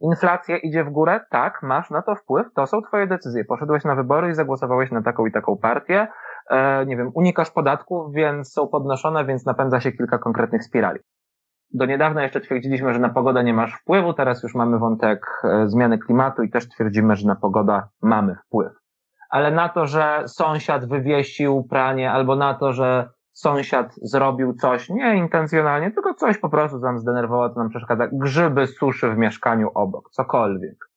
Inflacja 0.00 0.56
idzie 0.56 0.84
w 0.84 0.90
górę? 0.90 1.20
Tak, 1.30 1.62
masz 1.62 1.90
na 1.90 2.02
to 2.02 2.14
wpływ, 2.14 2.46
to 2.54 2.66
są 2.66 2.82
twoje 2.82 3.06
decyzje. 3.06 3.44
Poszedłeś 3.44 3.84
na 3.84 3.94
wybory 3.94 4.28
i 4.28 4.34
zagłosowałeś 4.34 4.90
na 4.90 5.02
taką 5.02 5.26
i 5.26 5.32
taką 5.32 5.56
partię. 5.56 6.06
E, 6.50 6.86
nie 6.86 6.96
wiem, 6.96 7.10
unikasz 7.14 7.50
podatków, 7.50 8.12
więc 8.12 8.52
są 8.52 8.68
podnoszone, 8.68 9.24
więc 9.24 9.46
napędza 9.46 9.80
się 9.80 9.92
kilka 9.92 10.18
konkretnych 10.18 10.64
spirali. 10.64 11.00
Do 11.74 11.86
niedawna 11.86 12.22
jeszcze 12.22 12.40
twierdziliśmy, 12.40 12.94
że 12.94 13.00
na 13.00 13.08
pogodę 13.08 13.44
nie 13.44 13.54
masz 13.54 13.74
wpływu, 13.74 14.12
teraz 14.12 14.42
już 14.42 14.54
mamy 14.54 14.78
wątek 14.78 15.26
e, 15.44 15.68
zmiany 15.68 15.98
klimatu 15.98 16.42
i 16.42 16.50
też 16.50 16.68
twierdzimy, 16.68 17.16
że 17.16 17.26
na 17.26 17.36
pogoda 17.36 17.88
mamy 18.02 18.36
wpływ. 18.46 18.72
Ale 19.30 19.50
na 19.50 19.68
to, 19.68 19.86
że 19.86 20.22
sąsiad 20.26 20.88
wywiesił 20.88 21.66
pranie, 21.70 22.12
albo 22.12 22.36
na 22.36 22.54
to, 22.54 22.72
że 22.72 23.10
sąsiad 23.40 23.94
zrobił 24.02 24.54
coś 24.54 24.88
nie 24.88 25.16
intencjonalnie, 25.16 25.90
tylko 25.90 26.14
coś 26.14 26.38
po 26.38 26.48
prostu 26.48 26.78
nam 26.78 26.98
zdenerwowało, 26.98 27.50
co 27.50 27.60
nam 27.60 27.68
przeszkadza. 27.68 28.08
Grzyby 28.12 28.66
suszy 28.66 29.10
w 29.10 29.18
mieszkaniu 29.18 29.70
obok, 29.74 30.10
cokolwiek. 30.10 30.90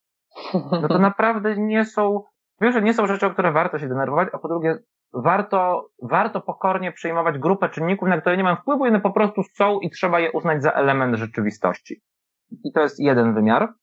No 0.53 0.87
to 0.87 0.99
naprawdę 1.09 1.57
nie 1.57 1.85
są, 1.85 2.23
wiesz, 2.61 2.73
że 2.73 2.81
nie 2.81 2.93
są 2.93 3.07
rzeczy, 3.07 3.25
o 3.25 3.31
które 3.31 3.51
warto 3.51 3.79
się 3.79 3.87
denerwować, 3.87 4.27
a 4.33 4.37
po 4.37 4.47
drugie, 4.47 4.77
warto, 5.13 5.89
warto 6.01 6.41
pokornie 6.41 6.91
przyjmować 6.91 7.37
grupę 7.37 7.69
czynników, 7.69 8.09
na 8.09 8.21
które 8.21 8.37
nie 8.37 8.43
mam 8.43 8.57
wpływu, 8.57 8.83
one 8.83 9.01
po 9.01 9.11
prostu 9.11 9.43
są 9.43 9.79
i 9.79 9.89
trzeba 9.89 10.19
je 10.19 10.31
uznać 10.31 10.63
za 10.63 10.71
element 10.71 11.15
rzeczywistości. 11.15 12.01
I 12.63 12.71
to 12.73 12.81
jest 12.81 12.99
jeden 12.99 13.33
wymiar. 13.33 13.73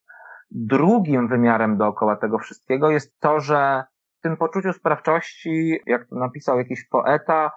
Drugim 0.51 1.29
wymiarem 1.29 1.77
dookoła 1.77 2.17
tego 2.17 2.39
wszystkiego 2.39 2.91
jest 2.91 3.21
to, 3.21 3.41
że 3.41 3.85
w 4.19 4.21
tym 4.23 4.37
poczuciu 4.37 4.73
sprawczości, 4.73 5.81
jak 5.87 6.07
to 6.07 6.17
napisał 6.17 6.59
jakiś 6.59 6.89
poeta, 6.89 7.51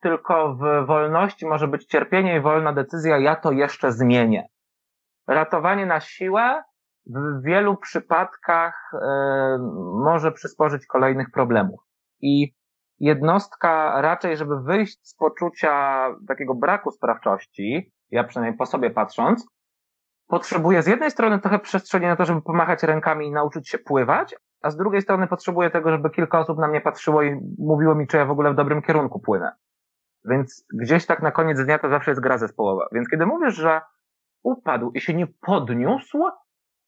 tylko 0.00 0.54
w 0.54 0.86
wolności 0.86 1.46
może 1.46 1.68
być 1.68 1.84
cierpienie 1.84 2.36
i 2.36 2.40
wolna 2.40 2.72
decyzja, 2.72 3.18
ja 3.18 3.36
to 3.36 3.52
jeszcze 3.52 3.92
zmienię. 3.92 4.48
Ratowanie 5.28 5.86
na 5.86 6.00
siłę 6.00 6.62
w 7.06 7.42
wielu 7.42 7.76
przypadkach 7.76 8.90
y, 8.94 8.98
może 10.04 10.32
przysporzyć 10.32 10.86
kolejnych 10.86 11.30
problemów. 11.30 11.80
I 12.20 12.54
jednostka 12.98 14.00
raczej, 14.00 14.36
żeby 14.36 14.62
wyjść 14.62 14.98
z 15.02 15.14
poczucia 15.14 16.06
takiego 16.28 16.54
braku 16.54 16.90
sprawczości, 16.90 17.92
ja 18.10 18.24
przynajmniej 18.24 18.58
po 18.58 18.66
sobie 18.66 18.90
patrząc, 18.90 19.46
potrzebuje 20.26 20.82
z 20.82 20.86
jednej 20.86 21.10
strony 21.10 21.38
trochę 21.38 21.58
przestrzeni 21.58 22.06
na 22.06 22.16
to, 22.16 22.24
żeby 22.24 22.42
pomachać 22.42 22.82
rękami 22.82 23.26
i 23.26 23.32
nauczyć 23.32 23.68
się 23.68 23.78
pływać, 23.78 24.34
a 24.62 24.70
z 24.70 24.76
drugiej 24.76 25.02
strony 25.02 25.26
potrzebuję 25.26 25.70
tego, 25.70 25.90
żeby 25.90 26.10
kilka 26.10 26.38
osób 26.38 26.58
na 26.58 26.68
mnie 26.68 26.80
patrzyło 26.80 27.22
i 27.22 27.40
mówiło 27.58 27.94
mi, 27.94 28.06
czy 28.06 28.16
ja 28.16 28.24
w 28.24 28.30
ogóle 28.30 28.52
w 28.52 28.56
dobrym 28.56 28.82
kierunku 28.82 29.20
płynę. 29.20 29.52
Więc 30.24 30.64
gdzieś 30.74 31.06
tak 31.06 31.22
na 31.22 31.30
koniec 31.30 31.64
dnia 31.64 31.78
to 31.78 31.90
zawsze 31.90 32.10
jest 32.10 32.20
gra 32.20 32.38
zespołowa. 32.38 32.88
Więc 32.92 33.08
kiedy 33.08 33.26
mówisz, 33.26 33.54
że 33.54 33.80
upadł 34.42 34.90
i 34.94 35.00
się 35.00 35.14
nie 35.14 35.26
podniósł, 35.26 36.18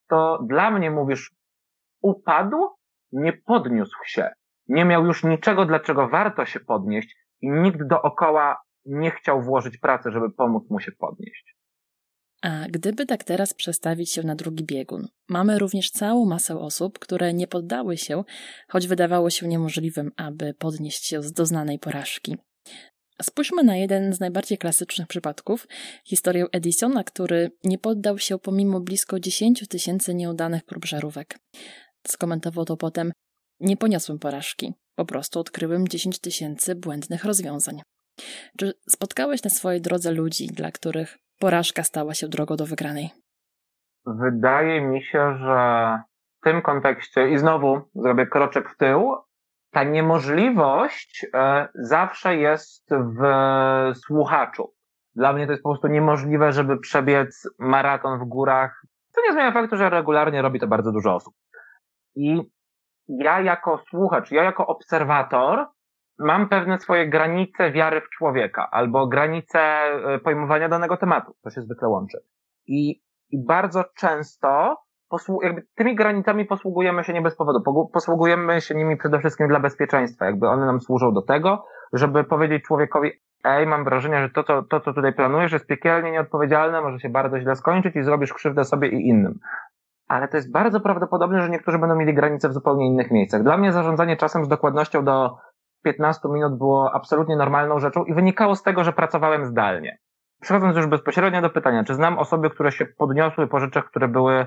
to 0.09 0.39
dla 0.49 0.71
mnie 0.71 0.91
mówisz 0.91 1.35
upadł, 2.03 2.57
nie 3.13 3.33
podniósł 3.33 3.99
się. 4.05 4.31
Nie 4.69 4.85
miał 4.85 5.07
już 5.07 5.25
niczego, 5.25 5.67
dlaczego 5.67 6.09
warto 6.09 6.47
się 6.47 6.61
podnieść 6.61 7.17
i 7.41 7.51
nikt 7.51 7.83
dookoła 7.87 8.63
nie 8.85 9.11
chciał 9.11 9.43
włożyć 9.43 9.79
pracy, 9.79 10.11
żeby 10.11 10.31
pomóc 10.31 10.71
mu 10.71 10.81
się 10.81 10.93
podnieść. 10.93 11.57
A 12.43 12.67
gdyby 12.69 13.07
tak 13.07 13.25
teraz 13.25 13.55
przestawić 13.55 14.13
się 14.13 14.23
na 14.23 14.35
drugi 14.35 14.65
biegun, 14.65 15.09
mamy 15.29 15.59
również 15.59 15.91
całą 15.91 16.27
masę 16.27 16.59
osób, 16.59 16.99
które 16.99 17.33
nie 17.35 17.47
poddały 17.47 17.97
się, 17.97 18.25
choć 18.69 18.89
wydawało 18.89 19.31
się 19.31 19.49
niemożliwym, 19.49 20.11
aby 20.17 20.55
podnieść 20.55 21.07
się 21.07 21.23
z 21.23 21.33
doznanej 21.33 21.79
porażki. 21.79 22.37
Spójrzmy 23.23 23.63
na 23.63 23.77
jeden 23.77 24.13
z 24.13 24.21
najbardziej 24.21 24.59
klasycznych 24.59 25.09
przypadków, 25.09 25.69
historię 26.05 26.47
Edisona, 26.53 27.05
który 27.05 27.51
nie 27.65 27.79
poddał 27.79 28.19
się 28.19 28.39
pomimo 28.39 28.81
blisko 28.81 29.21
10 29.21 29.69
tysięcy 29.69 30.15
nieudanych 30.15 30.65
prób 30.65 30.85
żarówek. 30.85 31.39
Skomentował 32.07 32.65
to 32.65 32.77
potem: 32.77 33.13
Nie 33.61 33.77
poniosłem 33.77 34.19
porażki, 34.19 34.75
po 34.97 35.05
prostu 35.05 35.41
odkryłem 35.41 35.89
10 35.89 36.21
tysięcy 36.21 36.75
błędnych 36.75 37.25
rozwiązań. 37.25 37.83
Czy 38.59 38.73
spotkałeś 38.89 39.45
na 39.45 39.51
swojej 39.51 39.81
drodze 39.81 40.13
ludzi, 40.13 40.47
dla 40.47 40.71
których 40.71 41.19
porażka 41.39 41.83
stała 41.83 42.15
się 42.15 42.29
drogą 42.29 42.57
do 42.57 42.67
wygranej? 42.67 43.11
Wydaje 44.07 44.81
mi 44.81 45.03
się, 45.05 45.37
że 45.39 45.99
w 46.41 46.45
tym 46.45 46.63
kontekście, 46.63 47.31
i 47.31 47.39
znowu 47.39 47.81
zrobię 47.95 48.27
kroczek 48.27 48.71
w 48.71 48.77
tył, 48.77 49.17
ta 49.73 49.85
niemożliwość 49.85 51.27
e, 51.35 51.69
zawsze 51.75 52.37
jest 52.37 52.91
w 52.91 53.23
słuchaczu. 53.95 54.75
Dla 55.15 55.33
mnie 55.33 55.47
to 55.47 55.53
jest 55.53 55.63
po 55.63 55.71
prostu 55.71 55.89
niemożliwe, 55.89 56.53
żeby 56.53 56.79
przebiec 56.79 57.49
maraton 57.59 58.19
w 58.19 58.25
górach. 58.25 58.83
To 59.15 59.23
nie 59.27 59.33
zmienia 59.33 59.53
faktu, 59.53 59.77
że 59.77 59.91
regularnie 59.91 60.43
robi 60.43 60.61
to 60.61 60.67
bardzo 60.67 60.93
dużo 60.93 61.15
osób. 61.15 61.35
I 62.15 62.41
ja 63.09 63.41
jako 63.41 63.83
słuchacz, 63.91 64.31
ja 64.31 64.45
jako 64.45 64.67
obserwator 64.67 65.67
mam 66.19 66.49
pewne 66.49 66.79
swoje 66.79 67.09
granice 67.09 67.73
wiary 67.73 68.01
w 68.01 68.11
człowieka 68.11 68.69
albo 68.71 69.07
granice 69.07 69.61
e, 69.61 70.19
pojmowania 70.19 70.69
danego 70.69 70.97
tematu. 70.97 71.37
To 71.43 71.51
się 71.51 71.63
zwykle 71.63 71.89
łączy. 71.89 72.19
I, 72.67 73.03
i 73.31 73.45
bardzo 73.45 73.85
często 73.97 74.77
jakby 75.43 75.63
tymi 75.75 75.95
granicami 75.95 76.45
posługujemy 76.45 77.05
się 77.05 77.13
nie 77.13 77.23
bez 77.23 77.37
powodu. 77.37 77.89
Posługujemy 77.93 78.61
się 78.61 78.75
nimi 78.75 78.97
przede 78.97 79.19
wszystkim 79.19 79.49
dla 79.49 79.61
bezpieczeństwa. 79.61 80.25
Jakby 80.25 80.49
one 80.49 80.67
nam 80.67 80.81
służą 80.81 81.13
do 81.13 81.23
tego, 81.23 81.65
żeby 81.93 82.25
powiedzieć 82.25 82.65
człowiekowi, 82.65 83.11
ej, 83.45 83.67
mam 83.67 83.85
wrażenie, 83.85 84.23
że 84.23 84.31
to, 84.31 84.45
co, 84.45 84.63
to, 84.63 84.81
co 84.81 84.93
tutaj 84.93 85.13
planujesz 85.13 85.53
jest 85.53 85.67
piekielnie 85.67 86.11
nieodpowiedzialne, 86.11 86.81
może 86.81 86.99
się 86.99 87.09
bardzo 87.09 87.41
źle 87.41 87.57
skończyć 87.57 87.97
i 87.97 88.03
zrobisz 88.03 88.33
krzywdę 88.33 88.65
sobie 88.65 88.89
i 88.89 89.09
innym. 89.09 89.39
Ale 90.09 90.29
to 90.29 90.37
jest 90.37 90.53
bardzo 90.53 90.81
prawdopodobne, 90.81 91.43
że 91.43 91.51
niektórzy 91.51 91.79
będą 91.79 91.97
mieli 91.97 92.15
granice 92.15 92.49
w 92.49 92.53
zupełnie 92.53 92.87
innych 92.87 93.11
miejscach. 93.11 93.43
Dla 93.43 93.57
mnie 93.57 93.73
zarządzanie 93.73 94.17
czasem 94.17 94.45
z 94.45 94.49
dokładnością 94.49 95.05
do 95.05 95.37
15 95.85 96.29
minut 96.29 96.59
było 96.59 96.95
absolutnie 96.95 97.37
normalną 97.37 97.79
rzeczą 97.79 98.05
i 98.05 98.15
wynikało 98.15 98.55
z 98.57 98.63
tego, 98.63 98.85
że 98.85 98.93
pracowałem 98.93 99.45
zdalnie. 99.45 99.99
Przechodząc 100.41 100.77
już 100.77 100.87
bezpośrednio 100.87 101.43
do 101.43 101.51
pytania, 101.51 101.85
czy 101.85 101.95
znam 101.95 102.19
osoby, 102.19 102.51
które 102.51 102.73
się 102.73 102.87
podniosły 102.87 103.47
po 103.47 103.59
rzeczach, 103.59 103.85
które 103.85 104.09
były 104.09 104.47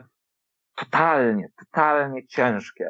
totalnie, 0.76 1.50
totalnie 1.60 2.28
ciężkie. 2.28 2.90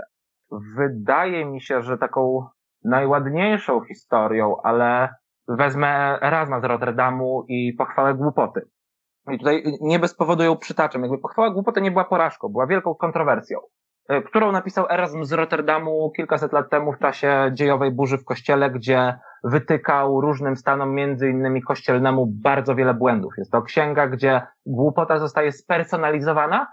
Wydaje 0.77 1.45
mi 1.45 1.61
się, 1.61 1.81
że 1.81 1.97
taką 1.97 2.47
najładniejszą 2.83 3.81
historią, 3.81 4.57
ale 4.63 5.09
wezmę 5.47 6.19
Erasma 6.21 6.59
z 6.59 6.63
Rotterdamu 6.63 7.45
i 7.47 7.73
pochwałę 7.73 8.13
głupoty. 8.13 8.61
I 9.31 9.37
tutaj 9.37 9.63
nie 9.81 9.99
bez 9.99 10.15
powodu 10.15 10.43
ją 10.43 10.57
przytaczam. 10.57 11.01
Jakby 11.01 11.17
pochwała 11.17 11.49
głupoty 11.49 11.81
nie 11.81 11.91
była 11.91 12.05
porażką, 12.05 12.49
była 12.49 12.67
wielką 12.67 12.95
kontrowersją, 12.95 13.59
e, 14.09 14.21
którą 14.21 14.51
napisał 14.51 14.85
Erasm 14.89 15.23
z 15.23 15.33
Rotterdamu 15.33 16.11
kilkaset 16.11 16.53
lat 16.53 16.69
temu 16.69 16.93
w 16.93 16.99
czasie 16.99 17.51
dziejowej 17.53 17.91
burzy 17.91 18.17
w 18.17 18.25
kościele, 18.25 18.71
gdzie 18.71 19.19
wytykał 19.43 20.21
różnym 20.21 20.55
stanom, 20.55 20.93
między 20.93 21.29
innymi 21.29 21.61
kościelnemu, 21.61 22.27
bardzo 22.27 22.75
wiele 22.75 22.93
błędów. 22.93 23.33
Jest 23.37 23.51
to 23.51 23.61
księga, 23.61 24.07
gdzie 24.07 24.41
głupota 24.65 25.19
zostaje 25.19 25.51
spersonalizowana, 25.51 26.67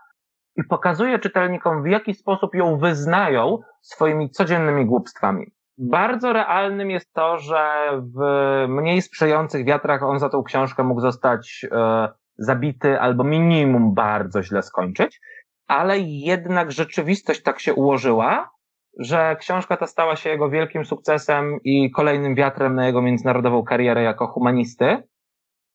i 0.57 0.65
pokazuje 0.65 1.19
czytelnikom, 1.19 1.83
w 1.83 1.87
jaki 1.87 2.15
sposób 2.15 2.55
ją 2.55 2.79
wyznają 2.79 3.59
swoimi 3.81 4.31
codziennymi 4.31 4.87
głupstwami. 4.87 5.47
Bardzo 5.79 6.33
realnym 6.33 6.91
jest 6.91 7.13
to, 7.13 7.39
że 7.39 7.91
w 8.17 8.21
mniej 8.69 9.03
sprzyjających 9.03 9.67
wiatrach 9.67 10.03
on 10.03 10.19
za 10.19 10.29
tą 10.29 10.43
książkę 10.43 10.83
mógł 10.85 11.01
zostać 11.01 11.67
e, 11.73 12.09
zabity 12.39 13.01
albo 13.01 13.25
minimum 13.25 13.95
bardzo 13.95 14.43
źle 14.43 14.63
skończyć, 14.63 15.21
ale 15.67 15.99
jednak 16.01 16.73
rzeczywistość 16.73 17.43
tak 17.43 17.61
się 17.61 17.75
ułożyła, 17.75 18.51
że 18.99 19.37
książka 19.37 19.77
ta 19.77 19.87
stała 19.87 20.17
się 20.17 20.31
jego 20.31 20.51
wielkim 20.51 20.85
sukcesem 20.85 21.59
i 21.65 21.91
kolejnym 21.91 22.35
wiatrem 22.35 22.75
na 22.75 22.87
jego 22.87 23.03
międzynarodową 23.03 23.63
karierę 23.65 24.03
jako 24.03 24.27
humanisty. 24.27 25.03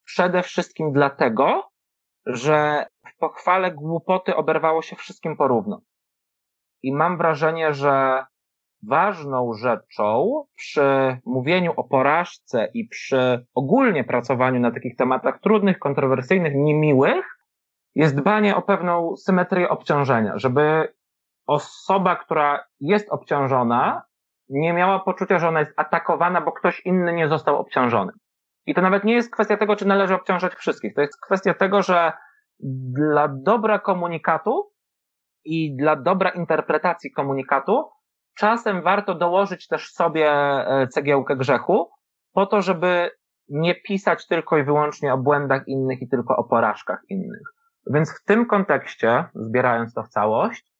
Przede 0.04 0.42
wszystkim 0.42 0.92
dlatego, 0.92 1.70
że 2.26 2.86
pochwale 3.18 3.70
głupoty 3.70 4.36
oberwało 4.36 4.82
się 4.82 4.96
wszystkim 4.96 5.36
porówno. 5.36 5.80
I 6.82 6.92
mam 6.92 7.18
wrażenie, 7.18 7.74
że 7.74 8.24
ważną 8.82 9.52
rzeczą 9.52 10.44
przy 10.56 11.18
mówieniu 11.24 11.72
o 11.76 11.84
porażce 11.84 12.68
i 12.74 12.88
przy 12.88 13.46
ogólnie 13.54 14.04
pracowaniu 14.04 14.60
na 14.60 14.70
takich 14.70 14.96
tematach 14.96 15.40
trudnych, 15.40 15.78
kontrowersyjnych, 15.78 16.52
niemiłych, 16.56 17.38
jest 17.94 18.16
dbanie 18.16 18.56
o 18.56 18.62
pewną 18.62 19.16
symetrię 19.16 19.68
obciążenia, 19.68 20.32
żeby 20.38 20.94
osoba, 21.46 22.16
która 22.16 22.64
jest 22.80 23.10
obciążona, 23.10 24.02
nie 24.48 24.72
miała 24.72 25.00
poczucia, 25.00 25.38
że 25.38 25.48
ona 25.48 25.60
jest 25.60 25.72
atakowana, 25.76 26.40
bo 26.40 26.52
ktoś 26.52 26.80
inny 26.86 27.12
nie 27.12 27.28
został 27.28 27.56
obciążony. 27.56 28.12
I 28.66 28.74
to 28.74 28.82
nawet 28.82 29.04
nie 29.04 29.14
jest 29.14 29.32
kwestia 29.32 29.56
tego, 29.56 29.76
czy 29.76 29.86
należy 29.86 30.14
obciążać 30.14 30.54
wszystkich. 30.54 30.94
To 30.94 31.00
jest 31.00 31.20
kwestia 31.20 31.54
tego, 31.54 31.82
że 31.82 32.12
dla 32.60 33.28
dobra 33.28 33.78
komunikatu 33.78 34.70
i 35.44 35.76
dla 35.76 35.96
dobra 35.96 36.30
interpretacji 36.30 37.12
komunikatu 37.12 37.84
czasem 38.38 38.82
warto 38.82 39.14
dołożyć 39.14 39.66
też 39.66 39.92
sobie 39.92 40.30
e, 40.30 40.88
cegiełkę 40.88 41.36
grzechu, 41.36 41.90
po 42.32 42.46
to, 42.46 42.62
żeby 42.62 43.10
nie 43.48 43.74
pisać 43.74 44.26
tylko 44.26 44.58
i 44.58 44.64
wyłącznie 44.64 45.14
o 45.14 45.18
błędach 45.18 45.68
innych 45.68 46.02
i 46.02 46.08
tylko 46.08 46.36
o 46.36 46.44
porażkach 46.44 47.00
innych. 47.08 47.42
Więc 47.92 48.20
w 48.20 48.24
tym 48.24 48.46
kontekście, 48.46 49.24
zbierając 49.34 49.94
to 49.94 50.02
w 50.02 50.08
całość, 50.08 50.72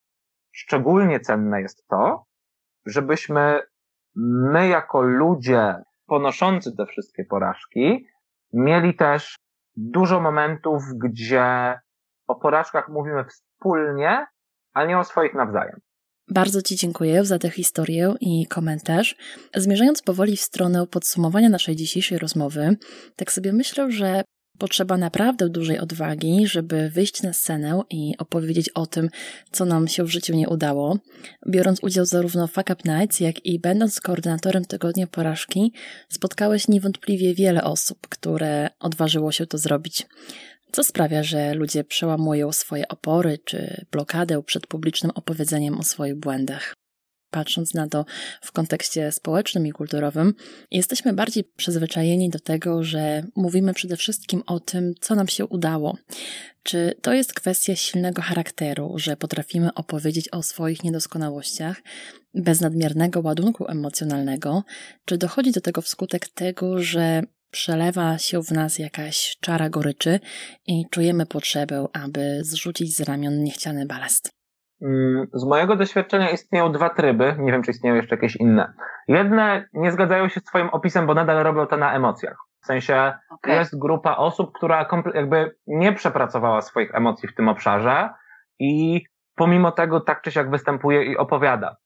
szczególnie 0.53 1.21
cenne 1.21 1.61
jest 1.61 1.87
to, 1.87 2.25
żebyśmy 2.87 3.63
my 4.53 4.69
jako 4.69 5.03
ludzie 5.03 5.75
ponoszący 6.07 6.77
te 6.77 6.87
wszystkie 6.87 7.25
porażki, 7.25 8.07
mieli 8.53 8.95
też 8.95 9.37
dużo 9.79 10.21
momentów, 10.21 10.83
gdzie 11.05 11.75
o 12.27 12.35
porażkach 12.35 12.89
mówimy 12.89 13.25
wspólnie, 13.25 14.27
ale 14.73 14.89
nie 14.89 14.99
o 14.99 15.05
swoich 15.05 15.35
nawzajem. 15.35 15.81
Bardzo 16.31 16.63
Ci 16.63 16.77
dziękuję 16.77 17.25
za 17.25 17.39
tę 17.39 17.51
historię 17.51 18.15
i 18.21 18.47
komentarz. 18.47 19.17
Zmierzając 19.55 20.03
powoli 20.03 20.37
w 20.37 20.41
stronę 20.41 20.87
podsumowania 20.87 21.49
naszej 21.49 21.77
dzisiejszej 21.77 22.19
rozmowy, 22.19 22.77
tak 23.17 23.33
sobie 23.33 23.53
myślę, 23.53 23.91
że 23.91 24.23
Potrzeba 24.59 24.97
naprawdę 24.97 25.49
dużej 25.49 25.79
odwagi, 25.79 26.47
żeby 26.47 26.91
wyjść 26.91 27.23
na 27.23 27.33
scenę 27.33 27.83
i 27.91 28.15
opowiedzieć 28.19 28.69
o 28.69 28.87
tym, 28.87 29.09
co 29.53 29.65
nam 29.65 29.89
się 29.89 30.05
w 30.05 30.09
życiu 30.09 30.35
nie 30.35 30.49
udało. 30.49 30.99
Biorąc 31.49 31.79
udział 31.83 32.05
zarówno 32.05 32.47
w 32.47 32.53
Fuck 32.53 32.71
Up 32.71 32.83
Nights, 32.85 33.21
jak 33.21 33.47
i 33.47 33.59
będąc 33.59 34.01
koordynatorem 34.01 34.65
Tygodnia 34.65 35.07
Porażki, 35.07 35.73
spotkałeś 36.09 36.69
niewątpliwie 36.69 37.35
wiele 37.35 37.65
osób, 37.65 38.09
które 38.09 38.71
odważyło 38.81 39.33
się 39.33 39.47
to 39.47 39.59
zrobić. 39.59 40.07
Co 40.73 40.85
sprawia, 40.85 41.23
że 41.23 41.55
ludzie 41.55 41.85
przełamują 41.85 42.53
swoje 42.53 42.89
opory 42.89 43.39
czy 43.45 43.87
blokadę 43.93 44.43
przed 44.43 44.67
publicznym 44.67 45.13
opowiedzeniem 45.15 45.79
o 45.79 45.83
swoich 45.83 46.15
błędach 46.15 46.75
patrząc 47.31 47.75
na 47.75 47.89
to 47.89 48.05
w 48.43 48.53
kontekście 48.53 49.13
społecznym 49.13 49.67
i 49.67 49.73
kulturowym, 49.73 50.35
jesteśmy 50.71 51.13
bardziej 51.13 51.45
przyzwyczajeni 51.57 52.31
do 52.31 52.39
tego, 52.39 52.85
że 52.85 53.23
mówimy 53.37 53.75
przede 53.75 53.97
wszystkim 53.97 54.43
o 54.47 54.61
tym, 54.61 54.95
co 55.01 55.15
nam 55.15 55.29
się 55.29 55.47
udało. 55.47 55.97
Czy 56.63 56.95
to 57.03 57.13
jest 57.13 57.35
kwestia 57.35 57.77
silnego 57.77 58.23
charakteru, 58.23 58.95
że 58.97 59.17
potrafimy 59.17 59.75
opowiedzieć 59.75 60.29
o 60.29 60.43
swoich 60.43 60.85
niedoskonałościach 60.85 61.83
bez 62.35 62.61
nadmiernego 62.61 63.21
ładunku 63.21 63.69
emocjonalnego, 63.69 64.65
czy 65.05 65.19
dochodzi 65.19 65.53
do 65.53 65.61
tego 65.61 65.83
wskutek 65.83 66.29
tego, 66.29 66.83
że 66.83 67.23
przelewa 67.51 68.19
się 68.19 68.43
w 68.43 68.51
nas 68.51 68.79
jakaś 68.79 69.37
czara 69.41 69.71
goryczy 69.71 70.21
i 70.67 70.85
czujemy 70.91 71.27
potrzebę, 71.27 71.87
aby 71.93 72.41
zrzucić 72.45 72.97
z 72.97 73.01
ramion 73.01 73.45
niechciany 73.45 73.87
balast? 73.87 74.38
Mm, 74.83 75.27
z 75.33 75.45
mojego 75.45 75.77
doświadczenia 75.77 76.31
istnieją 76.31 76.73
dwa 76.73 76.91
tryby, 76.91 77.37
nie 77.39 77.53
wiem 77.53 77.63
czy 77.63 77.71
istnieją 77.71 77.97
jeszcze 77.97 78.15
jakieś 78.15 78.37
inne. 78.37 78.73
Jedne 79.09 79.69
nie 79.73 79.93
zgadzają 79.93 80.29
się 80.29 80.41
z 80.41 80.45
Twoim 80.45 80.69
opisem, 80.69 81.07
bo 81.07 81.15
nadal 81.15 81.43
robią 81.43 81.67
to 81.67 81.77
na 81.77 81.95
emocjach. 81.95 82.37
W 82.63 82.67
sensie 82.67 83.13
okay. 83.31 83.55
jest 83.55 83.79
grupa 83.79 84.17
osób, 84.17 84.53
która 84.53 84.87
jakby 85.15 85.57
nie 85.67 85.93
przepracowała 85.93 86.63
swoich 86.63 86.95
emocji 86.95 87.29
w 87.29 87.35
tym 87.35 87.49
obszarze 87.49 88.11
i 88.59 89.05
pomimo 89.37 89.73
tego 89.73 90.01
tak 90.01 90.23
czy 90.23 90.31
siak 90.31 90.51
występuje 90.51 91.05
i 91.05 91.17
opowiada. 91.17 91.77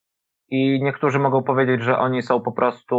I 0.48 0.82
niektórzy 0.82 1.18
mogą 1.18 1.42
powiedzieć, 1.42 1.82
że 1.82 1.98
oni 1.98 2.22
są 2.22 2.40
po 2.40 2.52
prostu, 2.52 2.96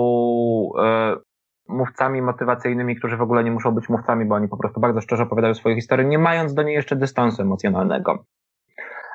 yy, 0.77 1.21
mówcami 1.67 2.21
motywacyjnymi, 2.21 2.95
którzy 2.95 3.17
w 3.17 3.21
ogóle 3.21 3.43
nie 3.43 3.51
muszą 3.51 3.71
być 3.71 3.89
mówcami, 3.89 4.25
bo 4.25 4.35
oni 4.35 4.47
po 4.47 4.57
prostu 4.57 4.79
bardzo 4.79 5.01
szczerze 5.01 5.23
opowiadają 5.23 5.53
swoje 5.53 5.75
historie, 5.75 6.05
nie 6.05 6.19
mając 6.19 6.53
do 6.53 6.63
niej 6.63 6.75
jeszcze 6.75 6.95
dystansu 6.95 7.41
emocjonalnego. 7.41 8.25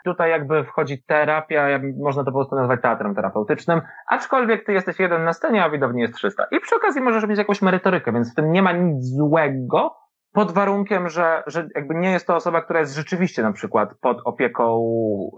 Tutaj 0.05 0.31
jakby 0.31 0.65
wchodzi 0.65 1.03
terapia, 1.03 1.67
można 1.99 2.25
to 2.25 2.33
po 2.33 2.39
prostu 2.39 2.57
nazwać 2.57 2.83
teatrem 2.83 3.15
terapeutycznym, 3.15 3.81
aczkolwiek 4.07 4.67
ty 4.67 4.73
jesteś 4.73 4.99
jeden 4.99 5.25
na 5.25 5.33
scenie, 5.33 5.65
a 5.65 5.71
widowni 5.71 6.01
jest 6.01 6.15
300. 6.15 6.47
I 6.51 6.61
przy 6.61 6.77
okazji 6.77 7.01
możesz 7.01 7.27
mieć 7.27 7.39
jakąś 7.39 7.63
merytorykę, 7.63 8.13
więc 8.13 8.33
w 8.33 8.35
tym 8.35 8.53
nie 8.53 8.63
ma 8.63 8.73
nic 8.73 9.05
złego, 9.05 9.95
pod 10.33 10.53
warunkiem, 10.53 11.09
że, 11.09 11.43
że 11.47 11.69
jakby 11.75 11.95
nie 11.95 12.11
jest 12.11 12.27
to 12.27 12.37
osoba, 12.37 12.63
która 12.63 12.81
jest 12.81 12.95
rzeczywiście 12.95 13.43
na 13.43 13.53
przykład 13.53 13.95
pod 14.01 14.19
opieką 14.25 14.91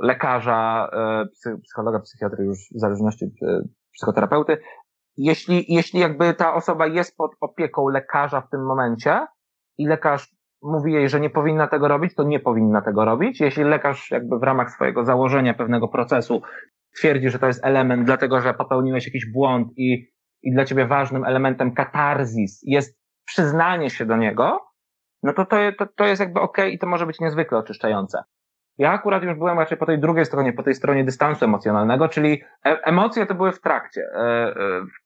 lekarza, 0.02 0.90
e, 1.46 1.58
psychologa, 1.62 2.00
psychiatry 2.00 2.44
już 2.44 2.58
w 2.58 2.80
zależności 2.80 3.24
e, 3.24 3.60
psychoterapeuty. 3.92 4.58
Jeśli, 5.16 5.64
jeśli 5.68 6.00
jakby 6.00 6.34
ta 6.34 6.54
osoba 6.54 6.86
jest 6.86 7.16
pod 7.16 7.30
opieką 7.40 7.88
lekarza 7.88 8.40
w 8.40 8.50
tym 8.50 8.66
momencie 8.66 9.26
i 9.78 9.86
lekarz 9.86 10.34
mówi 10.62 10.92
jej, 10.92 11.08
że 11.08 11.20
nie 11.20 11.30
powinna 11.30 11.66
tego 11.66 11.88
robić, 11.88 12.14
to 12.14 12.22
nie 12.22 12.40
powinna 12.40 12.82
tego 12.82 13.04
robić. 13.04 13.40
Jeśli 13.40 13.64
lekarz 13.64 14.10
jakby 14.10 14.38
w 14.38 14.42
ramach 14.42 14.70
swojego 14.70 15.04
założenia 15.04 15.54
pewnego 15.54 15.88
procesu 15.88 16.42
twierdzi, 16.96 17.30
że 17.30 17.38
to 17.38 17.46
jest 17.46 17.64
element, 17.64 18.04
dlatego 18.04 18.40
że 18.40 18.54
popełniłeś 18.54 19.06
jakiś 19.06 19.32
błąd 19.32 19.68
i, 19.76 20.12
i 20.42 20.52
dla 20.52 20.64
ciebie 20.64 20.86
ważnym 20.86 21.24
elementem 21.24 21.74
katarzis 21.74 22.60
jest 22.62 23.00
przyznanie 23.26 23.90
się 23.90 24.06
do 24.06 24.16
niego, 24.16 24.60
no 25.22 25.32
to 25.32 25.46
to, 25.46 25.56
to, 25.78 25.86
to 25.96 26.04
jest 26.04 26.20
jakby 26.20 26.40
ok 26.40 26.58
i 26.70 26.78
to 26.78 26.86
może 26.86 27.06
być 27.06 27.20
niezwykle 27.20 27.58
oczyszczające. 27.58 28.22
Ja 28.78 28.92
akurat 28.92 29.22
już 29.22 29.34
byłem 29.34 29.58
raczej 29.58 29.78
po 29.78 29.86
tej 29.86 29.98
drugiej 29.98 30.24
stronie, 30.24 30.52
po 30.52 30.62
tej 30.62 30.74
stronie 30.74 31.04
dystansu 31.04 31.44
emocjonalnego, 31.44 32.08
czyli 32.08 32.42
e 32.66 32.80
emocje 32.84 33.26
to 33.26 33.34
były 33.34 33.52
w 33.52 33.60
trakcie. 33.60 34.02
E, 34.14 34.20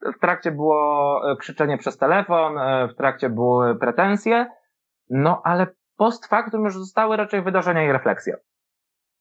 e, 0.06 0.12
w 0.16 0.20
trakcie 0.20 0.50
było 0.52 1.20
krzyczenie 1.40 1.78
przez 1.78 1.98
telefon, 1.98 2.54
w 2.88 2.94
trakcie 2.94 3.30
były 3.30 3.78
pretensje, 3.78 4.46
no 5.10 5.42
ale 5.44 5.66
post 5.96 6.26
factum 6.26 6.64
już 6.64 6.74
zostały 6.74 7.16
raczej 7.16 7.42
wydarzenia 7.42 7.84
i 7.84 7.92
refleksje. 7.92 8.36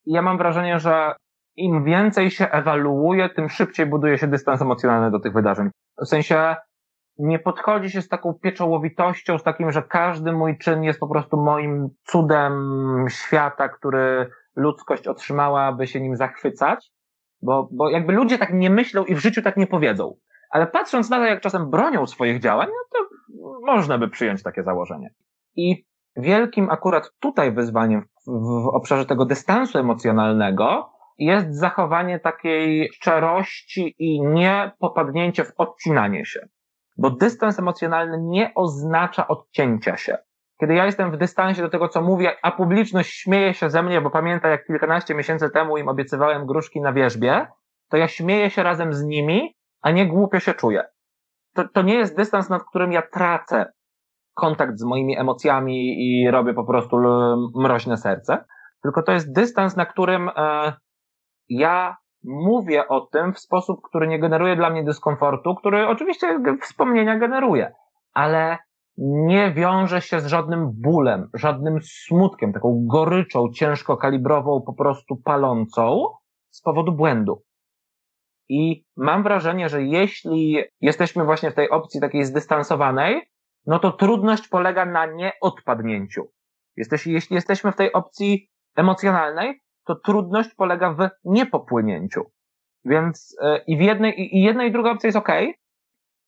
I 0.05 0.11
ja 0.13 0.21
mam 0.21 0.37
wrażenie, 0.37 0.79
że 0.79 1.15
im 1.55 1.83
więcej 1.83 2.31
się 2.31 2.51
ewaluuje, 2.51 3.29
tym 3.29 3.49
szybciej 3.49 3.85
buduje 3.85 4.17
się 4.17 4.27
dystans 4.27 4.61
emocjonalny 4.61 5.11
do 5.11 5.19
tych 5.19 5.33
wydarzeń. 5.33 5.69
W 6.01 6.07
sensie 6.07 6.55
nie 7.17 7.39
podchodzi 7.39 7.89
się 7.89 8.01
z 8.01 8.07
taką 8.07 8.33
pieczołowitością, 8.33 9.37
z 9.37 9.43
takim, 9.43 9.71
że 9.71 9.83
każdy 9.83 10.31
mój 10.31 10.57
czyn 10.57 10.83
jest 10.83 10.99
po 10.99 11.07
prostu 11.07 11.37
moim 11.37 11.89
cudem 12.03 13.05
świata, 13.09 13.69
który 13.69 14.29
ludzkość 14.55 15.07
otrzymała, 15.07 15.61
aby 15.61 15.87
się 15.87 16.01
nim 16.01 16.15
zachwycać, 16.15 16.91
bo, 17.41 17.69
bo 17.71 17.89
jakby 17.89 18.13
ludzie 18.13 18.37
tak 18.37 18.53
nie 18.53 18.69
myślą 18.69 19.05
i 19.05 19.15
w 19.15 19.19
życiu 19.19 19.41
tak 19.41 19.57
nie 19.57 19.67
powiedzą. 19.67 20.15
Ale 20.49 20.67
patrząc 20.67 21.09
na 21.09 21.17
to, 21.17 21.25
jak 21.25 21.41
czasem 21.41 21.69
bronią 21.69 22.07
swoich 22.07 22.39
działań, 22.39 22.67
no 22.67 22.99
to 22.99 23.07
można 23.65 23.97
by 23.97 24.09
przyjąć 24.09 24.43
takie 24.43 24.63
założenie. 24.63 25.09
I 25.55 25.85
wielkim 26.15 26.69
akurat 26.69 27.11
tutaj 27.19 27.51
wyzwaniem 27.51 28.05
w, 28.27 28.67
obszarze 28.67 29.05
tego 29.05 29.25
dystansu 29.25 29.77
emocjonalnego 29.77 30.89
jest 31.17 31.59
zachowanie 31.59 32.19
takiej 32.19 32.89
szczerości 32.93 33.95
i 33.99 34.21
nie 34.21 34.71
popadnięcie 34.79 35.45
w 35.45 35.53
odcinanie 35.57 36.25
się. 36.25 36.47
Bo 36.97 37.09
dystans 37.09 37.59
emocjonalny 37.59 38.17
nie 38.21 38.51
oznacza 38.55 39.27
odcięcia 39.27 39.97
się. 39.97 40.17
Kiedy 40.59 40.73
ja 40.73 40.85
jestem 40.85 41.11
w 41.11 41.17
dystansie 41.17 41.61
do 41.61 41.69
tego, 41.69 41.89
co 41.89 42.01
mówię, 42.01 42.31
a 42.41 42.51
publiczność 42.51 43.13
śmieje 43.13 43.53
się 43.53 43.69
ze 43.69 43.83
mnie, 43.83 44.01
bo 44.01 44.09
pamięta, 44.09 44.47
jak 44.47 44.65
kilkanaście 44.65 45.15
miesięcy 45.15 45.49
temu 45.49 45.77
im 45.77 45.87
obiecywałem 45.87 46.45
gruszki 46.45 46.81
na 46.81 46.93
wierzbie, 46.93 47.47
to 47.89 47.97
ja 47.97 48.07
śmieję 48.07 48.49
się 48.49 48.63
razem 48.63 48.93
z 48.93 49.03
nimi, 49.03 49.55
a 49.81 49.91
nie 49.91 50.07
głupio 50.07 50.39
się 50.39 50.53
czuję. 50.53 50.83
To, 51.53 51.67
to 51.67 51.81
nie 51.81 51.95
jest 51.95 52.17
dystans, 52.17 52.49
nad 52.49 52.63
którym 52.63 52.91
ja 52.91 53.01
tracę 53.01 53.72
kontakt 54.33 54.79
z 54.79 54.83
moimi 54.83 55.17
emocjami 55.17 55.95
i 55.97 56.31
robię 56.31 56.53
po 56.53 56.63
prostu 56.63 56.97
mroźne 57.55 57.97
serce, 57.97 58.45
tylko 58.83 59.03
to 59.03 59.11
jest 59.11 59.33
dystans, 59.33 59.75
na 59.75 59.85
którym 59.85 60.29
e, 60.35 60.73
ja 61.49 61.97
mówię 62.23 62.87
o 62.87 63.01
tym 63.01 63.33
w 63.33 63.39
sposób, 63.39 63.81
który 63.83 64.07
nie 64.07 64.19
generuje 64.19 64.55
dla 64.55 64.69
mnie 64.69 64.83
dyskomfortu, 64.83 65.55
który 65.55 65.87
oczywiście 65.87 66.39
wspomnienia 66.61 67.19
generuje, 67.19 67.73
ale 68.13 68.57
nie 68.97 69.51
wiąże 69.51 70.01
się 70.01 70.19
z 70.19 70.25
żadnym 70.25 70.71
bólem, 70.73 71.29
żadnym 71.33 71.79
smutkiem, 71.81 72.53
taką 72.53 72.85
goryczą, 72.91 73.49
ciężko 73.53 73.97
kalibrową, 73.97 74.61
po 74.61 74.73
prostu 74.73 75.15
palącą 75.15 76.03
z 76.49 76.61
powodu 76.61 76.91
błędu. 76.91 77.43
I 78.49 78.85
mam 78.97 79.23
wrażenie, 79.23 79.69
że 79.69 79.83
jeśli 79.83 80.57
jesteśmy 80.81 81.25
właśnie 81.25 81.51
w 81.51 81.55
tej 81.55 81.69
opcji 81.69 82.01
takiej 82.01 82.25
zdystansowanej, 82.25 83.21
no 83.65 83.79
to 83.79 83.91
trudność 83.91 84.47
polega 84.47 84.85
na 84.85 85.05
nieodpadnięciu. 85.05 86.31
Jesteś, 86.75 87.07
jeśli 87.07 87.35
jesteśmy 87.35 87.71
w 87.71 87.75
tej 87.75 87.93
opcji 87.93 88.49
emocjonalnej, 88.75 89.61
to 89.85 89.95
trudność 89.95 90.55
polega 90.55 90.93
w 90.93 91.09
niepopłynięciu. 91.23 92.31
Więc 92.85 93.37
e, 93.41 93.57
i 93.67 93.77
w 93.77 93.81
jednej, 93.81 94.35
i 94.35 94.43
jedna 94.43 94.65
i 94.65 94.71
druga 94.71 94.91
opcja 94.91 95.07
jest 95.07 95.17
ok, 95.17 95.29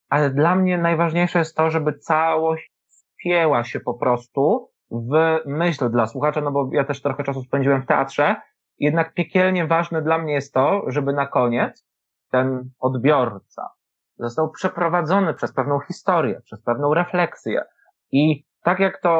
ale 0.09 0.29
dla 0.29 0.55
mnie 0.55 0.77
najważniejsze 0.77 1.39
jest 1.39 1.55
to, 1.55 1.69
żeby 1.69 1.93
całość 1.93 2.71
wpięła 2.89 3.63
się 3.63 3.79
po 3.79 3.93
prostu 3.93 4.71
w 4.91 5.39
myśl 5.45 5.89
dla 5.89 6.07
słuchacza, 6.07 6.41
no 6.41 6.51
bo 6.51 6.69
ja 6.71 6.83
też 6.83 7.01
trochę 7.01 7.23
czasu 7.23 7.41
spędziłem 7.43 7.81
w 7.81 7.85
teatrze, 7.85 8.35
jednak 8.79 9.13
piekielnie 9.13 9.67
ważne 9.67 10.01
dla 10.01 10.17
mnie 10.17 10.33
jest 10.33 10.53
to, 10.53 10.83
żeby 10.87 11.13
na 11.13 11.27
koniec 11.27 11.85
ten 12.31 12.69
odbiorca 12.79 13.69
został 14.17 14.51
przeprowadzony 14.51 15.33
przez 15.33 15.53
pewną 15.53 15.79
historię, 15.79 16.41
przez 16.45 16.61
pewną 16.61 16.93
refleksję 16.93 17.63
i 18.11 18.45
tak 18.63 18.79
jak 18.79 19.01
to 19.01 19.11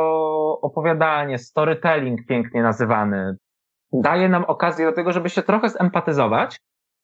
opowiadanie, 0.62 1.38
storytelling 1.38 2.20
pięknie 2.28 2.64
nazywany, 2.64 3.38
daje 3.94 4.30
nam 4.30 4.46
okazję 4.46 4.86
do 4.86 4.92
tego, 4.92 5.12
żeby 5.12 5.30
się 5.30 5.44
trochę 5.44 5.70
zempatyzować, 5.70 6.60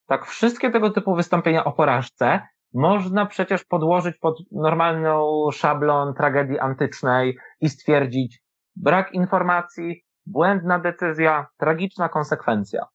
tak 0.07 0.25
wszystkie 0.25 0.71
tego 0.71 0.89
typu 0.89 1.15
wystąpienia 1.15 1.63
o 1.63 1.71
porażce 1.71 2.41
można 2.73 3.25
przecież 3.25 3.63
podłożyć 3.65 4.17
pod 4.17 4.39
normalną 4.51 5.47
szablon 5.51 6.13
tragedii 6.13 6.59
antycznej 6.59 7.37
i 7.61 7.69
stwierdzić 7.69 8.41
brak 8.75 9.13
informacji, 9.13 10.03
błędna 10.25 10.79
decyzja, 10.79 11.47
tragiczna 11.57 12.09
konsekwencja. 12.09 12.85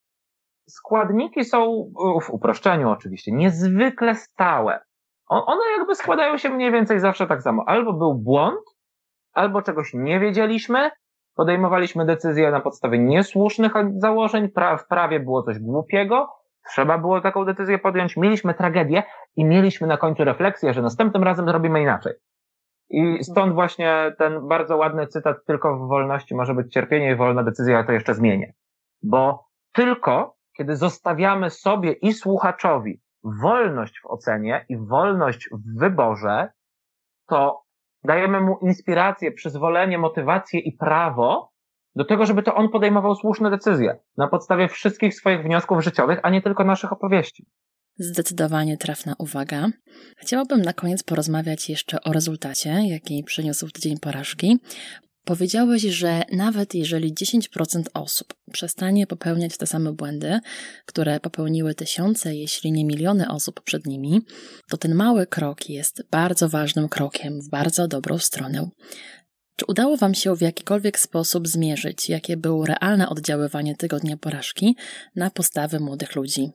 Składniki 0.68 1.44
są, 1.44 1.90
w 2.22 2.30
uproszczeniu 2.30 2.90
oczywiście, 2.90 3.32
niezwykle 3.32 4.14
stałe. 4.14 4.80
One 5.28 5.62
jakby 5.78 5.94
składają 5.94 6.38
się 6.38 6.48
mniej 6.48 6.72
więcej 6.72 7.00
zawsze 7.00 7.26
tak 7.26 7.42
samo. 7.42 7.64
Albo 7.66 7.92
był 7.92 8.14
błąd, 8.14 8.60
albo 9.32 9.62
czegoś 9.62 9.94
nie 9.94 10.20
wiedzieliśmy, 10.20 10.90
podejmowaliśmy 11.34 12.06
decyzje 12.06 12.50
na 12.50 12.60
podstawie 12.60 12.98
niesłusznych 12.98 13.72
założeń, 13.96 14.48
pra 14.48 14.76
w 14.76 14.86
prawie 14.86 15.20
było 15.20 15.42
coś 15.42 15.58
głupiego, 15.58 16.28
trzeba 16.70 16.98
było 16.98 17.20
taką 17.20 17.44
decyzję 17.44 17.78
podjąć, 17.78 18.16
mieliśmy 18.16 18.54
tragedię 18.54 19.02
i 19.36 19.44
mieliśmy 19.44 19.86
na 19.86 19.96
końcu 19.96 20.24
refleksję, 20.24 20.74
że 20.74 20.82
następnym 20.82 21.22
razem 21.22 21.48
zrobimy 21.48 21.82
inaczej. 21.82 22.12
I 22.90 23.24
stąd 23.24 23.54
właśnie 23.54 24.14
ten 24.18 24.48
bardzo 24.48 24.76
ładny 24.76 25.06
cytat, 25.06 25.36
tylko 25.46 25.76
w 25.76 25.88
wolności 25.88 26.34
może 26.34 26.54
być 26.54 26.72
cierpienie 26.72 27.10
i 27.12 27.16
wolna 27.16 27.42
decyzja, 27.42 27.76
ja 27.76 27.84
to 27.84 27.92
jeszcze 27.92 28.14
zmienię. 28.14 28.52
Bo 29.02 29.46
tylko 29.72 30.36
kiedy 30.56 30.76
zostawiamy 30.76 31.50
sobie 31.50 31.92
i 31.92 32.12
słuchaczowi 32.12 33.00
wolność 33.42 34.00
w 34.00 34.06
ocenie 34.06 34.64
i 34.68 34.76
wolność 34.76 35.48
w 35.52 35.78
wyborze, 35.78 36.48
to 37.28 37.62
dajemy 38.04 38.40
mu 38.40 38.58
inspirację, 38.62 39.32
przyzwolenie, 39.32 39.98
motywację 39.98 40.60
i 40.60 40.72
prawo 40.72 41.52
do 41.96 42.04
tego, 42.04 42.26
żeby 42.26 42.42
to 42.42 42.54
on 42.54 42.68
podejmował 42.68 43.14
słuszne 43.14 43.50
decyzje 43.50 43.98
na 44.16 44.28
podstawie 44.28 44.68
wszystkich 44.68 45.14
swoich 45.14 45.42
wniosków 45.42 45.84
życiowych, 45.84 46.20
a 46.22 46.30
nie 46.30 46.42
tylko 46.42 46.64
naszych 46.64 46.92
opowieści. 46.92 47.46
Zdecydowanie 47.98 48.76
trafna 48.76 49.14
uwaga. 49.18 49.68
Chciałabym 50.16 50.62
na 50.62 50.72
koniec 50.72 51.02
porozmawiać 51.02 51.70
jeszcze 51.70 52.02
o 52.02 52.12
rezultacie, 52.12 52.70
jaki 52.86 53.24
przyniósł 53.24 53.70
tydzień 53.70 53.98
porażki, 53.98 54.58
Powiedziałeś, 55.26 55.82
że 55.82 56.22
nawet 56.32 56.74
jeżeli 56.74 57.14
10% 57.14 57.82
osób 57.94 58.34
przestanie 58.52 59.06
popełniać 59.06 59.56
te 59.56 59.66
same 59.66 59.92
błędy, 59.92 60.40
które 60.86 61.20
popełniły 61.20 61.74
tysiące, 61.74 62.34
jeśli 62.34 62.72
nie 62.72 62.84
miliony 62.84 63.30
osób 63.30 63.60
przed 63.60 63.86
nimi, 63.86 64.20
to 64.70 64.76
ten 64.76 64.94
mały 64.94 65.26
krok 65.26 65.68
jest 65.68 66.08
bardzo 66.10 66.48
ważnym 66.48 66.88
krokiem 66.88 67.40
w 67.40 67.50
bardzo 67.50 67.88
dobrą 67.88 68.18
stronę. 68.18 68.68
Czy 69.56 69.64
udało 69.68 69.96
Wam 69.96 70.14
się 70.14 70.36
w 70.36 70.40
jakikolwiek 70.40 70.98
sposób 70.98 71.48
zmierzyć, 71.48 72.08
jakie 72.08 72.36
było 72.36 72.66
realne 72.66 73.08
oddziaływanie 73.08 73.76
tygodnia 73.76 74.16
porażki 74.16 74.76
na 75.16 75.30
postawy 75.30 75.80
młodych 75.80 76.16
ludzi? 76.16 76.50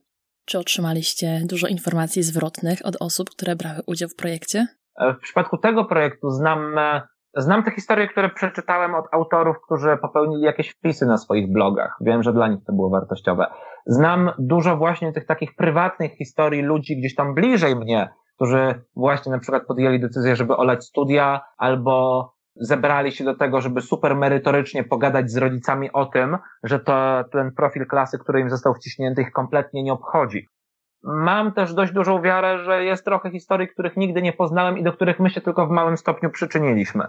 Czy 0.46 0.60
otrzymaliście 0.60 1.42
dużo 1.46 1.68
informacji 1.68 2.24
zwrotnych 2.24 2.80
od 2.84 2.98
osób, 3.00 3.30
które 3.30 3.56
brały 3.56 3.82
udział 3.86 4.10
w 4.10 4.16
projekcie? 4.16 4.68
W 5.20 5.24
przypadku 5.24 5.58
tego 5.58 5.86
projektu 5.86 6.30
znam 6.30 6.78
e, 6.78 7.02
Znam 7.38 7.64
te 7.64 7.72
historie, 7.72 8.08
które 8.08 8.30
przeczytałem 8.30 8.96
od 8.96 9.06
autorów, 9.12 9.56
którzy 9.66 9.98
popełnili 9.98 10.42
jakieś 10.42 10.70
wpisy 10.70 11.06
na 11.06 11.18
swoich 11.18 11.52
blogach. 11.52 11.98
Wiem, 12.02 12.24
że 12.24 12.34
dla 12.34 12.48
nich 12.48 12.60
to 12.68 12.74
było 12.74 12.90
wartościowe. 12.90 13.48
Znam 13.86 14.32
dużo 14.40 14.78
właśnie 14.78 15.14
tych 15.14 15.26
takich 15.26 15.56
prywatnych 15.56 16.12
historii 16.12 16.62
ludzi 16.62 16.98
gdzieś 16.98 17.16
tam 17.16 17.34
bliżej 17.34 17.76
mnie, 17.76 18.10
którzy 18.36 18.84
właśnie 18.96 19.32
na 19.32 19.40
przykład 19.40 19.64
podjęli 19.68 20.00
decyzję, 20.00 20.36
żeby 20.36 20.58
olać 20.58 20.86
studia 20.86 21.42
albo 21.58 22.28
zebrali 22.56 23.12
się 23.12 23.24
do 23.24 23.36
tego, 23.36 23.62
żeby 23.62 23.82
super 23.82 24.16
merytorycznie 24.16 24.84
pogadać 24.84 25.32
z 25.32 25.38
rodzicami 25.38 25.92
o 25.92 26.06
tym, 26.06 26.38
że 26.64 26.80
to 26.80 27.24
ten 27.32 27.52
profil 27.52 27.88
klasy, 27.88 28.20
który 28.20 28.40
im 28.40 28.50
został 28.50 28.74
wciśnięty, 28.74 29.22
ich 29.22 29.32
kompletnie 29.32 29.84
nie 29.84 29.94
obchodzi. 29.94 30.48
Mam 31.04 31.54
też 31.54 31.74
dość 31.74 31.94
dużą 31.94 32.22
wiarę, 32.22 32.58
że 32.64 32.84
jest 32.84 33.06
trochę 33.06 33.32
historii, 33.32 33.68
których 33.68 33.98
nigdy 33.98 34.22
nie 34.22 34.34
poznałem 34.34 34.78
i 34.78 34.84
do 34.84 34.94
których 34.94 35.20
my 35.20 35.30
się 35.30 35.42
tylko 35.42 35.68
w 35.68 35.70
małym 35.70 35.98
stopniu 35.98 36.30
przyczyniliśmy. 36.30 37.08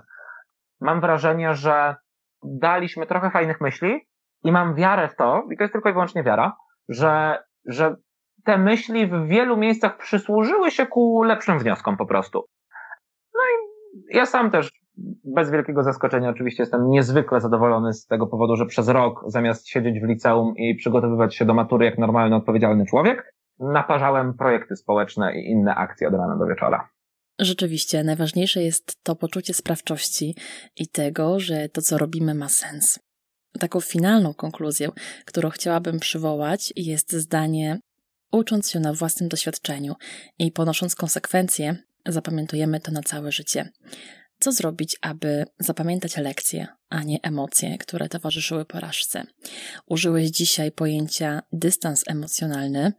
Mam 0.80 1.00
wrażenie, 1.00 1.54
że 1.54 1.96
daliśmy 2.44 3.06
trochę 3.06 3.30
fajnych 3.30 3.60
myśli 3.60 4.00
i 4.44 4.52
mam 4.52 4.74
wiarę 4.74 5.08
w 5.08 5.16
to, 5.16 5.42
i 5.50 5.56
to 5.56 5.64
jest 5.64 5.72
tylko 5.72 5.88
i 5.88 5.92
wyłącznie 5.92 6.22
wiara, 6.22 6.56
że, 6.88 7.42
że 7.66 7.96
te 8.44 8.58
myśli 8.58 9.06
w 9.06 9.26
wielu 9.26 9.56
miejscach 9.56 9.96
przysłużyły 9.96 10.70
się 10.70 10.86
ku 10.86 11.22
lepszym 11.22 11.58
wnioskom 11.58 11.96
po 11.96 12.06
prostu. 12.06 12.44
No 13.34 13.40
i 13.40 14.16
ja 14.16 14.26
sam 14.26 14.50
też 14.50 14.70
bez 15.24 15.50
wielkiego 15.50 15.82
zaskoczenia 15.82 16.30
oczywiście 16.30 16.62
jestem 16.62 16.88
niezwykle 16.88 17.40
zadowolony 17.40 17.92
z 17.92 18.06
tego 18.06 18.26
powodu, 18.26 18.56
że 18.56 18.66
przez 18.66 18.88
rok 18.88 19.24
zamiast 19.26 19.68
siedzieć 19.68 20.00
w 20.00 20.08
liceum 20.08 20.54
i 20.56 20.74
przygotowywać 20.74 21.36
się 21.36 21.44
do 21.44 21.54
matury 21.54 21.84
jak 21.84 21.98
normalny, 21.98 22.36
odpowiedzialny 22.36 22.86
człowiek, 22.86 23.34
naparzałem 23.62 24.34
projekty 24.34 24.76
społeczne 24.76 25.40
i 25.40 25.50
inne 25.50 25.74
akcje 25.74 26.08
od 26.08 26.14
rana 26.14 26.36
do 26.36 26.46
wieczora. 26.46 26.88
Rzeczywiście, 27.38 28.04
najważniejsze 28.04 28.62
jest 28.62 29.02
to 29.02 29.16
poczucie 29.16 29.54
sprawczości 29.54 30.36
i 30.76 30.88
tego, 30.88 31.40
że 31.40 31.68
to, 31.68 31.82
co 31.82 31.98
robimy, 31.98 32.34
ma 32.34 32.48
sens. 32.48 32.98
Taką 33.58 33.80
finalną 33.80 34.34
konkluzją, 34.34 34.90
którą 35.24 35.50
chciałabym 35.50 36.00
przywołać, 36.00 36.72
jest 36.76 37.12
zdanie: 37.12 37.78
Ucząc 38.32 38.70
się 38.70 38.80
na 38.80 38.92
własnym 38.92 39.28
doświadczeniu 39.28 39.94
i 40.38 40.52
ponosząc 40.52 40.94
konsekwencje, 40.94 41.76
zapamiętujemy 42.06 42.80
to 42.80 42.92
na 42.92 43.02
całe 43.02 43.32
życie. 43.32 43.68
Co 44.40 44.52
zrobić, 44.52 44.96
aby 45.00 45.44
zapamiętać 45.58 46.16
lekcje, 46.16 46.66
a 46.88 47.02
nie 47.02 47.18
emocje, 47.22 47.78
które 47.78 48.08
towarzyszyły 48.08 48.64
porażce? 48.64 49.24
Użyłeś 49.86 50.30
dzisiaj 50.30 50.72
pojęcia 50.72 51.42
dystans 51.52 52.04
emocjonalny. 52.06 52.92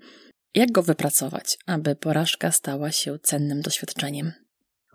Jak 0.55 0.71
go 0.71 0.81
wypracować, 0.81 1.57
aby 1.67 1.95
porażka 1.95 2.51
stała 2.51 2.91
się 2.91 3.19
cennym 3.19 3.61
doświadczeniem? 3.61 4.31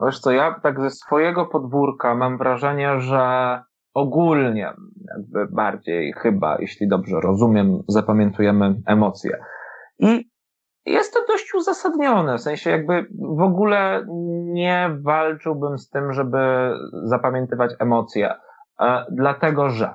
Wiesz 0.03 0.21
co, 0.21 0.31
ja 0.31 0.61
tak 0.63 0.81
ze 0.81 0.91
swojego 0.91 1.47
podwórka 1.47 2.15
mam 2.15 2.39
wrażenie, 2.39 3.01
że 3.01 3.23
ogólnie, 3.95 4.73
jakby 5.17 5.47
bardziej 5.47 6.13
chyba, 6.13 6.57
jeśli 6.61 6.89
dobrze 6.89 7.21
rozumiem, 7.21 7.83
zapamiętujemy 7.89 8.75
emocje. 8.87 9.39
I 9.99 10.31
jest 10.87 11.15
to 11.15 11.21
dość 11.29 11.55
uzasadnione, 11.55 12.39
w 12.39 12.41
sensie 12.41 12.71
jakby 12.71 13.07
w 13.37 13.43
ogóle 13.43 14.07
nie 14.43 14.91
walczyłbym 15.03 15.79
z 15.79 15.91
tym, 15.91 16.13
żeby 16.13 16.39
zapamiętywać 17.05 17.71
emocje, 17.79 18.35
e, 18.81 19.05
dlatego 19.11 19.71
że 19.71 19.95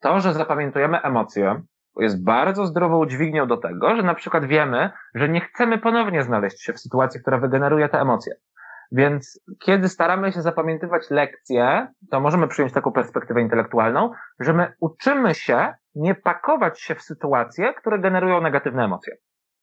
to, 0.00 0.20
że 0.20 0.34
zapamiętujemy 0.34 1.02
emocje, 1.02 1.62
jest 1.96 2.24
bardzo 2.24 2.66
zdrową 2.66 3.06
dźwignią 3.06 3.46
do 3.46 3.56
tego, 3.56 3.96
że 3.96 4.02
na 4.02 4.14
przykład 4.14 4.44
wiemy, 4.44 4.90
że 5.14 5.28
nie 5.28 5.40
chcemy 5.40 5.78
ponownie 5.78 6.22
znaleźć 6.22 6.62
się 6.62 6.72
w 6.72 6.80
sytuacji, 6.80 7.20
która 7.20 7.38
wygeneruje 7.38 7.88
te 7.88 8.00
emocje. 8.00 8.34
Więc 8.92 9.40
kiedy 9.58 9.88
staramy 9.88 10.32
się 10.32 10.42
zapamiętywać 10.42 11.10
lekcje, 11.10 11.88
to 12.10 12.20
możemy 12.20 12.48
przyjąć 12.48 12.72
taką 12.72 12.92
perspektywę 12.92 13.40
intelektualną, 13.40 14.12
że 14.40 14.52
my 14.52 14.72
uczymy 14.80 15.34
się 15.34 15.74
nie 15.94 16.14
pakować 16.14 16.80
się 16.80 16.94
w 16.94 17.02
sytuacje, 17.02 17.74
które 17.74 17.98
generują 17.98 18.40
negatywne 18.40 18.84
emocje. 18.84 19.16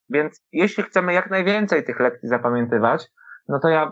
Więc 0.10 0.46
jeśli 0.52 0.84
chcemy 0.84 1.14
jak 1.14 1.30
najwięcej 1.30 1.84
tych 1.84 2.00
lekcji 2.00 2.30
zapamiętywać, 2.30 3.08
no 3.48 3.60
to 3.60 3.70
ja 3.70 3.92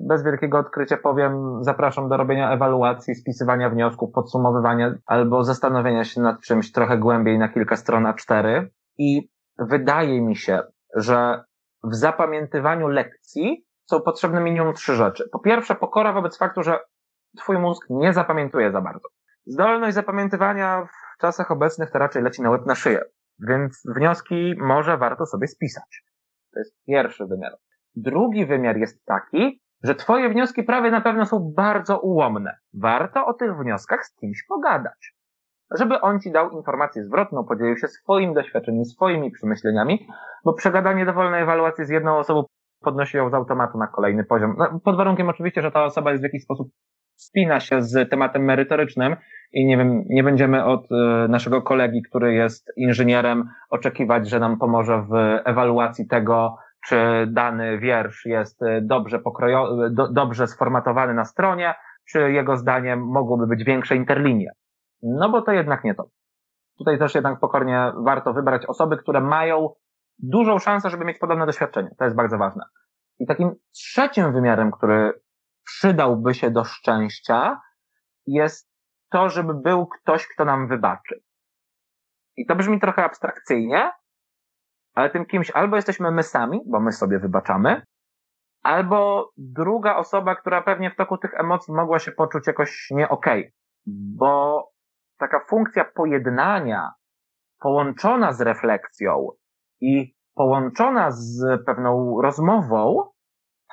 bez 0.00 0.24
wielkiego 0.24 0.58
odkrycia 0.58 0.96
powiem, 0.96 1.64
zapraszam 1.64 2.08
do 2.08 2.16
robienia 2.16 2.52
ewaluacji, 2.52 3.14
spisywania 3.14 3.70
wniosków, 3.70 4.12
podsumowywania 4.12 4.94
albo 5.06 5.44
zastanowienia 5.44 6.04
się 6.04 6.20
nad 6.20 6.40
czymś 6.40 6.72
trochę 6.72 6.98
głębiej 6.98 7.38
na 7.38 7.48
kilka 7.48 7.76
stron 7.76 8.04
A4. 8.04 8.66
I 8.98 9.30
wydaje 9.58 10.20
mi 10.20 10.36
się, 10.36 10.62
że 10.94 11.44
w 11.84 11.94
zapamiętywaniu 11.94 12.88
lekcji 12.88 13.66
są 13.84 14.00
potrzebne 14.00 14.40
minimum 14.40 14.74
trzy 14.74 14.94
rzeczy. 14.94 15.28
Po 15.32 15.38
pierwsze, 15.38 15.74
pokora 15.74 16.12
wobec 16.12 16.38
faktu, 16.38 16.62
że 16.62 16.78
twój 17.36 17.58
mózg 17.58 17.86
nie 17.90 18.12
zapamiętuje 18.12 18.72
za 18.72 18.80
bardzo. 18.80 19.08
Zdolność 19.46 19.94
zapamiętywania 19.94 20.84
w 20.84 21.20
czasach 21.20 21.50
obecnych 21.50 21.90
to 21.90 21.98
raczej 21.98 22.22
leci 22.22 22.42
na 22.42 22.50
łeb 22.50 22.66
na 22.66 22.74
szyję. 22.74 23.04
Więc 23.38 23.82
wnioski 23.96 24.54
może 24.58 24.98
warto 24.98 25.26
sobie 25.26 25.46
spisać. 25.46 26.04
To 26.52 26.58
jest 26.58 26.74
pierwszy 26.86 27.26
wymiar. 27.26 27.52
Drugi 27.96 28.46
wymiar 28.46 28.76
jest 28.76 29.04
taki, 29.04 29.60
że 29.82 29.94
Twoje 29.94 30.28
wnioski 30.28 30.62
prawie 30.62 30.90
na 30.90 31.00
pewno 31.00 31.26
są 31.26 31.52
bardzo 31.56 32.00
ułomne. 32.00 32.58
Warto 32.74 33.26
o 33.26 33.34
tych 33.34 33.56
wnioskach 33.56 34.06
z 34.06 34.14
kimś 34.14 34.44
pogadać. 34.48 35.14
Żeby 35.78 36.00
on 36.00 36.20
Ci 36.20 36.32
dał 36.32 36.50
informację 36.50 37.04
zwrotną, 37.04 37.44
podzielił 37.44 37.76
się 37.76 37.88
swoim 37.88 38.34
doświadczeniem, 38.34 38.84
swoimi 38.84 39.30
przemyśleniami, 39.30 40.06
bo 40.44 40.52
przegadanie 40.52 41.06
dowolnej 41.06 41.42
ewaluacji 41.42 41.84
z 41.84 41.88
jedną 41.88 42.18
osobą 42.18 42.44
podnosi 42.80 43.16
ją 43.16 43.30
z 43.30 43.34
automatu 43.34 43.78
na 43.78 43.86
kolejny 43.86 44.24
poziom. 44.24 44.54
No, 44.58 44.80
pod 44.84 44.96
warunkiem 44.96 45.28
oczywiście, 45.28 45.62
że 45.62 45.70
ta 45.70 45.84
osoba 45.84 46.10
jest 46.10 46.22
w 46.22 46.24
jakiś 46.24 46.42
sposób 46.42 46.68
spina 47.16 47.60
się 47.60 47.82
z 47.82 48.10
tematem 48.10 48.44
merytorycznym 48.44 49.16
i 49.52 49.66
nie 49.66 49.76
wiem, 49.76 50.04
nie 50.08 50.24
będziemy 50.24 50.64
od 50.64 50.92
e, 50.92 51.28
naszego 51.28 51.62
kolegi, 51.62 52.02
który 52.02 52.34
jest 52.34 52.72
inżynierem, 52.76 53.48
oczekiwać, 53.70 54.28
że 54.28 54.40
nam 54.40 54.58
pomoże 54.58 55.02
w 55.10 55.14
ewaluacji 55.44 56.06
tego, 56.06 56.56
czy 56.86 57.26
dany 57.30 57.78
wiersz 57.78 58.24
jest 58.24 58.62
e, 58.62 58.80
dobrze 58.82 59.18
pokrojo, 59.18 59.90
do, 59.90 60.08
dobrze 60.08 60.46
sformatowany 60.46 61.14
na 61.14 61.24
stronie, 61.24 61.74
czy 62.08 62.32
jego 62.32 62.56
zdaniem 62.56 63.00
mogłoby 63.06 63.46
być 63.46 63.64
większe 63.64 63.96
interlinie. 63.96 64.52
No 65.02 65.30
bo 65.30 65.42
to 65.42 65.52
jednak 65.52 65.84
nie 65.84 65.94
to. 65.94 66.04
Tutaj 66.78 66.98
też 66.98 67.14
jednak 67.14 67.40
pokornie 67.40 67.92
warto 68.04 68.32
wybrać 68.32 68.66
osoby, 68.66 68.96
które 68.96 69.20
mają 69.20 69.74
dużą 70.18 70.58
szansę, 70.58 70.90
żeby 70.90 71.04
mieć 71.04 71.18
podobne 71.18 71.46
doświadczenie. 71.46 71.90
To 71.98 72.04
jest 72.04 72.16
bardzo 72.16 72.38
ważne. 72.38 72.64
I 73.18 73.26
takim 73.26 73.54
trzecim 73.74 74.32
wymiarem, 74.32 74.70
który 74.70 75.12
przydałby 75.64 76.34
się 76.34 76.50
do 76.50 76.64
szczęścia, 76.64 77.60
jest 78.26 78.70
to, 79.10 79.28
żeby 79.28 79.54
był 79.54 79.86
ktoś, 79.86 80.26
kto 80.26 80.44
nam 80.44 80.68
wybaczy. 80.68 81.20
I 82.36 82.46
to 82.46 82.56
brzmi 82.56 82.80
trochę 82.80 83.04
abstrakcyjnie, 83.04 83.90
ale 84.96 85.10
tym 85.10 85.26
kimś 85.26 85.50
albo 85.50 85.76
jesteśmy 85.76 86.10
my 86.10 86.22
sami, 86.22 86.60
bo 86.66 86.80
my 86.80 86.92
sobie 86.92 87.18
wybaczamy, 87.18 87.82
albo 88.62 89.30
druga 89.36 89.96
osoba, 89.96 90.36
która 90.36 90.62
pewnie 90.62 90.90
w 90.90 90.96
toku 90.96 91.18
tych 91.18 91.34
emocji 91.34 91.74
mogła 91.74 91.98
się 91.98 92.12
poczuć 92.12 92.46
jakoś 92.46 92.88
nie 92.90 93.08
okej, 93.08 93.40
okay, 93.40 93.52
bo 94.16 94.62
taka 95.18 95.40
funkcja 95.48 95.84
pojednania 95.84 96.92
połączona 97.58 98.32
z 98.32 98.40
refleksją 98.40 99.28
i 99.80 100.14
połączona 100.34 101.10
z 101.10 101.64
pewną 101.66 102.20
rozmową 102.22 103.10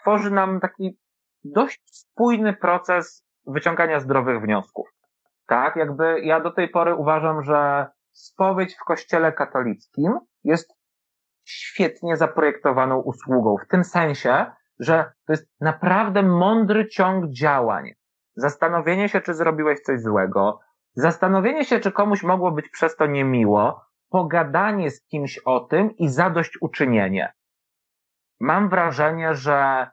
tworzy 0.02 0.32
nam 0.32 0.60
taki 0.60 1.00
dość 1.44 1.82
spójny 1.86 2.54
proces 2.54 3.26
wyciągania 3.48 4.00
zdrowych 4.00 4.42
wniosków. 4.42 4.90
Tak, 5.48 5.76
jakby 5.76 6.22
ja 6.22 6.40
do 6.40 6.52
tej 6.52 6.70
pory 6.70 6.96
uważam, 6.96 7.44
że 7.44 7.88
spowiedź 8.12 8.76
w 8.76 8.84
kościele 8.84 9.32
katolickim 9.32 10.20
jest 10.44 10.83
świetnie 11.46 12.18
zaprojektowaną 12.18 13.00
usługą, 13.00 13.56
w 13.58 13.68
tym 13.68 13.84
sensie, 13.84 14.46
że 14.80 15.12
to 15.28 15.34
jest 15.34 15.48
naprawdę 15.62 16.24
mądry 16.24 16.88
ciąg 16.88 17.30
działań. 17.30 17.92
Zastanowienie 18.36 19.10
się, 19.10 19.22
czy 19.22 19.34
zrobiłeś 19.34 19.80
coś 19.80 20.02
złego, 20.02 20.60
zastanowienie 20.96 21.66
się, 21.66 21.80
czy 21.80 21.92
komuś 21.92 22.24
mogło 22.24 22.52
być 22.52 22.70
przez 22.70 22.96
to 22.96 23.06
niemiło, 23.06 23.82
pogadanie 24.10 24.92
z 24.92 25.06
kimś 25.06 25.40
o 25.46 25.60
tym 25.60 25.98
i 25.98 26.10
zadośćuczynienie. 26.10 27.34
Mam 28.40 28.70
wrażenie, 28.70 29.34
że 29.34 29.88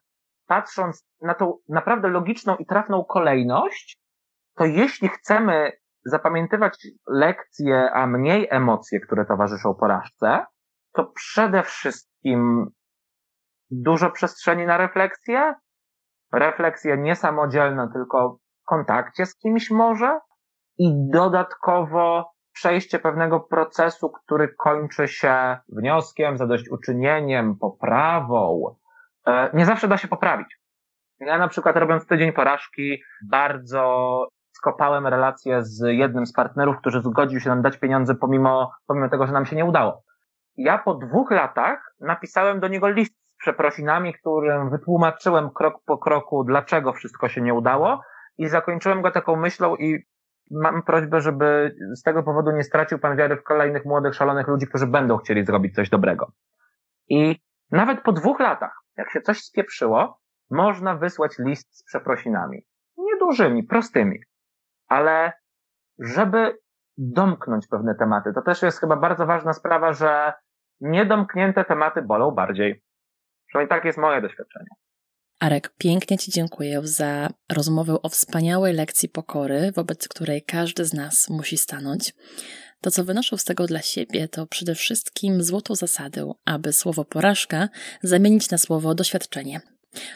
patrząc 0.47 1.07
na 1.21 1.35
tą 1.35 1.59
naprawdę 1.69 2.09
logiczną 2.09 2.57
i 2.57 2.67
trafną 2.67 3.05
kolejność, 3.05 4.01
to 4.57 4.65
jeśli 4.65 5.09
chcemy 5.09 5.73
zapamiętywać 6.05 6.87
lekcje, 7.07 7.91
a 7.93 8.07
mniej 8.07 8.47
emocje, 8.51 9.01
które 9.01 9.25
towarzyszą 9.27 9.75
porażce, 9.75 10.47
to 10.93 11.05
przede 11.05 11.63
wszystkim 11.63 12.71
dużo 13.71 14.11
przestrzeni 14.11 14.67
na 14.67 14.77
refleksję, 14.77 15.55
refleksje 16.33 16.99
niesamodzielne, 16.99 17.89
tylko 17.93 18.39
w 18.63 18.65
kontakcie 18.65 19.27
z 19.27 19.37
kimś 19.37 19.71
może 19.71 20.21
i 20.79 20.93
dodatkowo 21.13 22.33
przejście 22.53 22.99
pewnego 22.99 23.41
procesu, 23.41 24.11
który 24.11 24.55
kończy 24.59 25.09
się 25.09 25.59
wnioskiem, 25.69 26.37
zadośćuczynieniem, 26.37 27.57
poprawą, 27.57 28.75
E, 29.27 29.51
nie 29.55 29.67
zawsze 29.67 29.89
da 29.89 29.97
się 29.97 30.09
poprawić. 30.09 30.61
Ja 31.21 31.39
na 31.39 31.49
przykład 31.49 31.77
robiąc 31.77 32.07
tydzień 32.07 32.33
porażki 32.33 33.03
bardzo 33.31 34.29
skopałem 34.53 35.07
relację 35.07 35.63
z 35.65 35.83
jednym 35.87 36.27
z 36.27 36.33
partnerów, 36.33 36.77
który 36.79 37.01
zgodził 37.01 37.41
się 37.41 37.51
nam 37.51 37.63
dać 37.63 37.77
pieniądze 37.77 38.15
pomimo, 38.15 38.73
pomimo 38.87 39.09
tego, 39.09 39.27
że 39.27 39.33
nam 39.33 39.47
się 39.47 39.57
nie 39.57 39.65
udało. 39.65 40.03
Ja 40.63 40.79
po 40.79 40.95
dwóch 40.95 41.31
latach 41.31 41.95
napisałem 42.01 42.61
do 42.61 42.69
niego 42.69 42.89
list 42.89 43.15
z 43.15 43.37
przeprosinami, 43.37 44.15
którym 44.15 44.71
wytłumaczyłem 44.71 45.51
krok 45.51 45.75
po 45.87 45.99
kroku, 45.99 46.45
dlaczego 46.45 46.93
wszystko 46.93 47.29
się 47.29 47.41
nie 47.41 47.55
udało 47.55 48.01
i 48.39 48.49
zakończyłem 48.49 49.03
go 49.03 49.11
taką 49.11 49.37
myślą 49.37 49.77
i 49.77 50.07
mam 50.51 50.83
prośbę, 50.83 51.21
żeby 51.21 51.77
z 51.95 52.03
tego 52.03 52.23
powodu 52.23 52.51
nie 52.51 52.63
stracił 52.63 52.99
pan 52.99 53.17
wiary 53.17 53.37
w 53.37 53.43
kolejnych 53.43 53.85
młodych, 53.85 54.15
szalonych 54.15 54.49
ludzi, 54.49 54.67
którzy 54.67 54.87
będą 54.87 55.17
chcieli 55.17 55.45
zrobić 55.45 55.75
coś 55.75 55.91
dobrego. 55.91 56.33
I 57.09 57.41
nawet 57.71 58.03
po 58.03 58.13
dwóch 58.13 58.41
latach, 58.41 58.83
jak 58.97 59.11
się 59.11 59.21
coś 59.21 59.43
spieprzyło, 59.43 60.21
można 60.51 60.97
wysłać 60.97 61.39
list 61.39 61.79
z 61.79 61.85
przeprosinami. 61.85 62.67
Niedużymi, 62.99 63.65
prostymi. 63.65 64.19
Ale 64.89 65.33
żeby 65.99 66.59
domknąć 66.99 67.67
pewne 67.67 67.95
tematy, 67.95 68.33
to 68.35 68.43
też 68.43 68.63
jest 68.63 68.81
chyba 68.81 68.97
bardzo 68.97 69.27
ważna 69.27 69.53
sprawa, 69.53 69.93
że 69.93 70.33
niedomknięte 70.81 71.65
tematy 71.65 72.03
bolą 72.03 72.31
bardziej. 72.31 72.83
Przynajmniej 73.47 73.69
tak 73.69 73.85
jest 73.85 73.99
moje 73.99 74.23
doświadczenie. 74.23 74.67
Arek, 75.41 75.75
pięknie 75.79 76.19
Ci 76.19 76.31
dziękuję 76.31 76.81
za 76.85 77.29
rozmowę 77.53 78.03
o 78.03 78.09
wspaniałej 78.09 78.75
lekcji 78.75 79.09
pokory, 79.09 79.73
wobec 79.73 80.09
której 80.09 80.43
każdy 80.43 80.85
z 80.85 80.95
nas 80.95 81.31
musi 81.31 81.59
stanąć. 81.59 82.15
To, 82.81 82.91
co 82.91 83.05
wynoszę 83.05 83.39
z 83.39 83.45
tego 83.45 83.67
dla 83.67 83.83
siebie, 83.83 84.29
to 84.29 84.47
przede 84.47 84.75
wszystkim 84.75 85.43
złotą 85.43 85.75
zasadę, 85.75 86.33
aby 86.45 86.73
słowo 86.73 87.05
porażka 87.05 87.69
zamienić 88.03 88.51
na 88.51 88.59
słowo 88.59 88.95
doświadczenie. 88.95 89.61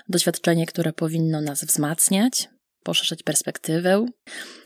Doświadczenie, 0.08 0.66
które 0.66 0.92
powinno 0.92 1.40
nas 1.40 1.64
wzmacniać, 1.64 2.48
poszerzać 2.82 3.22
perspektywę, 3.22 4.06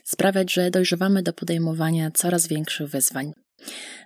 sprawiać, 0.03 0.53
że 0.53 0.71
dojrzewamy 0.71 1.23
do 1.23 1.33
podejmowania 1.33 2.11
coraz 2.11 2.47
większych 2.47 2.87
wyzwań. 2.87 3.33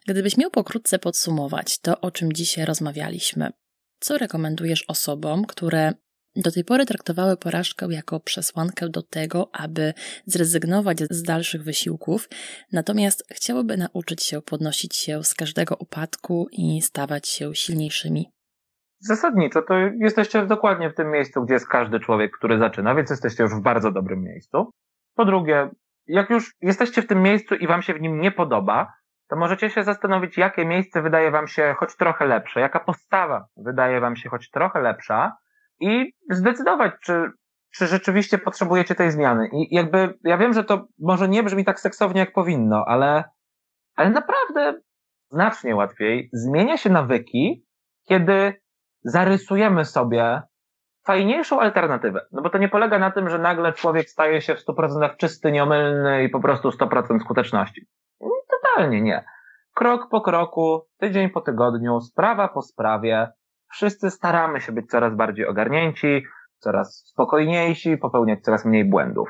Gdybyś 0.07 0.37
miał 0.37 0.51
pokrótce 0.51 0.99
podsumować 0.99 1.79
to, 1.79 2.01
o 2.01 2.11
czym 2.11 2.33
dzisiaj 2.33 2.65
rozmawialiśmy, 2.65 3.49
co 3.99 4.17
rekomendujesz 4.17 4.85
osobom, 4.87 5.45
które 5.45 5.93
do 6.35 6.51
tej 6.51 6.63
pory 6.63 6.85
traktowały 6.85 7.37
porażkę 7.37 7.87
jako 7.89 8.19
przesłankę 8.19 8.89
do 8.89 9.01
tego, 9.01 9.49
aby 9.53 9.93
zrezygnować 10.25 10.99
z 11.09 11.23
dalszych 11.23 11.63
wysiłków, 11.63 12.29
natomiast 12.71 13.23
chciałyby 13.31 13.77
nauczyć 13.77 14.23
się 14.23 14.41
podnosić 14.41 14.95
się 14.95 15.23
z 15.23 15.33
każdego 15.33 15.75
upadku 15.79 16.47
i 16.51 16.81
stawać 16.81 17.27
się 17.27 17.55
silniejszymi. 17.55 18.31
Zasadniczo 18.99 19.61
to 19.61 19.73
jesteście 19.99 20.45
dokładnie 20.45 20.89
w 20.89 20.95
tym 20.95 21.11
miejscu, 21.11 21.43
gdzie 21.43 21.53
jest 21.53 21.67
każdy 21.67 21.99
człowiek, 21.99 22.37
który 22.37 22.59
zaczyna, 22.59 22.95
więc 22.95 23.09
jesteście 23.09 23.43
już 23.43 23.53
w 23.53 23.61
bardzo 23.61 23.91
dobrym 23.91 24.23
miejscu. 24.23 24.71
Po 25.15 25.25
drugie, 25.25 25.69
jak 26.07 26.29
już 26.29 26.51
jesteście 26.61 27.01
w 27.01 27.07
tym 27.07 27.21
miejscu 27.21 27.55
i 27.55 27.67
wam 27.67 27.81
się 27.81 27.93
w 27.93 28.01
nim 28.01 28.21
nie 28.21 28.31
podoba, 28.31 28.93
to 29.29 29.35
możecie 29.35 29.69
się 29.69 29.83
zastanowić, 29.83 30.37
jakie 30.37 30.65
miejsce 30.65 31.01
wydaje 31.01 31.31
wam 31.31 31.47
się 31.47 31.75
choć 31.77 31.95
trochę 31.95 32.25
lepsze, 32.25 32.59
jaka 32.59 32.79
postawa 32.79 33.47
wydaje 33.57 34.01
wam 34.01 34.15
się 34.15 34.29
choć 34.29 34.49
trochę 34.49 34.81
lepsza 34.81 35.37
i 35.79 36.13
zdecydować, 36.29 36.93
czy, 37.03 37.31
czy 37.75 37.87
rzeczywiście 37.87 38.37
potrzebujecie 38.37 38.95
tej 38.95 39.11
zmiany. 39.11 39.49
I 39.53 39.75
jakby, 39.75 40.19
ja 40.23 40.37
wiem, 40.37 40.53
że 40.53 40.63
to 40.63 40.87
może 40.99 41.29
nie 41.29 41.43
brzmi 41.43 41.65
tak 41.65 41.79
seksownie, 41.79 42.19
jak 42.19 42.33
powinno, 42.33 42.85
ale, 42.87 43.23
ale 43.95 44.09
naprawdę 44.09 44.79
znacznie 45.29 45.75
łatwiej 45.75 46.29
zmienia 46.33 46.77
się 46.77 46.89
nawyki, 46.89 47.65
kiedy 48.07 48.61
zarysujemy 49.03 49.85
sobie 49.85 50.41
fajniejszą 51.05 51.59
alternatywę. 51.59 52.25
No 52.31 52.41
bo 52.41 52.49
to 52.49 52.57
nie 52.57 52.69
polega 52.69 52.99
na 52.99 53.11
tym, 53.11 53.29
że 53.29 53.39
nagle 53.39 53.73
człowiek 53.73 54.09
staje 54.09 54.41
się 54.41 54.55
w 54.55 54.65
100% 54.65 55.17
czysty, 55.17 55.51
nieomylny 55.51 56.23
i 56.23 56.29
po 56.29 56.39
prostu 56.39 56.69
100% 56.69 57.19
skuteczności. 57.19 57.85
Totalnie 58.63 59.01
nie. 59.01 59.25
Krok 59.73 60.09
po 60.09 60.21
kroku, 60.21 60.87
tydzień 60.99 61.29
po 61.29 61.41
tygodniu, 61.41 62.01
sprawa 62.01 62.47
po 62.47 62.61
sprawie, 62.61 63.31
wszyscy 63.71 64.09
staramy 64.09 64.61
się 64.61 64.71
być 64.71 64.89
coraz 64.89 65.15
bardziej 65.15 65.47
ogarnięci, 65.47 66.25
coraz 66.57 67.03
spokojniejsi, 67.05 67.97
popełniać 67.97 68.41
coraz 68.41 68.65
mniej 68.65 68.85
błędów. 68.85 69.29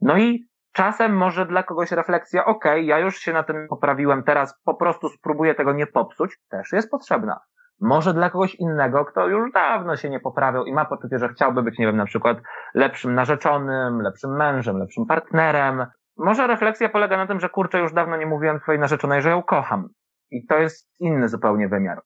No 0.00 0.18
i 0.18 0.48
czasem 0.72 1.16
może 1.16 1.46
dla 1.46 1.62
kogoś 1.62 1.92
refleksja, 1.92 2.44
ok, 2.44 2.64
ja 2.82 2.98
już 2.98 3.18
się 3.18 3.32
na 3.32 3.42
tym 3.42 3.66
poprawiłem, 3.68 4.22
teraz 4.22 4.60
po 4.64 4.74
prostu 4.74 5.08
spróbuję 5.08 5.54
tego 5.54 5.72
nie 5.72 5.86
popsuć, 5.86 6.38
też 6.50 6.72
jest 6.72 6.90
potrzebna. 6.90 7.40
Może 7.80 8.14
dla 8.14 8.30
kogoś 8.30 8.54
innego, 8.54 9.04
kto 9.04 9.28
już 9.28 9.52
dawno 9.52 9.96
się 9.96 10.10
nie 10.10 10.20
poprawiał 10.20 10.64
i 10.64 10.72
ma 10.72 10.84
poczucie, 10.84 11.18
że 11.18 11.28
chciałby 11.28 11.62
być, 11.62 11.78
nie 11.78 11.86
wiem, 11.86 11.96
na 11.96 12.04
przykład 12.04 12.38
lepszym 12.74 13.14
narzeczonym, 13.14 14.00
lepszym 14.00 14.36
mężem, 14.36 14.78
lepszym 14.78 15.06
partnerem. 15.06 15.86
Może 16.18 16.46
refleksja 16.46 16.88
polega 16.88 17.16
na 17.16 17.26
tym, 17.26 17.40
że 17.40 17.48
kurczę, 17.48 17.78
już 17.78 17.92
dawno 17.92 18.16
nie 18.16 18.26
mówiłem 18.26 18.60
twojej 18.60 18.80
narzeczonej, 18.80 19.22
że 19.22 19.30
ją 19.30 19.42
kocham. 19.42 19.88
I 20.30 20.46
to 20.46 20.58
jest 20.58 20.90
inny 20.98 21.28
zupełnie 21.28 21.68
wymiar. 21.68 22.02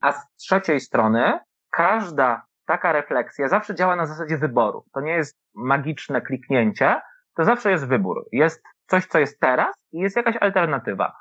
A 0.00 0.12
z 0.12 0.34
trzeciej 0.36 0.80
strony, 0.80 1.38
każda 1.70 2.42
taka 2.66 2.92
refleksja 2.92 3.48
zawsze 3.48 3.74
działa 3.74 3.96
na 3.96 4.06
zasadzie 4.06 4.38
wyboru. 4.38 4.84
To 4.92 5.00
nie 5.00 5.12
jest 5.12 5.38
magiczne 5.54 6.20
kliknięcie, 6.20 7.00
to 7.36 7.44
zawsze 7.44 7.70
jest 7.70 7.88
wybór. 7.88 8.28
Jest 8.32 8.62
coś, 8.86 9.06
co 9.06 9.18
jest 9.18 9.40
teraz 9.40 9.76
i 9.92 9.98
jest 9.98 10.16
jakaś 10.16 10.36
alternatywa. 10.36 11.12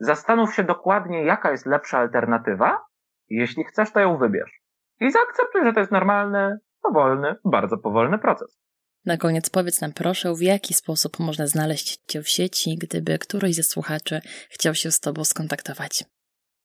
Zastanów 0.00 0.54
się 0.54 0.64
dokładnie, 0.64 1.24
jaka 1.24 1.50
jest 1.50 1.66
lepsza 1.66 1.98
alternatywa. 1.98 2.84
Jeśli 3.28 3.64
chcesz, 3.64 3.92
to 3.92 4.00
ją 4.00 4.18
wybierz. 4.18 4.60
I 5.00 5.10
zaakceptuj, 5.10 5.64
że 5.64 5.72
to 5.72 5.80
jest 5.80 5.92
normalny, 5.92 6.58
powolny, 6.82 7.34
bardzo 7.44 7.78
powolny 7.78 8.18
proces. 8.18 8.62
Na 9.06 9.16
koniec 9.16 9.50
powiedz 9.50 9.80
nam 9.80 9.92
proszę, 9.92 10.34
w 10.34 10.42
jaki 10.42 10.74
sposób 10.74 11.18
można 11.18 11.46
znaleźć 11.46 11.98
Cię 12.06 12.22
w 12.22 12.28
sieci, 12.28 12.76
gdyby 12.80 13.18
któryś 13.18 13.54
ze 13.54 13.62
słuchaczy 13.62 14.20
chciał 14.50 14.74
się 14.74 14.90
z 14.90 15.00
Tobą 15.00 15.24
skontaktować. 15.24 16.04